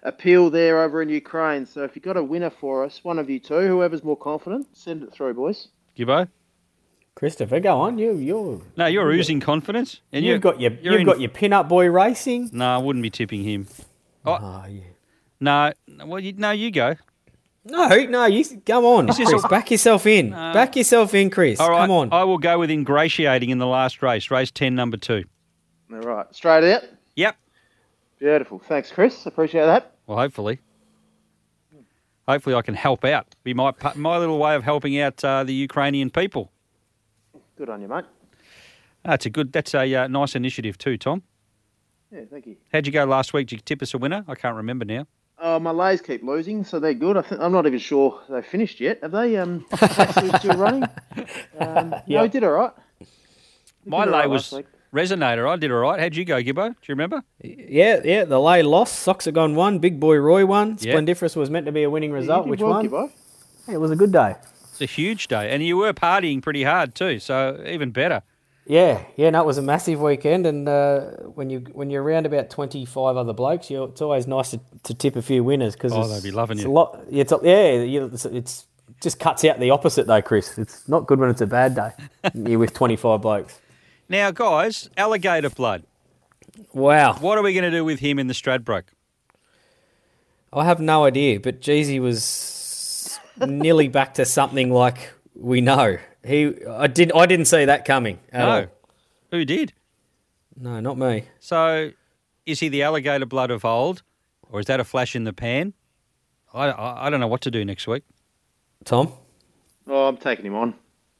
appeal 0.03 0.49
there 0.49 0.81
over 0.83 1.01
in 1.01 1.09
Ukraine. 1.09 1.65
So 1.65 1.83
if 1.83 1.95
you've 1.95 2.05
got 2.05 2.17
a 2.17 2.23
winner 2.23 2.51
for 2.51 2.83
us, 2.85 3.03
one 3.03 3.17
of 3.17 3.29
you 3.29 3.39
two, 3.39 3.55
whoever's 3.67 4.03
more 4.03 4.17
confident, 4.17 4.67
send 4.77 5.01
it 5.03 5.11
through, 5.11 5.33
boys. 5.33 5.69
Gibbo? 5.97 6.27
Christopher, 7.15 7.59
go 7.59 7.81
on. 7.81 7.97
You 7.97 8.13
you're 8.15 8.61
No, 8.77 8.85
you're 8.85 9.09
oozing 9.09 9.39
confidence. 9.41 9.99
And 10.13 10.23
you've 10.23 10.41
got 10.41 10.61
your 10.61 10.71
you're 10.73 10.93
you've 10.93 11.01
in- 11.01 11.07
got 11.07 11.19
your 11.19 11.29
pin-up 11.29 11.67
boy 11.67 11.89
racing. 11.89 12.49
No, 12.53 12.65
I 12.75 12.77
wouldn't 12.77 13.03
be 13.03 13.09
tipping 13.09 13.43
him. 13.43 13.67
Oh, 14.25 14.37
Oh 14.39 14.65
yeah. 14.69 14.81
no. 15.39 15.73
Well, 16.05 16.19
you, 16.21 16.33
no, 16.33 16.51
you 16.51 16.71
go. 16.71 16.95
No, 17.65 17.87
no, 18.05 18.25
you 18.25 18.43
come 18.65 18.85
on, 18.85 19.07
Chris. 19.13 19.43
a- 19.43 19.47
Back 19.47 19.69
yourself 19.71 20.05
in. 20.05 20.31
Back 20.31 20.75
yourself 20.75 21.13
in, 21.13 21.29
Chris. 21.29 21.59
All 21.59 21.69
right. 21.69 21.81
Come 21.81 21.91
on. 21.91 22.13
I 22.13 22.23
will 22.23 22.37
go 22.37 22.57
with 22.59 22.71
ingratiating 22.71 23.49
in 23.49 23.57
the 23.57 23.67
last 23.67 24.01
race, 24.01 24.31
race 24.31 24.49
10, 24.51 24.75
number 24.75 24.97
two. 24.97 25.25
All 25.91 25.99
right, 25.99 26.25
straight 26.33 26.63
out. 26.73 26.83
Yep. 27.15 27.35
Beautiful. 28.19 28.59
Thanks, 28.59 28.91
Chris. 28.91 29.25
Appreciate 29.25 29.65
that. 29.65 29.93
Well, 30.07 30.17
hopefully. 30.17 30.59
Hopefully, 32.27 32.53
I 32.55 32.61
can 32.61 32.75
help 32.75 33.03
out. 33.05 33.25
Be 33.43 33.55
my 33.55 33.73
my 33.95 34.17
little 34.19 34.37
way 34.37 34.55
of 34.55 34.63
helping 34.63 34.99
out 34.99 35.23
uh, 35.23 35.43
the 35.43 35.53
Ukrainian 35.53 36.11
people. 36.11 36.51
Good 37.57 37.69
on 37.69 37.81
you, 37.81 37.87
mate. 37.87 38.05
That's 39.03 39.25
a 39.25 39.31
good. 39.31 39.51
That's 39.51 39.73
a 39.73 39.95
uh, 39.95 40.07
nice 40.07 40.35
initiative 40.35 40.77
too, 40.77 40.95
Tom. 40.97 41.23
Yeah, 42.11 42.21
thank 42.29 42.45
you. 42.45 42.57
How'd 42.71 42.85
you 42.85 42.93
go 42.93 43.05
last 43.05 43.33
week? 43.33 43.47
Did 43.47 43.55
you 43.57 43.61
tip 43.65 43.81
us 43.81 43.95
a 43.95 43.97
winner? 43.97 44.23
I 44.27 44.35
can't 44.35 44.55
remember 44.55 44.85
now. 44.85 45.07
Uh, 45.41 45.57
my 45.59 45.71
lays 45.71 46.01
keep 46.01 46.21
losing, 46.23 46.63
so 46.65 46.79
they're 46.79 46.93
good. 46.93 47.15
I 47.17 47.21
think, 47.21 47.39
I'm 47.41 47.51
not 47.51 47.65
even 47.65 47.79
sure 47.79 48.19
they 48.29 48.41
finished 48.41 48.79
yet. 48.79 48.99
Have 49.01 49.11
they? 49.11 49.37
Um, 49.37 49.65
actually 49.81 50.29
still 50.39 50.57
running? 50.57 50.83
Um, 51.59 51.89
No, 51.91 52.01
Yeah. 52.07 52.21
we 52.23 52.27
did 52.29 52.43
all 52.43 52.51
right. 52.51 52.71
We 52.99 53.05
My 53.91 54.05
lay 54.05 54.11
right 54.11 54.29
was 54.29 54.53
resonator. 54.93 55.49
I 55.49 55.55
did 55.55 55.71
all 55.71 55.77
right. 55.77 55.99
How'd 55.99 56.15
you 56.15 56.25
go, 56.25 56.41
Gibbo? 56.41 56.69
Do 56.69 56.75
you 56.87 56.89
remember? 56.89 57.23
Yeah, 57.41 58.01
yeah. 58.03 58.25
The 58.25 58.39
lay 58.39 58.63
lost. 58.63 59.05
Soxagon 59.07 59.53
won. 59.55 59.79
Big 59.79 59.99
boy 59.99 60.17
Roy 60.17 60.45
won. 60.45 60.77
Yeah. 60.81 60.93
Splendiferous 60.93 61.35
was 61.35 61.49
meant 61.49 61.65
to 61.67 61.71
be 61.71 61.83
a 61.83 61.89
winning 61.89 62.11
result. 62.11 62.45
You 62.45 62.51
Which 62.51 62.61
well, 62.61 62.71
one? 62.73 62.89
Gibbo. 62.89 63.11
Yeah, 63.67 63.75
it 63.75 63.77
was 63.77 63.91
a 63.91 63.95
good 63.95 64.11
day. 64.11 64.35
It's 64.71 64.81
a 64.81 64.85
huge 64.85 65.27
day, 65.29 65.49
and 65.49 65.63
you 65.63 65.77
were 65.77 65.93
partying 65.93 66.41
pretty 66.41 66.63
hard 66.63 66.95
too. 66.95 67.19
So 67.19 67.63
even 67.67 67.91
better. 67.91 68.23
Yeah, 68.69 69.03
yeah, 69.15 69.31
no, 69.31 69.41
it 69.41 69.47
was 69.47 69.57
a 69.57 69.63
massive 69.63 69.99
weekend, 69.99 70.45
and 70.45 70.69
uh, 70.69 70.99
when 71.33 71.49
you 71.49 71.61
when 71.73 71.89
you're 71.89 72.03
around 72.03 72.27
about 72.27 72.51
twenty 72.51 72.85
five 72.85 73.17
other 73.17 73.33
blokes, 73.33 73.71
you 73.71 73.83
it's 73.85 73.99
always 73.99 74.27
nice 74.27 74.51
to, 74.51 74.59
to 74.83 74.93
tip 74.93 75.15
a 75.15 75.23
few 75.23 75.43
winners 75.43 75.73
because 75.73 75.91
Oh, 75.91 76.07
they'd 76.07 76.21
be 76.21 76.29
loving 76.29 76.57
it's 76.59 76.65
you. 76.65 76.71
A 76.71 76.73
lot, 76.73 76.99
yeah, 77.09 77.21
it's, 77.23 77.31
a- 77.31 77.39
yeah, 77.41 77.71
you- 77.81 78.05
it's, 78.13 78.25
it's 78.25 78.67
just 79.01 79.19
cuts 79.19 79.43
out 79.43 79.59
the 79.59 79.71
opposite 79.71 80.05
though, 80.05 80.21
Chris. 80.21 80.55
It's 80.59 80.87
not 80.87 81.07
good 81.07 81.17
when 81.19 81.31
it's 81.31 81.41
a 81.41 81.47
bad 81.47 81.73
day. 81.75 81.89
you're 82.35 82.59
with 82.59 82.75
twenty 82.75 82.95
five 82.95 83.21
blokes. 83.21 83.59
Now, 84.11 84.31
guys, 84.31 84.89
alligator 84.97 85.49
blood. 85.51 85.83
Wow, 86.73 87.13
What 87.19 87.37
are 87.37 87.43
we 87.43 87.53
going 87.53 87.63
to 87.63 87.69
do 87.71 87.85
with 87.85 87.99
him 87.99 88.17
in 88.17 88.25
the 88.25 88.33
Stradbroke? 88.33 88.85
I 90.51 90.65
have 90.65 90.79
no 90.79 91.05
idea, 91.05 91.39
but 91.39 91.61
Jeezy 91.61 91.99
was 91.99 93.19
nearly 93.37 93.87
back 93.87 94.15
to 94.15 94.25
something 94.25 94.71
like 94.71 95.11
we 95.35 95.61
know. 95.61 95.99
He, 96.25 96.53
I 96.69 96.87
did, 96.87 97.11
I 97.13 97.25
didn't 97.25 97.45
see 97.45 97.65
that 97.65 97.85
coming. 97.85 98.19
At 98.31 98.39
No. 98.45 98.49
all. 98.49 98.65
Who 99.31 99.45
did? 99.45 99.73
no, 100.61 100.79
not 100.81 100.97
me. 100.97 101.23
So, 101.39 101.91
is 102.45 102.59
he 102.59 102.67
the 102.67 102.83
alligator 102.83 103.25
blood 103.25 103.49
of 103.51 103.63
old, 103.63 104.01
or 104.49 104.59
is 104.59 104.65
that 104.65 104.79
a 104.79 104.83
flash 104.83 105.15
in 105.15 105.23
the 105.23 105.31
pan? 105.33 105.73
I, 106.53 106.67
I, 106.69 107.07
I 107.07 107.09
don't 107.09 107.19
know 107.21 107.27
what 107.27 107.41
to 107.41 107.51
do 107.51 107.63
next 107.63 107.87
week. 107.87 108.03
Tom, 108.85 109.13
Oh, 109.87 110.07
I'm 110.07 110.17
taking 110.17 110.45
him 110.45 110.55
on. 110.55 110.73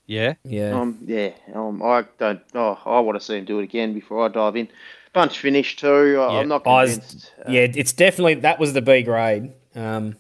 Yeah. 0.06 0.34
yeah, 0.44 0.72
Um, 0.80 0.98
yeah, 1.06 1.30
um, 1.54 1.82
I 1.84 2.04
don't. 2.18 2.42
Oh, 2.56 2.78
I 2.86 3.00
want 3.00 3.18
to 3.20 3.24
see 3.24 3.38
him 3.38 3.46
do 3.46 3.60
it 3.60 3.64
again 3.64 3.94
before 3.94 4.26
I 4.26 4.28
dive 4.28 4.56
in. 4.56 4.68
Bunch 5.14 5.38
finish 5.40 5.76
too. 5.76 6.18
I- 6.20 6.34
Yeah, 6.34 6.40
I'm 6.40 6.48
not 6.50 6.66
I 6.68 6.82
was- 6.84 6.94
convinced. 6.98 7.32
Uh, 7.40 7.52
yeah, 7.52 7.68
it's 7.74 7.94
definitely 7.94 8.36
that 8.36 8.60
was 8.60 8.74
the 8.74 8.82
B 8.82 9.04
grade. 9.04 9.54
Um, 9.76 10.16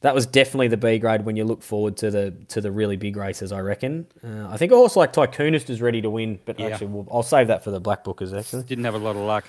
that 0.00 0.14
was 0.14 0.26
definitely 0.26 0.68
the 0.68 0.76
B 0.76 0.98
grade 0.98 1.24
when 1.24 1.36
you 1.36 1.44
look 1.44 1.62
forward 1.62 1.96
to 1.98 2.10
the 2.10 2.30
to 2.48 2.60
the 2.60 2.70
really 2.70 2.96
big 2.96 3.16
races. 3.16 3.50
I 3.52 3.60
reckon. 3.60 4.06
Uh, 4.24 4.48
I 4.48 4.56
think 4.56 4.72
also 4.72 5.00
like 5.00 5.12
Tycoonist 5.12 5.70
is 5.70 5.80
ready 5.82 6.00
to 6.02 6.10
win, 6.10 6.38
but 6.44 6.58
Yeah. 6.58 6.66
actually 6.68 6.88
we'll, 6.88 7.08
I'll 7.10 7.22
save 7.22 7.48
that 7.48 7.64
for 7.64 7.70
the 7.70 7.80
Black 7.80 8.04
Bookers. 8.04 8.36
Actually, 8.38 8.62
Didn't 8.64 8.84
have 8.84 8.94
a 8.94 8.98
lot 8.98 9.16
of 9.16 9.22
luck. 9.22 9.44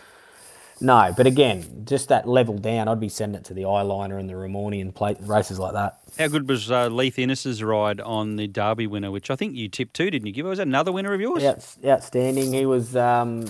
no, 0.82 1.14
but 1.16 1.28
again, 1.28 1.84
just 1.86 2.08
that 2.10 2.28
level 2.28 2.58
down, 2.58 2.88
I'd 2.88 3.00
be 3.00 3.10
sending 3.10 3.40
it 3.40 3.46
to 3.46 3.54
the 3.54 3.64
Eyeliner 3.64 4.20
and 4.20 4.30
the 4.30 4.34
Ramornie 4.34 4.82
and 4.82 4.96
plate 4.96 5.18
races 5.22 5.60
like 5.60 5.74
that. 5.74 6.00
How 6.18 6.28
good 6.30 6.48
was 6.50 6.72
uh, 6.72 6.88
Leith 6.88 7.20
Innes's 7.20 7.62
ride 7.62 8.00
on 8.02 8.36
the 8.38 8.48
Derby 8.48 8.88
winner, 8.88 9.12
which 9.12 9.30
I 9.30 9.36
think 9.36 9.56
you 9.56 9.68
tipped 9.70 9.94
too, 9.94 10.10
didn't 10.10 10.26
you? 10.26 10.34
Give 10.34 10.46
was 10.46 10.58
that 10.58 10.68
another 10.68 10.92
winner 10.92 11.14
of 11.14 11.22
yours? 11.22 11.44
Outs 11.44 11.78
outstanding. 11.86 12.52
He 12.54 12.66
was. 12.66 12.96
Um, 12.96 13.46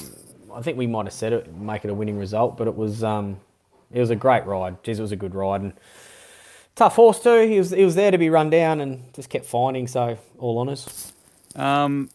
I 0.53 0.61
think 0.63 0.77
we 0.77 0.87
might 0.87 1.05
have 1.05 1.13
said 1.13 1.31
it, 1.31 1.53
make 1.55 1.85
it 1.85 1.91
a 1.91 1.93
winning 1.93 2.17
result, 2.17 2.57
but 2.57 2.67
it 2.67 2.75
was. 2.75 3.03
Um, 3.03 3.39
it 3.91 3.99
was 3.99 4.09
a 4.09 4.15
great 4.15 4.45
ride. 4.45 4.81
Jeez, 4.83 4.99
it 4.99 5.01
was 5.01 5.11
a 5.11 5.15
good 5.15 5.33
ride 5.33 5.61
and 5.61 5.73
tough 6.79 6.95
horse 6.95 7.19
too. 7.21 7.47
He 7.47 7.57
was. 7.59 7.69
He 7.71 7.85
was 7.85 7.95
there 7.95 8.11
to 8.11 8.17
be 8.17 8.29
run 8.29 8.49
down 8.49 8.81
and 8.81 9.03
just 9.13 9.29
kept 9.29 9.45
finding. 9.45 9.87
So 9.87 10.17
all 10.39 10.59
honours. 10.59 11.13
Um, 11.55 12.09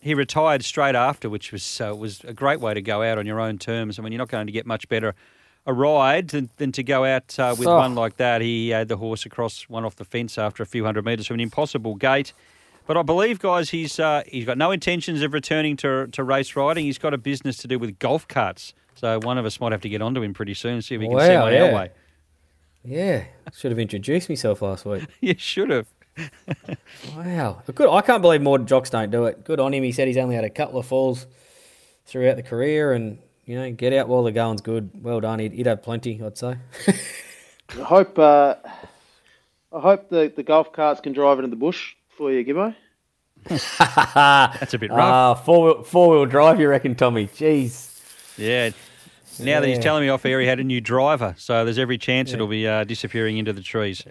he 0.00 0.14
retired 0.14 0.64
straight 0.64 0.94
after, 0.94 1.28
which 1.30 1.50
was 1.52 1.80
uh, 1.80 1.94
was 1.96 2.20
a 2.24 2.32
great 2.32 2.60
way 2.60 2.74
to 2.74 2.82
go 2.82 3.02
out 3.02 3.18
on 3.18 3.26
your 3.26 3.40
own 3.40 3.58
terms. 3.58 3.98
I 3.98 4.02
mean, 4.02 4.12
you're 4.12 4.18
not 4.18 4.28
going 4.28 4.46
to 4.46 4.52
get 4.52 4.66
much 4.66 4.88
better 4.88 5.14
a 5.66 5.72
ride 5.72 6.28
than, 6.28 6.50
than 6.58 6.72
to 6.72 6.82
go 6.82 7.04
out 7.06 7.38
uh, 7.38 7.54
with 7.58 7.66
Oh. 7.66 7.76
one 7.78 7.94
like 7.94 8.18
that. 8.18 8.42
He 8.42 8.68
had 8.68 8.88
the 8.88 8.98
horse 8.98 9.24
across 9.24 9.62
one 9.62 9.84
off 9.86 9.96
the 9.96 10.04
fence 10.04 10.36
after 10.36 10.62
a 10.62 10.66
few 10.66 10.84
hundred 10.84 11.06
metres 11.06 11.26
from 11.26 11.34
an 11.34 11.40
impossible 11.40 11.94
gate. 11.94 12.34
But 12.86 12.98
I 12.98 13.02
believe, 13.02 13.38
guys, 13.38 13.70
he's 13.70 13.98
uh, 13.98 14.22
he's 14.26 14.44
got 14.44 14.58
no 14.58 14.70
intentions 14.70 15.22
of 15.22 15.32
returning 15.32 15.76
to 15.78 16.06
to 16.08 16.22
race 16.22 16.54
riding. 16.54 16.84
He's 16.84 16.98
got 16.98 17.14
a 17.14 17.18
business 17.18 17.56
to 17.58 17.66
do 17.68 17.78
with 17.78 17.98
golf 17.98 18.28
carts. 18.28 18.74
So 18.96 19.18
one 19.20 19.38
of 19.38 19.46
us 19.46 19.58
might 19.58 19.72
have 19.72 19.80
to 19.80 19.88
get 19.88 20.02
onto 20.02 20.22
him 20.22 20.34
pretty 20.34 20.54
soon, 20.54 20.82
see 20.82 20.94
if 20.96 21.00
we 21.00 21.08
can 21.08 21.18
send 21.18 21.34
Wow, 21.34 21.42
one 21.44 21.52
yeah. 21.54 21.64
our 21.64 21.72
way. 21.74 21.90
Yeah, 22.84 23.24
should 23.54 23.70
have 23.70 23.78
introduced 23.78 24.28
myself 24.28 24.62
last 24.62 24.84
week. 24.84 25.04
You 25.20 25.34
should 25.38 25.70
have. 25.70 25.86
Wow, 27.16 27.62
good. 27.74 27.88
I 27.90 28.00
can't 28.02 28.22
believe 28.22 28.42
more 28.42 28.58
jocks 28.58 28.90
don't 28.90 29.10
do 29.10 29.24
it. 29.24 29.44
Good 29.44 29.58
on 29.58 29.72
him. 29.74 29.82
He 29.82 29.90
said 29.90 30.06
he's 30.06 30.16
only 30.16 30.34
had 30.36 30.44
a 30.44 30.50
couple 30.50 30.78
of 30.78 30.86
falls 30.86 31.26
throughout 32.06 32.36
the 32.36 32.42
career, 32.42 32.92
and 32.92 33.18
you 33.46 33.56
know, 33.56 33.72
get 33.72 33.92
out 33.92 34.08
while 34.08 34.22
the 34.22 34.32
going's 34.32 34.60
good. 34.60 34.90
Well 35.02 35.20
done. 35.20 35.38
He'd, 35.38 35.52
he'd 35.52 35.66
have 35.66 35.82
plenty, 35.82 36.22
I'd 36.22 36.38
say. 36.38 36.56
I 37.70 37.82
hope. 37.82 38.18
Uh, 38.18 38.56
I 39.72 39.80
hope 39.80 40.08
the, 40.08 40.32
the 40.34 40.42
golf 40.44 40.72
carts 40.72 41.00
can 41.00 41.12
drive 41.12 41.38
into 41.38 41.50
the 41.50 41.56
bush 41.56 41.94
for 42.16 42.30
you, 42.30 42.44
Gibbo. 42.44 42.76
That's 43.48 44.72
a 44.74 44.78
bit 44.78 44.90
rough. 44.90 45.00
Ah, 45.00 45.34
four 45.34 45.64
wheel, 45.64 45.82
four 45.82 46.10
wheel 46.10 46.26
drive. 46.26 46.60
You 46.60 46.68
reckon, 46.68 46.94
Tommy? 46.94 47.26
Jeez. 47.26 47.90
Yeah. 48.38 48.70
Now 49.40 49.60
that 49.60 49.68
he's 49.68 49.78
telling 49.78 50.02
me 50.02 50.08
off 50.08 50.24
air 50.24 50.40
he 50.40 50.46
had 50.46 50.60
a 50.60 50.64
new 50.64 50.80
driver, 50.80 51.34
so 51.38 51.64
there's 51.64 51.78
every 51.78 51.98
chance 51.98 52.32
it'll 52.32 52.46
be 52.46 52.66
uh, 52.66 52.84
disappearing 52.84 53.38
into 53.38 53.52
the 53.52 53.62
trees. 53.62 54.04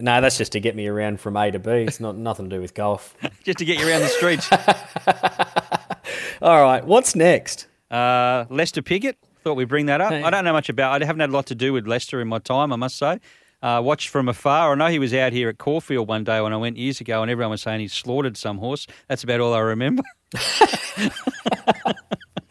No, 0.00 0.20
that's 0.20 0.38
just 0.38 0.52
to 0.52 0.60
get 0.60 0.74
me 0.74 0.86
around 0.86 1.20
from 1.20 1.36
A 1.36 1.50
to 1.50 1.58
B. 1.58 1.70
It's 1.70 2.00
not 2.00 2.16
nothing 2.16 2.48
to 2.48 2.56
do 2.56 2.60
with 2.60 2.74
golf. 2.74 3.16
Just 3.44 3.58
to 3.58 3.64
get 3.64 3.78
you 3.78 3.88
around 3.88 4.00
the 4.00 4.08
streets. 4.08 4.48
All 6.42 6.62
right, 6.62 6.84
what's 6.84 7.14
next? 7.14 7.66
Uh, 7.90 8.46
Lester 8.48 8.80
Piggott, 8.80 9.18
thought 9.42 9.54
we'd 9.54 9.68
bring 9.68 9.86
that 9.86 10.00
up. 10.00 10.12
I 10.12 10.30
don't 10.30 10.44
know 10.44 10.52
much 10.52 10.68
about 10.68 11.02
I 11.02 11.04
haven't 11.04 11.20
had 11.20 11.30
a 11.30 11.32
lot 11.32 11.46
to 11.46 11.54
do 11.54 11.72
with 11.72 11.86
Lester 11.86 12.20
in 12.20 12.28
my 12.28 12.38
time, 12.38 12.72
I 12.72 12.76
must 12.76 12.96
say. 12.96 13.20
Uh, 13.62 13.80
watched 13.84 14.08
from 14.08 14.28
afar. 14.28 14.72
I 14.72 14.74
know 14.74 14.88
he 14.88 14.98
was 14.98 15.14
out 15.14 15.32
here 15.32 15.48
at 15.48 15.58
Caulfield 15.58 16.08
one 16.08 16.24
day 16.24 16.40
when 16.40 16.52
I 16.52 16.56
went 16.56 16.76
years 16.76 17.00
ago, 17.00 17.22
and 17.22 17.30
everyone 17.30 17.50
was 17.50 17.62
saying 17.62 17.80
he 17.80 17.88
slaughtered 17.88 18.36
some 18.36 18.58
horse. 18.58 18.86
That's 19.08 19.22
about 19.22 19.40
all 19.40 19.54
I 19.54 19.60
remember. 19.60 20.02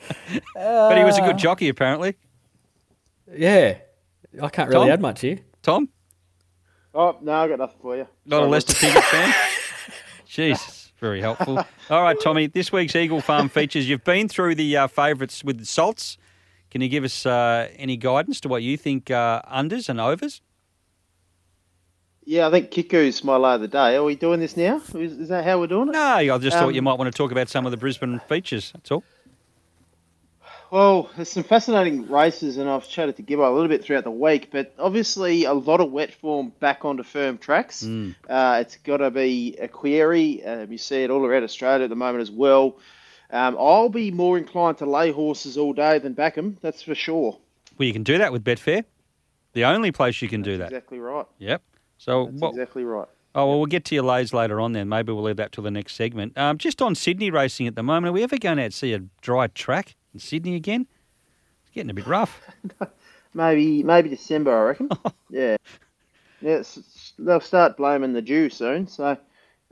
but 0.56 0.98
he 0.98 1.04
was 1.04 1.18
a 1.18 1.22
good 1.22 1.38
jockey, 1.38 1.70
apparently. 1.70 2.16
Yeah, 3.34 3.78
I 4.42 4.50
can't 4.50 4.70
really 4.70 4.86
Tom? 4.88 4.92
add 4.94 5.02
much 5.02 5.22
here. 5.22 5.40
Tom, 5.62 5.90
Oh 6.94 7.18
no, 7.22 7.32
I've 7.34 7.50
got 7.50 7.60
nothing 7.60 7.78
for 7.82 7.96
you. 7.96 8.08
not 8.26 8.38
a 8.38 8.40
Sorry. 8.42 8.50
Lester 8.52 8.74
Piggott 8.74 9.04
fan. 9.06 9.34
Jesus, 10.26 10.92
very 11.00 11.22
helpful. 11.22 11.58
All 11.90 12.02
right, 12.04 12.18
Tommy. 12.22 12.48
This 12.48 12.72
week's 12.72 12.96
Eagle 12.96 13.22
Farm 13.22 13.48
features. 13.58 13.88
You've 13.88 14.04
been 14.04 14.28
through 14.28 14.56
the 14.56 14.76
uh, 14.76 14.88
favourites 14.88 15.44
with 15.44 15.60
the 15.60 15.66
salts. 15.66 16.18
Can 16.70 16.82
you 16.82 16.90
give 16.90 17.04
us 17.04 17.26
uh, 17.26 17.70
any 17.78 17.96
guidance 17.98 18.40
to 18.42 18.50
what 18.50 18.64
you 18.64 18.76
think 18.78 19.12
uh, 19.12 19.42
unders 19.44 19.88
and 19.90 20.00
overs? 20.02 20.42
Yeah, 22.24 22.48
I 22.48 22.52
think 22.52 22.72
Kiku's 22.72 23.24
my 23.24 23.36
lay 23.36 23.56
of 23.56 23.62
the 23.62 23.68
day. 23.68 23.96
Are 23.96 24.04
we 24.04 24.16
doing 24.16 24.40
this 24.40 24.56
now? 24.56 24.78
Is, 24.96 25.14
is 25.14 25.30
that 25.30 25.44
how 25.44 25.60
we're 25.60 25.68
doing 25.68 25.90
it? 25.90 25.94
No, 25.94 26.00
I 26.00 26.38
just 26.38 26.56
thought 26.56 26.70
Um, 26.70 26.76
you 26.76 26.82
might 26.82 26.98
want 26.98 27.12
to 27.14 27.18
talk 27.18 27.32
about 27.32 27.50
some 27.50 27.66
of 27.66 27.72
the 27.72 27.78
Brisbane 27.78 28.20
features. 28.30 28.72
That's 28.74 28.92
all. 28.92 29.04
Well, 30.72 31.10
there's 31.18 31.30
some 31.30 31.44
fascinating 31.44 32.10
races, 32.10 32.56
and 32.56 32.70
I've 32.70 32.88
chatted 32.88 33.18
to 33.18 33.24
Gibbo 33.24 33.46
a 33.46 33.52
little 33.54 33.68
bit 33.68 33.84
throughout 33.84 34.06
the 34.06 34.12
week. 34.12 34.50
But 34.52 34.74
obviously, 34.80 35.44
a 35.44 35.54
lot 35.54 35.82
of 35.82 35.92
wet 35.92 36.14
form 36.14 36.54
back 36.62 36.86
onto 36.86 37.04
firm 37.04 37.38
tracks. 37.38 37.84
Uh, 37.86 38.58
it's 38.62 38.78
got 38.78 38.98
to 38.98 39.12
be 39.12 39.58
a 39.60 39.68
query. 39.68 40.44
Um, 40.46 40.72
you 40.72 40.78
see 40.78 41.04
it 41.04 41.10
all 41.10 41.26
around 41.26 41.44
Australia 41.44 41.84
at 41.84 41.90
the 41.90 41.98
moment 41.98 42.22
as 42.22 42.32
well. 42.32 42.78
Um, 43.32 43.58
I'll 43.60 43.90
be 43.90 44.12
more 44.12 44.38
inclined 44.38 44.78
to 44.78 44.86
lay 44.86 45.12
horses 45.12 45.58
all 45.58 45.74
day 45.74 46.00
than 46.00 46.14
back 46.14 46.38
'em, 46.38 46.58
That's 46.62 46.82
for 46.82 46.96
sure. 46.96 47.38
Well, 47.78 47.86
you 47.88 47.94
can 47.94 48.04
do 48.04 48.18
that 48.18 48.32
with 48.32 48.44
Betfair. 48.46 48.86
The 49.54 49.66
only 49.66 49.92
place 49.92 50.22
you 50.22 50.30
can 50.30 50.42
do 50.42 50.58
that. 50.58 50.66
Exactly 50.72 51.00
right. 51.00 51.26
Yep. 51.40 51.62
So, 51.98 52.26
That's 52.28 52.42
what, 52.42 52.50
exactly 52.52 52.86
right. 52.86 53.08
oh 53.36 53.48
well, 53.48 53.58
we'll 53.58 53.66
get 53.66 53.84
to 53.86 53.96
your 53.96 54.06
lays 54.06 54.34
later 54.34 54.62
on. 54.62 54.72
Then 54.72 54.88
maybe 54.88 55.12
we'll 55.12 55.24
leave 55.24 55.36
that 55.36 55.52
till 55.52 55.66
the 55.66 55.72
next 55.72 55.96
segment. 55.96 56.38
Um, 56.38 56.58
just 56.58 56.82
on 56.82 56.96
Sydney 56.96 57.30
racing 57.30 57.68
at 57.68 57.76
the 57.76 57.84
moment, 57.84 58.10
are 58.10 58.14
we 58.14 58.24
ever 58.24 58.38
going 58.38 58.58
to 58.58 58.72
see 58.72 58.94
a 58.94 59.00
dry 59.22 59.48
track 59.48 59.96
in 60.14 60.20
Sydney 60.20 60.56
again? 60.56 60.88
It's 61.64 61.72
getting 61.74 61.90
a 61.90 61.94
bit 61.94 62.08
rough. 62.08 62.42
Maybe 63.34 63.82
maybe 63.84 64.10
December, 64.10 64.52
I 64.52 64.62
reckon. 64.64 64.90
yeah. 65.30 65.56
Yeah, 66.42 66.64
they'll 67.18 67.40
start 67.40 67.78
blaming 67.78 68.14
the 68.14 68.22
Jew 68.22 68.50
soon. 68.50 68.88
So, 68.88 69.18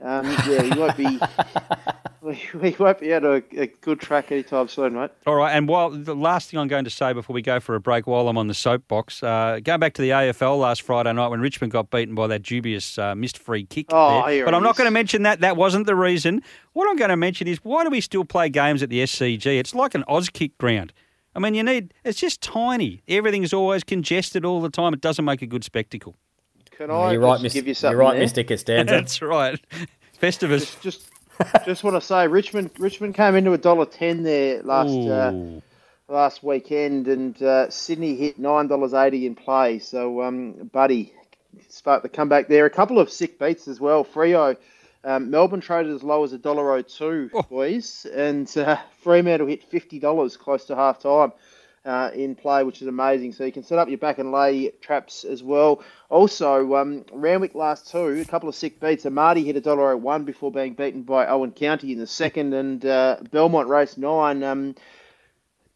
um, 0.02 0.26
yeah, 0.48 0.62
we 0.62 0.70
won't 0.70 0.96
be 0.96 1.20
we, 2.22 2.40
we 2.54 2.76
won't 2.78 2.98
be 3.00 3.12
at 3.12 3.24
a, 3.24 3.42
a 3.56 3.66
good 3.66 4.00
track 4.00 4.32
anytime 4.32 4.68
soon, 4.68 4.94
mate. 4.94 5.10
All 5.26 5.34
right, 5.34 5.52
and 5.52 5.68
while 5.68 5.90
the 5.90 6.14
last 6.14 6.50
thing 6.50 6.58
I'm 6.58 6.68
going 6.68 6.84
to 6.84 6.90
say 6.90 7.12
before 7.12 7.34
we 7.34 7.42
go 7.42 7.60
for 7.60 7.74
a 7.74 7.80
break, 7.80 8.06
while 8.06 8.28
I'm 8.28 8.38
on 8.38 8.48
the 8.48 8.54
soapbox, 8.54 9.22
uh, 9.22 9.60
going 9.62 9.80
back 9.80 9.94
to 9.94 10.02
the 10.02 10.10
AFL 10.10 10.58
last 10.58 10.82
Friday 10.82 11.12
night 11.12 11.28
when 11.28 11.40
Richmond 11.40 11.72
got 11.72 11.90
beaten 11.90 12.14
by 12.14 12.26
that 12.28 12.42
dubious 12.42 12.98
uh, 12.98 13.14
missed 13.14 13.38
free 13.38 13.64
kick. 13.64 13.86
Oh, 13.90 14.22
there. 14.22 14.34
here 14.34 14.44
but 14.44 14.54
I'm 14.54 14.62
not 14.62 14.76
going 14.76 14.86
to 14.86 14.92
mention 14.92 15.22
that. 15.24 15.40
That 15.40 15.56
wasn't 15.56 15.86
the 15.86 15.96
reason. 15.96 16.42
What 16.72 16.88
I'm 16.88 16.96
going 16.96 17.10
to 17.10 17.16
mention 17.16 17.46
is 17.48 17.58
why 17.58 17.84
do 17.84 17.90
we 17.90 18.00
still 18.00 18.24
play 18.24 18.48
games 18.48 18.82
at 18.82 18.90
the 18.90 19.02
SCG? 19.02 19.58
It's 19.58 19.74
like 19.74 19.94
an 19.94 20.04
Auskick 20.08 20.56
ground. 20.58 20.92
I 21.34 21.38
mean, 21.38 21.54
you 21.54 21.62
need. 21.62 21.94
It's 22.04 22.18
just 22.18 22.40
tiny. 22.40 23.02
Everything's 23.06 23.52
always 23.52 23.84
congested 23.84 24.44
all 24.44 24.60
the 24.60 24.70
time. 24.70 24.94
It 24.94 25.00
doesn't 25.00 25.24
make 25.24 25.42
a 25.42 25.46
good 25.46 25.62
spectacle. 25.62 26.16
Can 26.80 26.90
I 26.90 27.12
you're 27.12 27.20
just 27.20 27.30
right, 27.30 27.42
Miss, 27.42 27.52
give 27.52 27.68
you 27.68 27.74
you're 27.78 27.94
right, 27.94 28.16
there? 28.16 28.26
Mr. 28.26 28.48
Costanza. 28.48 28.84
That's 28.94 29.20
right. 29.20 29.60
Festivus. 30.18 30.80
Just, 30.80 30.82
just, 30.82 31.10
just 31.66 31.84
want 31.84 31.94
to 31.96 32.00
say, 32.00 32.26
Richmond, 32.26 32.70
Richmond 32.78 33.14
came 33.14 33.34
into 33.36 33.52
a 33.52 33.58
dollar 33.58 33.84
ten 33.84 34.22
there 34.22 34.62
last 34.62 34.88
uh, 34.88 35.60
last 36.08 36.42
weekend, 36.42 37.06
and 37.06 37.42
uh, 37.42 37.68
Sydney 37.68 38.16
hit 38.16 38.38
nine 38.38 38.66
dollars 38.66 38.94
eighty 38.94 39.26
in 39.26 39.34
play. 39.34 39.78
So, 39.78 40.22
um, 40.22 40.70
Buddy, 40.72 41.12
start 41.68 42.02
the 42.02 42.08
comeback 42.08 42.48
there. 42.48 42.64
A 42.64 42.70
couple 42.70 42.98
of 42.98 43.10
sick 43.10 43.38
beats 43.38 43.68
as 43.68 43.78
well. 43.78 44.02
Frio, 44.02 44.56
um, 45.04 45.28
Melbourne 45.28 45.60
traded 45.60 45.92
as 45.92 46.02
low 46.02 46.24
as 46.24 46.32
a 46.32 46.38
dollar 46.38 46.72
oh 46.72 46.80
two, 46.80 47.28
boys, 47.50 48.06
and 48.06 48.50
uh, 48.56 48.78
Fremantle 49.02 49.48
hit 49.48 49.64
fifty 49.64 49.98
dollars 49.98 50.38
close 50.38 50.64
to 50.64 50.76
half 50.76 50.98
time. 50.98 51.32
Uh, 51.84 52.10
in 52.14 52.34
play, 52.34 52.62
which 52.62 52.82
is 52.82 52.88
amazing. 52.88 53.32
So 53.32 53.44
you 53.44 53.52
can 53.52 53.62
set 53.62 53.78
up 53.78 53.88
your 53.88 53.98
back 53.98 54.18
and 54.18 54.32
lay 54.32 54.70
traps 54.80 55.24
as 55.24 55.42
well. 55.42 55.82
Also, 56.08 56.76
um, 56.76 57.04
Randwick 57.12 57.54
last 57.54 57.90
two, 57.90 58.20
a 58.20 58.24
couple 58.24 58.48
of 58.48 58.54
sick 58.54 58.80
beats. 58.80 59.04
Amati 59.04 59.44
hit 59.44 59.56
a 59.56 59.60
dollar 59.60 59.92
at 59.92 60.00
one 60.00 60.24
before 60.24 60.52
being 60.52 60.74
beaten 60.74 61.02
by 61.02 61.26
Owen 61.26 61.52
County 61.52 61.92
in 61.92 61.98
the 61.98 62.06
second, 62.06 62.52
and 62.52 62.84
uh, 62.84 63.18
Belmont 63.30 63.68
race 63.68 63.96
nine. 63.96 64.42
Um, 64.42 64.74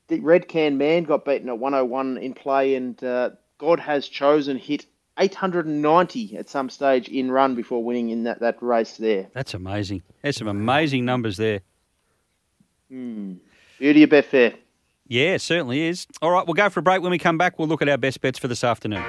the 0.09 0.21
Red 0.21 0.49
Can 0.49 0.77
Man 0.77 1.05
got 1.05 1.25
beaten 1.25 1.49
at 1.49 1.59
101 1.59 2.19
in 2.19 2.35
play, 2.35 2.75
and 2.75 3.03
uh, 3.03 3.31
God 3.57 3.81
has 3.81 4.07
chosen 4.07 4.59
hit 4.59 4.85
890 5.19 6.37
at 6.37 6.49
some 6.51 6.69
stage 6.69 7.09
in 7.09 7.31
run 7.31 7.55
before 7.55 7.83
winning 7.83 8.11
in 8.11 8.25
that, 8.25 8.41
that 8.41 8.63
race 8.63 8.97
there. 8.99 9.29
That's 9.33 9.55
amazing. 9.55 10.03
There's 10.23 10.37
some 10.37 10.49
amazing 10.49 11.05
numbers 11.05 11.37
there. 11.37 11.61
Beauty 13.79 14.03
of 14.03 14.11
Betfair. 14.11 14.57
Yeah, 15.07 15.37
certainly 15.37 15.83
is. 15.83 16.07
All 16.23 16.31
right, 16.31 16.47
we'll 16.47 16.55
go 16.55 16.69
for 16.71 16.81
a 16.81 16.83
break. 16.83 17.03
When 17.03 17.11
we 17.11 17.19
come 17.19 17.37
back, 17.39 17.59
we'll 17.59 17.69
look 17.69 17.83
at 17.83 17.89
our 17.89 17.99
best 17.99 18.21
bets 18.21 18.39
for 18.39 18.49
this 18.49 18.65
afternoon. 18.65 19.05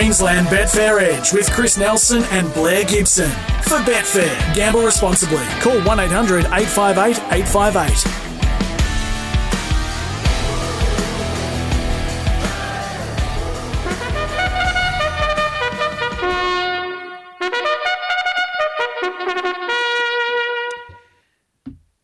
Queensland 0.00 0.46
Betfair 0.46 0.98
Edge 1.02 1.30
with 1.34 1.52
Chris 1.52 1.76
Nelson 1.76 2.22
and 2.30 2.50
Blair 2.54 2.86
Gibson. 2.86 3.28
For 3.64 3.76
Betfair, 3.80 4.54
gamble 4.54 4.82
responsibly. 4.82 5.44
Call 5.60 5.78
1 5.82 6.00
800 6.00 6.46
858 6.46 7.18
858. 7.30 8.06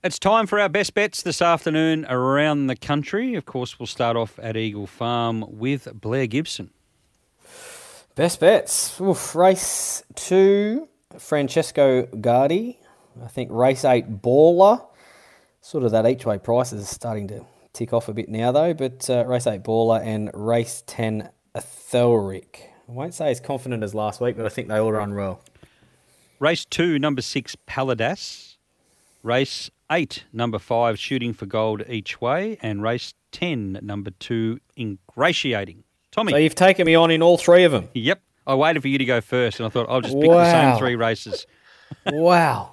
It's 0.05 0.18
time 0.18 0.47
for 0.47 0.61
our 0.61 0.68
best 0.68 0.92
bets 0.92 1.22
this 1.22 1.40
afternoon 1.40 2.05
around 2.11 2.66
the 2.66 2.76
country. 2.76 3.36
Of 3.36 3.47
course, 3.47 3.78
we'll 3.78 3.86
start 3.86 4.18
off 4.18 4.38
at 4.42 4.55
Eagle 4.55 4.86
Farm 4.86 5.47
with 5.49 5.88
Blair 5.99 6.26
Gibson. 6.26 6.72
Best 8.17 8.41
bets. 8.41 8.99
Oof, 8.99 9.35
race 9.35 10.03
two, 10.14 10.89
Francesco 11.19 12.07
Guardi. 12.07 12.79
I 13.23 13.29
think 13.29 13.51
race 13.53 13.85
eight, 13.85 14.23
Baller. 14.23 14.87
Sort 15.61 15.85
of 15.85 15.91
that 15.91 16.07
each 16.07 16.25
way 16.25 16.39
prices 16.39 16.81
is 16.81 16.89
starting 16.89 17.29
to 17.29 17.45
tick 17.75 17.93
off 17.93 18.09
a 18.09 18.14
bit 18.14 18.31
now, 18.31 18.53
though. 18.53 18.73
But 18.73 19.11
uh, 19.11 19.27
race 19.27 19.47
eight, 19.47 19.62
Baller, 19.62 20.03
and 20.03 20.31
race 20.33 20.83
10, 20.87 21.29
Athelric. 21.55 22.61
I 22.89 22.93
won't 22.93 23.12
say 23.12 23.31
as 23.31 23.39
confident 23.39 23.85
as 23.85 23.95
last 23.95 24.19
week, 24.23 24.39
but 24.39 24.47
I 24.47 24.49
think 24.49 24.69
they 24.69 24.79
all 24.79 24.93
run 24.93 25.14
well. 25.14 25.43
Race 26.39 26.64
two, 26.64 26.99
number 26.99 27.21
six, 27.21 27.55
Paladas. 27.69 28.57
Race 29.23 29.71
eight, 29.93 30.25
number 30.33 30.59
five, 30.59 30.99
Shooting 30.99 31.35
for 31.35 31.45
Gold 31.45 31.83
each 31.87 32.19
way. 32.19 32.57
And 32.62 32.83
race 32.83 33.12
10, 33.33 33.81
number 33.83 34.11
two, 34.11 34.61
Ingratiating. 34.79 35.85
Tommy. 36.17 36.33
So 36.33 36.39
you've 36.39 36.55
taken 36.55 36.87
me 36.87 36.95
on 36.95 37.11
in 37.11 37.23
all 37.23 37.39
three 37.39 37.64
of 37.64 37.73
them. 37.73 37.89
Yep. 37.95 38.21
I 38.47 38.55
waited 38.55 38.81
for 38.81 38.89
you 38.89 38.99
to 38.99 39.05
go 39.05 39.21
first, 39.21 39.59
and 39.61 39.67
I 39.67 39.71
thought 39.71 39.87
I'll 39.89 40.01
just 40.01 40.14
pick 40.14 40.31
the 40.31 40.51
same 40.51 40.79
three 40.79 40.97
races. 40.97 41.47
wow. 42.07 42.73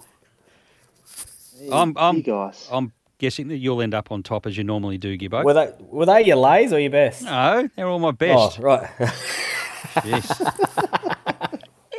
I'm, 1.72 1.98
I'm, 1.98 2.18
you 2.18 2.24
guys. 2.24 2.68
I'm 2.72 2.92
guessing 3.18 3.48
that 3.48 3.58
you'll 3.58 3.82
end 3.82 3.94
up 3.94 4.12
on 4.12 4.22
top 4.24 4.46
as 4.46 4.58
you 4.58 4.64
normally 4.64 4.98
do, 4.98 5.18
Gibbo. 5.18 5.44
Were 5.44 5.54
they, 5.54 5.72
were 5.80 6.06
they 6.06 6.26
your 6.26 6.36
lays 6.38 6.74
or 6.74 6.80
your 6.80 6.92
best? 6.92 7.24
no, 7.24 7.70
they're 7.76 7.88
all 7.88 8.00
my 8.00 8.12
best. 8.12 8.60
Oh, 8.60 8.64
right. 8.64 8.90
Yes. 10.06 10.42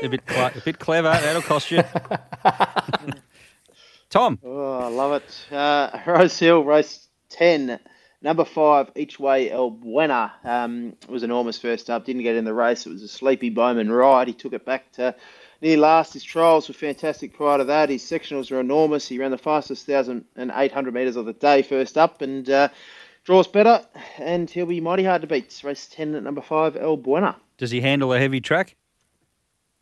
a 0.02 0.08
bit, 0.08 0.24
cle- 0.26 0.50
a 0.54 0.60
bit 0.64 0.78
clever. 0.78 1.08
That'll 1.10 1.42
cost 1.42 1.70
you. 1.70 1.82
Tom. 4.10 4.38
Oh, 4.44 4.78
I 4.80 4.88
love 4.88 5.22
it. 5.22 5.52
Uh, 5.52 5.98
Rose 6.06 6.38
Hill, 6.38 6.64
race 6.64 7.08
10, 7.30 7.78
number 8.24 8.44
five, 8.44 8.90
each 8.96 9.20
way 9.20 9.50
El 9.50 9.70
Buena. 9.70 10.32
Um, 10.42 10.96
was 11.08 11.22
enormous 11.22 11.58
first 11.58 11.90
up, 11.90 12.06
didn't 12.06 12.22
get 12.22 12.34
in 12.34 12.44
the 12.44 12.54
race. 12.54 12.86
It 12.86 12.90
was 12.90 13.02
a 13.02 13.08
sleepy 13.08 13.50
Bowman 13.50 13.92
ride. 13.92 14.26
He 14.26 14.34
took 14.34 14.54
it 14.54 14.64
back 14.64 14.90
to 14.92 15.14
near 15.60 15.76
last. 15.76 16.14
His 16.14 16.24
trials 16.24 16.66
were 16.66 16.74
fantastic 16.74 17.34
prior 17.34 17.58
to 17.58 17.64
that. 17.64 17.90
His 17.90 18.02
sectionals 18.02 18.50
were 18.50 18.58
enormous. 18.58 19.06
He 19.06 19.18
ran 19.18 19.30
the 19.30 19.38
fastest 19.38 19.86
1,800 19.86 20.94
metres 20.94 21.16
of 21.16 21.26
the 21.26 21.34
day 21.34 21.62
first 21.62 21.96
up 21.98 22.22
and 22.22 22.48
uh, 22.48 22.68
draws 23.24 23.46
better. 23.46 23.84
And 24.18 24.48
he'll 24.50 24.66
be 24.66 24.80
mighty 24.80 25.04
hard 25.04 25.20
to 25.20 25.28
beat. 25.28 25.60
Race 25.62 25.86
10 25.92 26.14
at 26.14 26.22
number 26.22 26.42
five, 26.42 26.76
El 26.76 26.96
Buena. 26.96 27.36
Does 27.58 27.70
he 27.70 27.82
handle 27.82 28.12
a 28.12 28.18
heavy 28.18 28.40
track? 28.40 28.74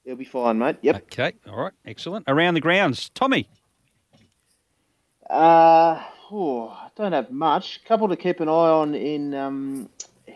He'll 0.04 0.16
be 0.16 0.24
fine, 0.24 0.58
mate. 0.58 0.78
Yep. 0.82 0.96
Okay. 0.96 1.32
All 1.48 1.56
right. 1.56 1.72
Excellent. 1.86 2.24
Around 2.26 2.54
the 2.54 2.60
grounds. 2.60 3.08
Tommy. 3.14 3.48
Uh, 5.30 6.02
oh, 6.32 6.68
I 6.68 6.88
don't 6.96 7.12
have 7.12 7.30
much. 7.30 7.84
Couple 7.84 8.08
to 8.08 8.16
keep 8.16 8.40
an 8.40 8.48
eye 8.48 8.52
on 8.52 8.94
in 8.94 9.34
um, 9.34 9.88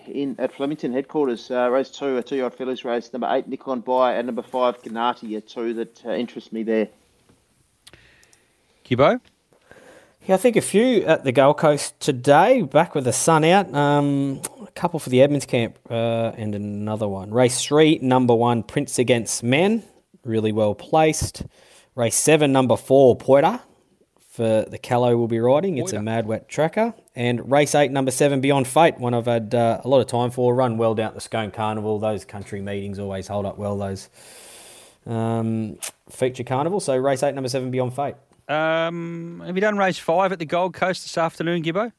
in 0.07 0.37
at 0.39 0.55
Flemington 0.55 0.93
headquarters. 0.93 1.51
Uh, 1.51 1.71
race 1.71 1.91
two, 1.91 2.19
a 2.19 2.23
two-year-old 2.23 2.55
fillies 2.55 2.85
race. 2.85 3.13
Number 3.13 3.29
eight, 3.31 3.49
Nikon 3.49 3.81
By, 3.81 4.15
and 4.15 4.27
number 4.27 4.43
five, 4.43 4.81
Ganati 4.83 5.37
are 5.37 5.41
two 5.41 5.75
that 5.75 6.05
uh, 6.05 6.11
interest 6.11 6.53
me 6.53 6.63
there. 6.63 6.89
Gibbo. 8.85 9.21
Yeah, 10.27 10.35
I 10.35 10.39
think 10.39 10.57
a 10.57 10.61
few 10.61 11.05
at 11.05 11.23
the 11.23 11.31
Gold 11.31 11.59
Coast 11.59 11.99
today, 12.01 12.63
back 12.63 12.97
with 12.97 13.05
the 13.05 13.13
sun 13.13 13.45
out. 13.45 13.73
Um, 13.73 14.43
a 14.61 14.71
couple 14.73 14.99
for 14.99 15.09
the 15.09 15.23
Edmonds 15.23 15.47
camp 15.47 15.79
uh, 15.89 16.33
and 16.37 16.53
another 16.55 17.07
one. 17.07 17.31
Race 17.31 17.63
three, 17.63 18.01
number 18.03 18.35
one, 18.35 18.65
Prince 18.65 18.99
Against 18.99 19.45
Men, 19.45 19.85
really 20.25 20.51
well 20.51 20.75
placed. 20.75 21.45
Race 21.95 22.17
seven, 22.17 22.51
number 22.53 22.77
four, 22.77 23.17
Poita, 23.17 23.61
for 24.37 24.67
the 24.69 24.77
Callow 24.77 25.17
we'll 25.17 25.29
be 25.29 25.41
riding. 25.41 25.79
It's 25.79 25.95
a 25.95 26.03
mad 26.03 26.27
wet 26.27 26.47
tracker. 26.47 26.93
And 27.15 27.51
race 27.51 27.75
eight, 27.75 27.91
number 27.91 28.11
seven, 28.11 28.43
Beyond 28.43 28.69
Fate, 28.69 28.99
one 28.99 29.15
I've 29.15 29.25
had 29.25 29.55
uh, 29.55 29.81
a 29.83 29.89
lot 29.89 30.01
of 30.01 30.07
time 30.09 30.31
for. 30.31 30.55
Run 30.55 30.77
well 30.77 30.95
down 30.95 31.09
at 31.09 31.15
the 31.15 31.23
Scone 31.23 31.51
Carnival. 31.51 31.99
Those 31.99 32.27
country 32.27 32.61
meetings 32.61 32.99
always 32.99 33.27
hold 33.29 33.47
up 33.47 33.57
well, 33.57 33.79
those 33.79 34.11
um, 35.07 35.79
feature 36.11 36.45
carnival. 36.45 36.81
So 36.81 36.95
race 36.97 37.23
eight, 37.23 37.35
number 37.35 37.49
seven, 37.49 37.71
Beyond 37.71 37.97
Fate. 37.97 38.17
Um, 38.47 39.43
have 39.45 39.57
you 39.57 39.61
done 39.63 39.79
race 39.79 39.99
five 39.99 40.33
at 40.33 40.39
the 40.39 40.45
Gold 40.45 40.75
Coast 40.75 41.03
this 41.05 41.17
afternoon, 41.17 41.63
Gibbo? 41.63 41.93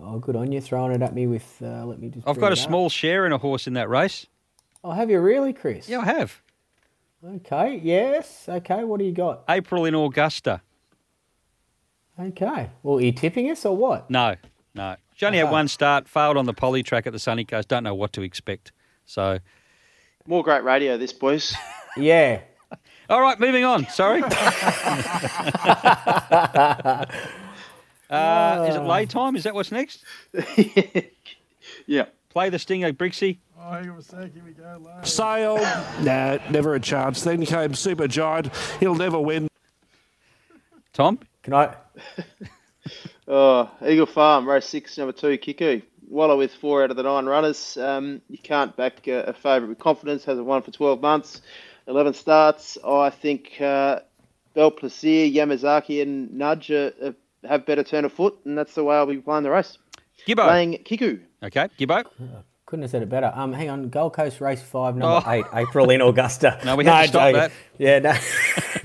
Oh, 0.00 0.18
good 0.20 0.36
on 0.36 0.52
you, 0.52 0.60
throwing 0.60 0.92
it 0.92 1.02
at 1.02 1.14
me 1.14 1.26
with. 1.26 1.56
Uh, 1.60 1.84
let 1.84 1.98
me 1.98 2.10
just. 2.10 2.28
I've 2.28 2.38
got 2.38 2.52
a 2.52 2.52
up. 2.52 2.58
small 2.58 2.88
share 2.88 3.26
in 3.26 3.32
a 3.32 3.38
horse 3.38 3.66
in 3.66 3.72
that 3.74 3.88
race. 3.88 4.26
Oh, 4.84 4.92
have 4.92 5.10
you 5.10 5.18
really, 5.20 5.52
Chris? 5.52 5.88
Yeah, 5.88 6.00
I 6.00 6.04
have. 6.04 6.40
Okay. 7.24 7.80
Yes. 7.82 8.44
Okay. 8.48 8.84
What 8.84 8.98
do 8.98 9.04
you 9.04 9.12
got? 9.12 9.44
April 9.48 9.84
in 9.84 9.94
Augusta. 9.94 10.60
Okay. 12.18 12.70
Well, 12.82 12.98
are 12.98 13.00
you 13.00 13.12
tipping 13.12 13.50
us 13.50 13.64
or 13.64 13.76
what? 13.76 14.08
No, 14.10 14.36
no. 14.74 14.96
She 15.14 15.26
only 15.26 15.38
had 15.38 15.50
one 15.50 15.68
start, 15.68 16.08
failed 16.08 16.36
on 16.36 16.44
the 16.46 16.52
poly 16.52 16.82
track 16.82 17.06
at 17.06 17.12
the 17.12 17.18
Sunny 17.18 17.44
Coast. 17.44 17.68
Don't 17.68 17.84
know 17.84 17.94
what 17.94 18.12
to 18.14 18.22
expect. 18.22 18.72
So, 19.04 19.38
More 20.26 20.42
great 20.42 20.64
radio, 20.64 20.96
this 20.96 21.12
boys. 21.12 21.54
Yeah. 21.96 22.40
all 23.08 23.20
right, 23.20 23.38
moving 23.38 23.64
on. 23.64 23.86
Sorry. 23.86 24.20
uh, 28.10 28.66
is 28.68 28.74
it 28.74 28.82
lay 28.82 29.06
time? 29.06 29.36
Is 29.36 29.44
that 29.44 29.54
what's 29.54 29.70
next? 29.70 30.02
yeah. 31.86 32.06
Play 32.30 32.50
the 32.50 32.58
Stinger, 32.58 32.92
Brixie. 32.92 33.38
Oh, 33.56 33.70
hang 33.70 33.90
on 33.90 33.98
a 33.98 34.02
sec. 34.02 34.34
Here 34.34 34.42
we 34.44 34.54
go. 34.54 34.90
Sale. 35.04 35.58
nah, 36.02 36.38
never 36.50 36.74
a 36.74 36.80
chance. 36.80 37.22
Then 37.22 37.46
came 37.46 37.74
Super 37.74 38.08
Giant. 38.08 38.50
He'll 38.80 38.96
never 38.96 39.20
win. 39.20 39.46
Tom. 40.92 41.20
Can 41.44 41.54
I? 41.54 41.74
Oh, 43.26 43.70
Eagle 43.86 44.04
Farm, 44.04 44.46
race 44.46 44.66
six, 44.66 44.98
number 44.98 45.12
two, 45.12 45.38
Kiku. 45.38 45.80
Waller 46.06 46.36
with 46.36 46.52
four 46.52 46.84
out 46.84 46.90
of 46.90 46.98
the 46.98 47.02
nine 47.02 47.24
runners. 47.24 47.78
Um, 47.78 48.20
you 48.28 48.36
can't 48.36 48.76
back 48.76 49.08
uh, 49.08 49.24
a 49.26 49.32
favourite 49.32 49.70
with 49.70 49.78
confidence. 49.78 50.24
Hasn't 50.26 50.46
won 50.46 50.60
for 50.60 50.70
12 50.70 51.00
months. 51.00 51.40
11 51.86 52.12
starts. 52.12 52.76
I 52.86 53.08
think 53.08 53.58
uh, 53.58 54.00
Belplaisir, 54.54 55.34
Yamazaki, 55.34 56.02
and 56.02 56.34
Nudge 56.34 56.70
uh, 56.70 56.90
uh, 57.02 57.12
have 57.48 57.64
better 57.64 57.82
turn 57.82 58.04
of 58.04 58.12
foot, 58.12 58.38
and 58.44 58.58
that's 58.58 58.74
the 58.74 58.84
way 58.84 58.96
I'll 58.96 59.06
be 59.06 59.16
playing 59.16 59.44
the 59.44 59.50
race. 59.50 59.78
Gibbo. 60.26 60.44
Playing 60.44 60.82
Kiku. 60.84 61.20
Okay, 61.42 61.68
Gibbo. 61.78 62.04
Couldn't 62.66 62.82
have 62.84 62.90
said 62.92 63.02
it 63.02 63.10
better. 63.10 63.30
Um, 63.34 63.52
hang 63.52 63.68
on, 63.68 63.90
Gold 63.90 64.14
Coast 64.14 64.40
Race 64.40 64.62
Five, 64.62 64.96
number 64.96 65.22
Oh. 65.26 65.30
eight, 65.30 65.44
April 65.52 65.90
in 65.90 66.00
Augusta. 66.00 66.58
No, 66.64 66.76
we 66.76 66.84
had 66.86 67.02
to 67.02 67.08
stop 67.08 67.22
joking. 67.34 67.34
that. 67.40 67.52
Yeah, 67.76 67.98
no, 67.98 68.14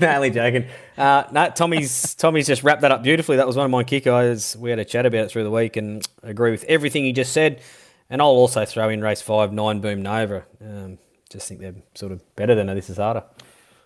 no, 0.06 0.16
only 0.16 0.30
joking. 0.30 0.66
Uh, 0.98 1.24
no, 1.32 1.48
Tommy's 1.48 2.14
Tommy's 2.14 2.46
just 2.46 2.62
wrapped 2.62 2.82
that 2.82 2.92
up 2.92 3.02
beautifully. 3.02 3.38
That 3.38 3.46
was 3.46 3.56
one 3.56 3.64
of 3.64 3.70
my 3.70 3.82
kick 3.82 4.06
eyes. 4.06 4.54
We 4.56 4.68
had 4.68 4.78
a 4.78 4.84
chat 4.84 5.06
about 5.06 5.24
it 5.24 5.30
through 5.30 5.44
the 5.44 5.50
week 5.50 5.76
and 5.78 6.06
agree 6.22 6.50
with 6.50 6.64
everything 6.64 7.04
he 7.04 7.12
just 7.12 7.32
said. 7.32 7.62
And 8.10 8.20
I'll 8.20 8.28
also 8.28 8.66
throw 8.66 8.90
in 8.90 9.00
race 9.00 9.22
five, 9.22 9.50
nine 9.52 9.80
Boom 9.80 10.02
Nova. 10.02 10.44
Um, 10.60 10.98
just 11.30 11.48
think 11.48 11.60
they're 11.60 11.74
sort 11.94 12.12
of 12.12 12.20
better 12.36 12.54
than 12.54 12.68
a 12.68 12.74
This 12.74 12.90
Is 12.90 12.98
Harder. 12.98 13.22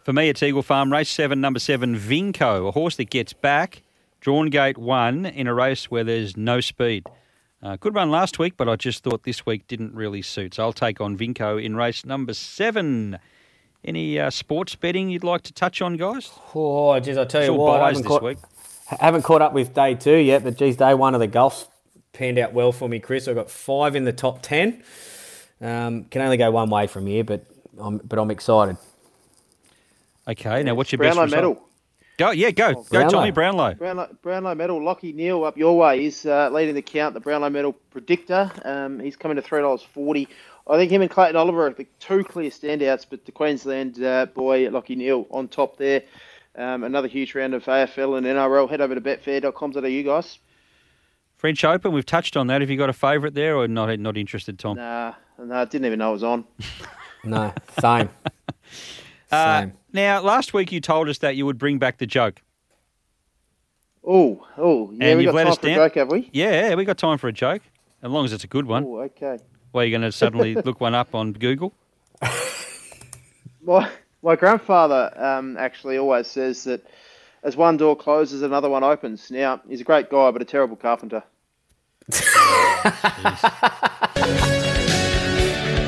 For 0.03 0.13
me, 0.13 0.29
it's 0.29 0.43
Eagle 0.43 0.63
Farm 0.63 0.93
race 0.93 1.09
seven, 1.11 1.41
number 1.41 1.61
seven, 1.61 1.95
Vinco, 1.97 2.67
a 2.69 2.73
horse 2.73 2.97
that 2.97 3.11
gets 3.11 3.33
back, 3.33 3.83
drawn 4.21 4.51
gate 4.51 4.77
one 4.77 5.25
in 5.25 5.47
a 5.47 5.55
race 5.55 5.89
where 5.91 6.03
there's 6.05 6.37
no 6.37 6.61
speed. 6.61 7.07
Uh, 7.65 7.77
good 7.77 7.95
run 7.95 8.11
last 8.11 8.39
week, 8.39 8.59
but 8.59 8.69
I 8.69 8.77
just 8.77 9.03
thought 9.03 9.23
this 9.23 9.47
week 9.47 9.67
didn't 9.67 9.95
really 9.95 10.21
suit. 10.21 10.55
So 10.55 10.65
I'll 10.65 10.75
take 10.75 11.01
on 11.01 11.17
Vinco 11.17 11.63
in 11.63 11.75
race 11.77 12.05
number 12.05 12.35
seven. 12.35 13.19
Any 13.83 14.19
uh, 14.21 14.29
sports 14.29 14.75
betting 14.75 15.09
you'd 15.09 15.25
like 15.25 15.41
to 15.45 15.53
touch 15.53 15.81
on, 15.81 15.97
guys? 15.97 16.31
Oh, 16.55 17.01
geez, 17.01 17.17
I 17.17 17.25
tell 17.25 17.41
you 17.41 17.47
Still 17.47 17.57
what, 17.57 17.81
I 17.81 17.87
haven't 17.87 18.03
this 18.03 18.09
caught, 18.09 18.23
week. 18.23 18.39
haven't 19.01 19.23
caught 19.23 19.41
up 19.41 19.55
with 19.55 19.73
day 19.73 19.95
two 19.95 20.17
yet, 20.17 20.45
but 20.45 20.59
geez, 20.59 20.77
day 20.77 20.93
one 20.93 21.15
of 21.15 21.21
the 21.21 21.27
golf 21.27 21.69
panned 22.13 22.39
out 22.39 22.53
well 22.53 22.71
for 22.71 22.87
me, 22.87 22.99
Chris. 22.99 23.29
I've 23.29 23.35
got 23.35 23.51
five 23.51 23.97
in 23.97 24.05
the 24.05 24.13
top 24.13 24.43
ten. 24.43 24.83
Um, 25.63 26.05
can 26.05 26.21
only 26.21 26.37
go 26.37 26.51
one 26.51 26.69
way 26.69 26.87
from 26.87 27.07
here, 27.07 27.25
but 27.25 27.47
I'm 27.79 27.97
but 27.99 28.19
I'm 28.19 28.31
excited. 28.31 28.77
Okay, 30.29 30.63
now 30.63 30.75
what's 30.75 30.93
your 30.93 30.99
Brownlow 30.99 31.23
best 31.23 31.35
result? 31.35 31.57
medal. 31.57 31.69
Go, 32.17 32.31
yeah, 32.31 32.51
go, 32.51 32.75
go, 32.75 32.83
Brownlow. 32.85 33.11
Tommy 33.11 33.31
Brownlow. 33.33 33.75
Brownlow, 33.75 34.09
Brownlow 34.23 34.55
medal. 34.55 34.81
Lachie 34.81 35.15
Neale 35.15 35.43
up 35.45 35.57
your 35.57 35.77
way. 35.77 36.03
He's 36.03 36.25
uh, 36.25 36.49
leading 36.53 36.75
the 36.75 36.83
count. 36.83 37.15
The 37.15 37.21
Brownlow 37.21 37.51
medal 37.51 37.73
predictor. 37.91 38.53
Um, 38.65 39.01
he's 39.01 39.17
coming 39.17 39.37
to 39.37 39.43
three 39.43 39.61
dollars 39.61 39.83
forty. 39.83 40.29
I 40.69 40.77
think 40.77 40.91
him 40.93 41.03
and 41.03 41.11
Clayton 41.11 41.37
Oliver 41.37 41.67
are 41.67 41.71
the 41.71 41.87
two 42.01 42.25
clear 42.25 42.51
standouts, 42.51 43.05
but 43.09 43.27
the 43.27 43.33
Queensland 43.33 44.03
uh, 44.03 44.27
boy 44.27 44.67
Lachie 44.69 44.97
Neale 44.97 45.27
on 45.31 45.49
top 45.49 45.77
there. 45.77 46.03
Um, 46.57 46.85
another 46.85 47.09
huge 47.09 47.35
round 47.35 47.53
of 47.53 47.65
AFL 47.65 48.17
and 48.17 48.27
NRL. 48.27 48.71
Head 48.71 48.81
over 48.81 48.95
to 48.95 49.01
betfair.com.au, 49.01 50.03
guys. 50.03 50.39
French 51.37 51.65
Open, 51.65 51.93
we've 51.93 52.07
touched 52.07 52.37
on 52.37 52.47
that. 52.47 52.61
Have 52.61 52.71
you 52.71 52.79
got 52.79 52.89
a 52.89 52.95
favourite 52.95 53.35
there 53.35 53.57
or 53.57 53.67
not? 53.69 53.99
Not 53.99 54.17
interested, 54.17 54.59
Tom? 54.59 54.77
Nah, 54.77 55.15
nah, 55.39 55.65
didn't 55.65 55.87
even 55.87 55.99
know 55.99 56.11
it 56.11 56.13
was 56.13 56.25
on. 56.25 56.45
No, 57.27 57.55
same. 57.81 58.11
Uh, 59.33 59.63
same. 59.63 59.73
Now, 59.95 60.21
last 60.21 60.53
week 60.53 60.73
you 60.73 60.81
told 60.81 61.09
us 61.09 61.19
that 61.19 61.37
you 61.37 61.47
would 61.47 61.57
bring 61.57 61.79
back 61.79 61.99
the 61.99 62.07
joke. 62.07 62.43
Oh, 64.07 64.47
oh, 64.59 64.91
yeah, 64.93 65.07
And 65.07 65.19
we 65.19 65.25
got 65.25 65.35
let 65.35 65.45
time 65.45 65.57
for 65.57 65.67
a 65.69 65.75
joke, 65.75 65.95
have 65.95 66.11
we? 66.11 66.29
Yeah, 66.33 66.75
we 66.75 66.85
got 66.85 66.99
time 66.99 67.17
for 67.17 67.29
a 67.29 67.33
joke, 67.33 67.63
as 68.03 68.11
long 68.11 68.25
as 68.25 68.33
it's 68.33 68.45
a 68.45 68.49
good 68.49 68.67
one. 68.67 68.85
Oh, 68.85 69.01
okay. 69.03 69.39
Where 69.73 69.87
you're 69.87 69.99
going 69.99 70.11
to 70.11 70.13
suddenly 70.13 70.55
look 70.65 70.81
one 70.81 70.95
up 70.95 71.15
on 71.15 71.33
Google. 71.33 71.73
My, 73.63 73.89
my 74.23 74.37
grandfather 74.37 75.11
um, 75.17 75.57
actually 75.57 75.97
always 75.97 76.27
says 76.27 76.65
that 76.65 76.87
as 77.45 77.57
one 77.57 77.77
door 77.77 77.97
closes, 77.97 78.43
another 78.43 78.69
one 78.69 78.83
opens. 78.83 79.31
Now, 79.31 79.63
he's 79.69 79.81
a 79.81 79.85
great 79.85 80.11
guy, 80.11 80.31
but 80.31 80.43
a 80.43 80.45
terrible 80.45 80.77
carpenter. 80.77 81.23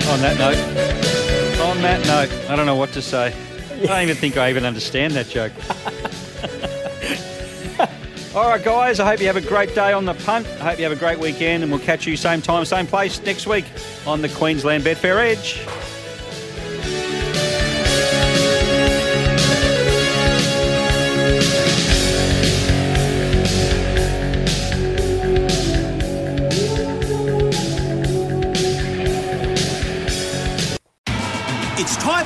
On 0.09 0.21
that 0.23 0.39
note, 0.39 0.57
on 1.61 1.83
that 1.83 2.07
note, 2.07 2.33
I 2.49 2.57
don't 2.57 2.65
know 2.65 2.77
what 2.77 2.93
to 2.93 3.03
say. 3.03 3.35
I 3.83 3.87
don't 3.87 4.03
even 4.03 4.17
think 4.17 4.37
I 4.37 4.51
even 4.51 4.65
understand 4.65 5.13
that 5.15 5.29
joke. 5.29 5.53
All 8.35 8.49
right, 8.49 8.63
guys, 8.63 9.01
I 9.01 9.07
hope 9.07 9.21
you 9.21 9.27
have 9.27 9.37
a 9.37 9.41
great 9.41 9.75
day 9.75 9.93
on 9.93 10.05
the 10.05 10.15
punt. 10.15 10.47
I 10.61 10.71
hope 10.71 10.79
you 10.79 10.85
have 10.85 10.93
a 10.93 10.97
great 10.97 11.19
weekend, 11.19 11.63
and 11.63 11.73
we'll 11.73 11.81
catch 11.81 12.07
you 12.07 12.17
same 12.17 12.43
time, 12.43 12.65
same 12.65 12.87
place 12.87 13.23
next 13.23 13.47
week 13.47 13.65
on 14.07 14.21
the 14.21 14.29
Queensland 14.29 14.85
Betfair 14.85 15.19
Edge. 15.19 15.65